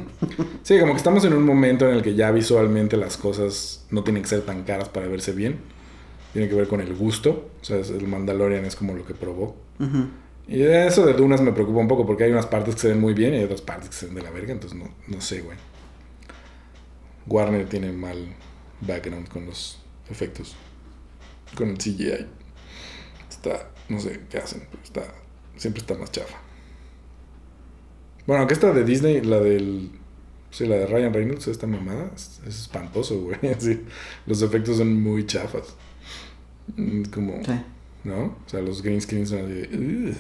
Sí, 0.64 0.80
como 0.80 0.94
que 0.94 0.98
estamos 0.98 1.24
en 1.26 1.34
un 1.34 1.46
momento 1.46 1.88
en 1.88 1.98
el 1.98 2.02
que 2.02 2.16
ya 2.16 2.32
visualmente 2.32 2.98
las 2.98 3.18
cosas 3.18 3.86
no 3.92 4.04
tienen 4.04 4.24
que 4.24 4.30
ser 4.30 4.42
tan 4.42 4.64
caras 4.64 4.90
para 4.90 5.08
verse 5.08 5.32
bien. 5.32 5.60
Tiene 6.34 6.50
que 6.50 6.56
ver 6.56 6.68
con 6.68 6.82
el 6.82 6.96
gusto. 6.96 7.52
O 7.62 7.64
sea, 7.64 7.78
el 7.78 8.08
Mandalorian 8.08 8.66
es 8.66 8.76
como 8.76 8.96
lo 8.96 9.06
que 9.06 9.14
probó. 9.14 9.56
Y 10.48 10.64
eso 10.64 11.06
de 11.06 11.14
Dunas 11.14 11.40
me 11.40 11.52
preocupa 11.52 11.82
un 11.82 11.88
poco 11.88 12.04
porque 12.08 12.24
hay 12.24 12.32
unas 12.32 12.48
partes 12.48 12.74
que 12.74 12.82
se 12.82 12.88
ven 12.88 13.00
muy 13.00 13.14
bien 13.14 13.36
y 13.36 13.38
hay 13.38 13.44
otras 13.44 13.62
partes 13.62 13.90
que 13.90 13.96
se 13.96 14.08
ven 14.08 14.16
de 14.16 14.24
la 14.24 14.32
verga, 14.32 14.52
entonces 14.52 14.80
no, 14.80 14.90
no 15.08 15.22
sé, 15.22 15.42
güey. 15.42 15.58
Warner 17.28 17.70
tiene 17.70 17.92
mal 17.92 18.18
background 18.82 19.30
con 19.30 19.46
los 19.46 19.78
efectos, 20.10 20.56
con 21.56 21.70
el 21.70 21.78
CGI. 21.78 22.26
Está, 23.30 23.70
no 23.88 24.00
sé 24.00 24.22
qué 24.32 24.40
hacen, 24.40 24.68
pero 24.72 24.84
está, 24.84 25.14
siempre 25.58 25.82
está 25.82 25.94
más 25.94 26.12
chafa. 26.12 26.43
Bueno, 28.26 28.42
aunque 28.42 28.54
esta 28.54 28.72
de 28.74 28.84
Disney, 28.86 29.22
la 29.22 29.40
del, 29.40 29.90
sí, 30.52 30.66
la 30.66 30.76
de 30.78 30.88
Ryan 30.88 31.14
Reynolds, 31.14 31.48
esta 31.48 31.68
mamada, 31.68 32.12
es, 32.16 32.42
es 32.48 32.62
espantoso, 32.62 33.20
güey. 33.22 33.38
Los 34.26 34.42
efectos 34.42 34.78
son 34.78 35.02
muy 35.02 35.26
chafas. 35.26 35.76
Mm, 36.78 37.04
Como, 37.14 37.44
Sí. 37.44 37.52
¿no? 38.06 38.38
O 38.46 38.50
sea, 38.50 38.62
los 38.62 38.82
green 38.82 39.02
screens 39.02 39.30
son 39.30 39.40
así 39.46 39.54
de, 39.54 40.10
"Ugh, 40.10 40.16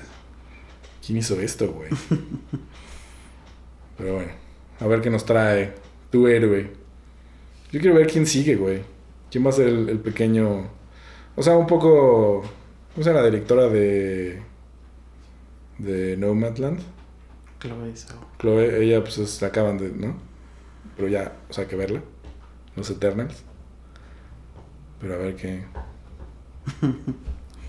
¿Quién 1.05 1.17
hizo 1.17 1.39
esto, 1.39 1.71
güey? 1.71 1.89
Pero 3.97 4.15
bueno, 4.15 4.31
a 4.79 4.87
ver 4.87 5.01
qué 5.01 5.09
nos 5.09 5.25
trae 5.25 5.73
tu 6.11 6.27
héroe. 6.27 6.71
Yo 7.71 7.79
quiero 7.79 7.95
ver 7.95 8.07
quién 8.07 8.25
sigue, 8.25 8.55
güey. 8.55 8.81
¿Quién 9.31 9.45
va 9.45 9.49
a 9.49 9.53
ser 9.53 9.67
el, 9.67 9.89
el 9.89 9.99
pequeño... 9.99 10.67
O 11.35 11.41
sea, 11.43 11.57
un 11.57 11.67
poco... 11.67 12.43
¿Cómo 12.93 13.03
se 13.03 13.13
la 13.13 13.23
directora 13.25 13.67
de... 13.67 14.39
de 15.79 16.17
Nomadland? 16.17 16.79
Chloe 17.63 17.95
Zhao. 17.95 18.19
Chloe, 18.39 18.83
ella 18.83 19.01
pues 19.01 19.17
es- 19.17 19.41
acaban 19.41 19.77
de... 19.79 19.89
¿no? 19.91 20.15
Pero 20.95 21.07
ya, 21.07 21.33
o 21.49 21.53
sea, 21.53 21.63
hay 21.63 21.69
que 21.69 21.75
verla. 21.75 22.01
los 22.75 22.89
Eternals. 22.91 23.43
Pero 25.01 25.15
a 25.15 25.17
ver 25.17 25.35
qué. 25.35 25.63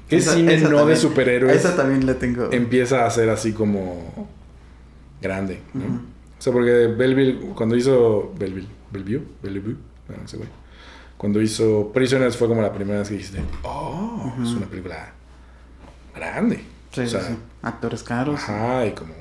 ¿Qué 0.08 0.16
Esa- 0.16 0.34
cine 0.34 0.54
esa 0.54 0.68
no 0.68 0.84
de 0.86 0.96
superhéroes 0.96 1.56
Esa 1.56 1.74
también 1.76 2.04
la 2.06 2.14
tengo. 2.18 2.52
empieza 2.52 3.06
a 3.06 3.10
ser 3.10 3.30
así 3.30 3.52
como 3.52 4.28
grande. 5.22 5.60
O 5.74 6.42
sea, 6.42 6.52
porque 6.52 6.88
Belleville, 6.88 7.52
cuando 7.54 7.74
hizo 7.76 8.32
Belleville, 8.38 8.68
Bellevue, 8.92 9.26
Bellevue, 9.42 9.76
bueno, 10.06 10.24
ese 10.24 10.36
güey. 10.36 10.48
Cuando 11.16 11.40
hizo 11.40 11.90
Prisoners 11.94 12.36
fue 12.36 12.48
como 12.48 12.60
la 12.60 12.72
primera 12.72 12.98
vez 12.98 13.08
que 13.08 13.14
dijiste, 13.14 13.40
oh, 13.62 14.32
es 14.42 14.50
una 14.50 14.66
película 14.66 15.12
grande. 16.14 16.62
Sí, 16.92 17.00
o 17.00 17.06
sea, 17.08 17.22
sí. 17.22 17.36
Actores 17.62 18.02
caros. 18.02 18.40
ajá, 18.40 18.84
y 18.86 18.92
como 18.92 19.14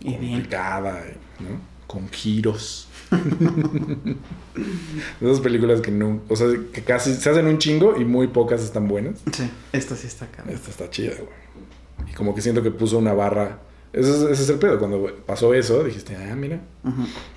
Y 0.00 0.12
complicada, 0.12 1.04
¿no? 1.40 1.60
Con 1.86 2.08
giros. 2.08 2.88
Esas 5.20 5.40
películas 5.40 5.80
que 5.80 5.90
no, 5.90 6.20
o 6.28 6.36
sea, 6.36 6.48
que 6.72 6.82
casi 6.82 7.14
se 7.14 7.30
hacen 7.30 7.46
un 7.46 7.58
chingo 7.58 7.98
y 7.98 8.04
muy 8.04 8.28
pocas 8.28 8.62
están 8.62 8.86
buenas. 8.86 9.20
Sí, 9.32 9.50
esta 9.72 9.96
sí 9.96 10.06
está 10.06 10.26
caro. 10.26 10.50
Esta 10.50 10.70
está 10.70 10.90
chida, 10.90 11.14
güey. 11.16 12.10
Y 12.10 12.14
como 12.14 12.34
que 12.34 12.42
siento 12.42 12.62
que 12.62 12.70
puso 12.70 12.98
una 12.98 13.14
barra. 13.14 13.60
Ese 13.92 14.10
es, 14.10 14.22
ese 14.30 14.42
es 14.42 14.48
el 14.50 14.58
pedo. 14.58 14.78
Cuando 14.78 15.10
pasó 15.26 15.54
eso, 15.54 15.82
dijiste, 15.82 16.16
ah, 16.16 16.36
mira, 16.36 16.60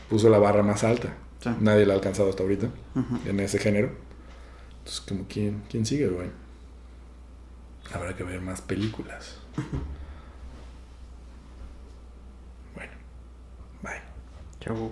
puso 0.09 0.29
la 0.29 0.37
barra 0.37 0.63
más 0.63 0.83
alta. 0.83 1.15
Sí. 1.41 1.49
Nadie 1.59 1.85
la 1.85 1.93
ha 1.93 1.95
alcanzado 1.95 2.29
hasta 2.29 2.43
ahorita 2.43 2.69
en 3.25 3.39
ese 3.39 3.57
género. 3.57 3.91
Entonces, 4.79 5.01
como, 5.01 5.25
¿quién, 5.27 5.63
quién 5.69 5.85
sigue, 5.85 6.07
güey? 6.07 6.27
Habrá 7.93 8.15
que 8.15 8.23
ver 8.23 8.41
más 8.41 8.61
películas. 8.61 9.37
Bye. 9.55 9.65
Chao. 14.61 14.91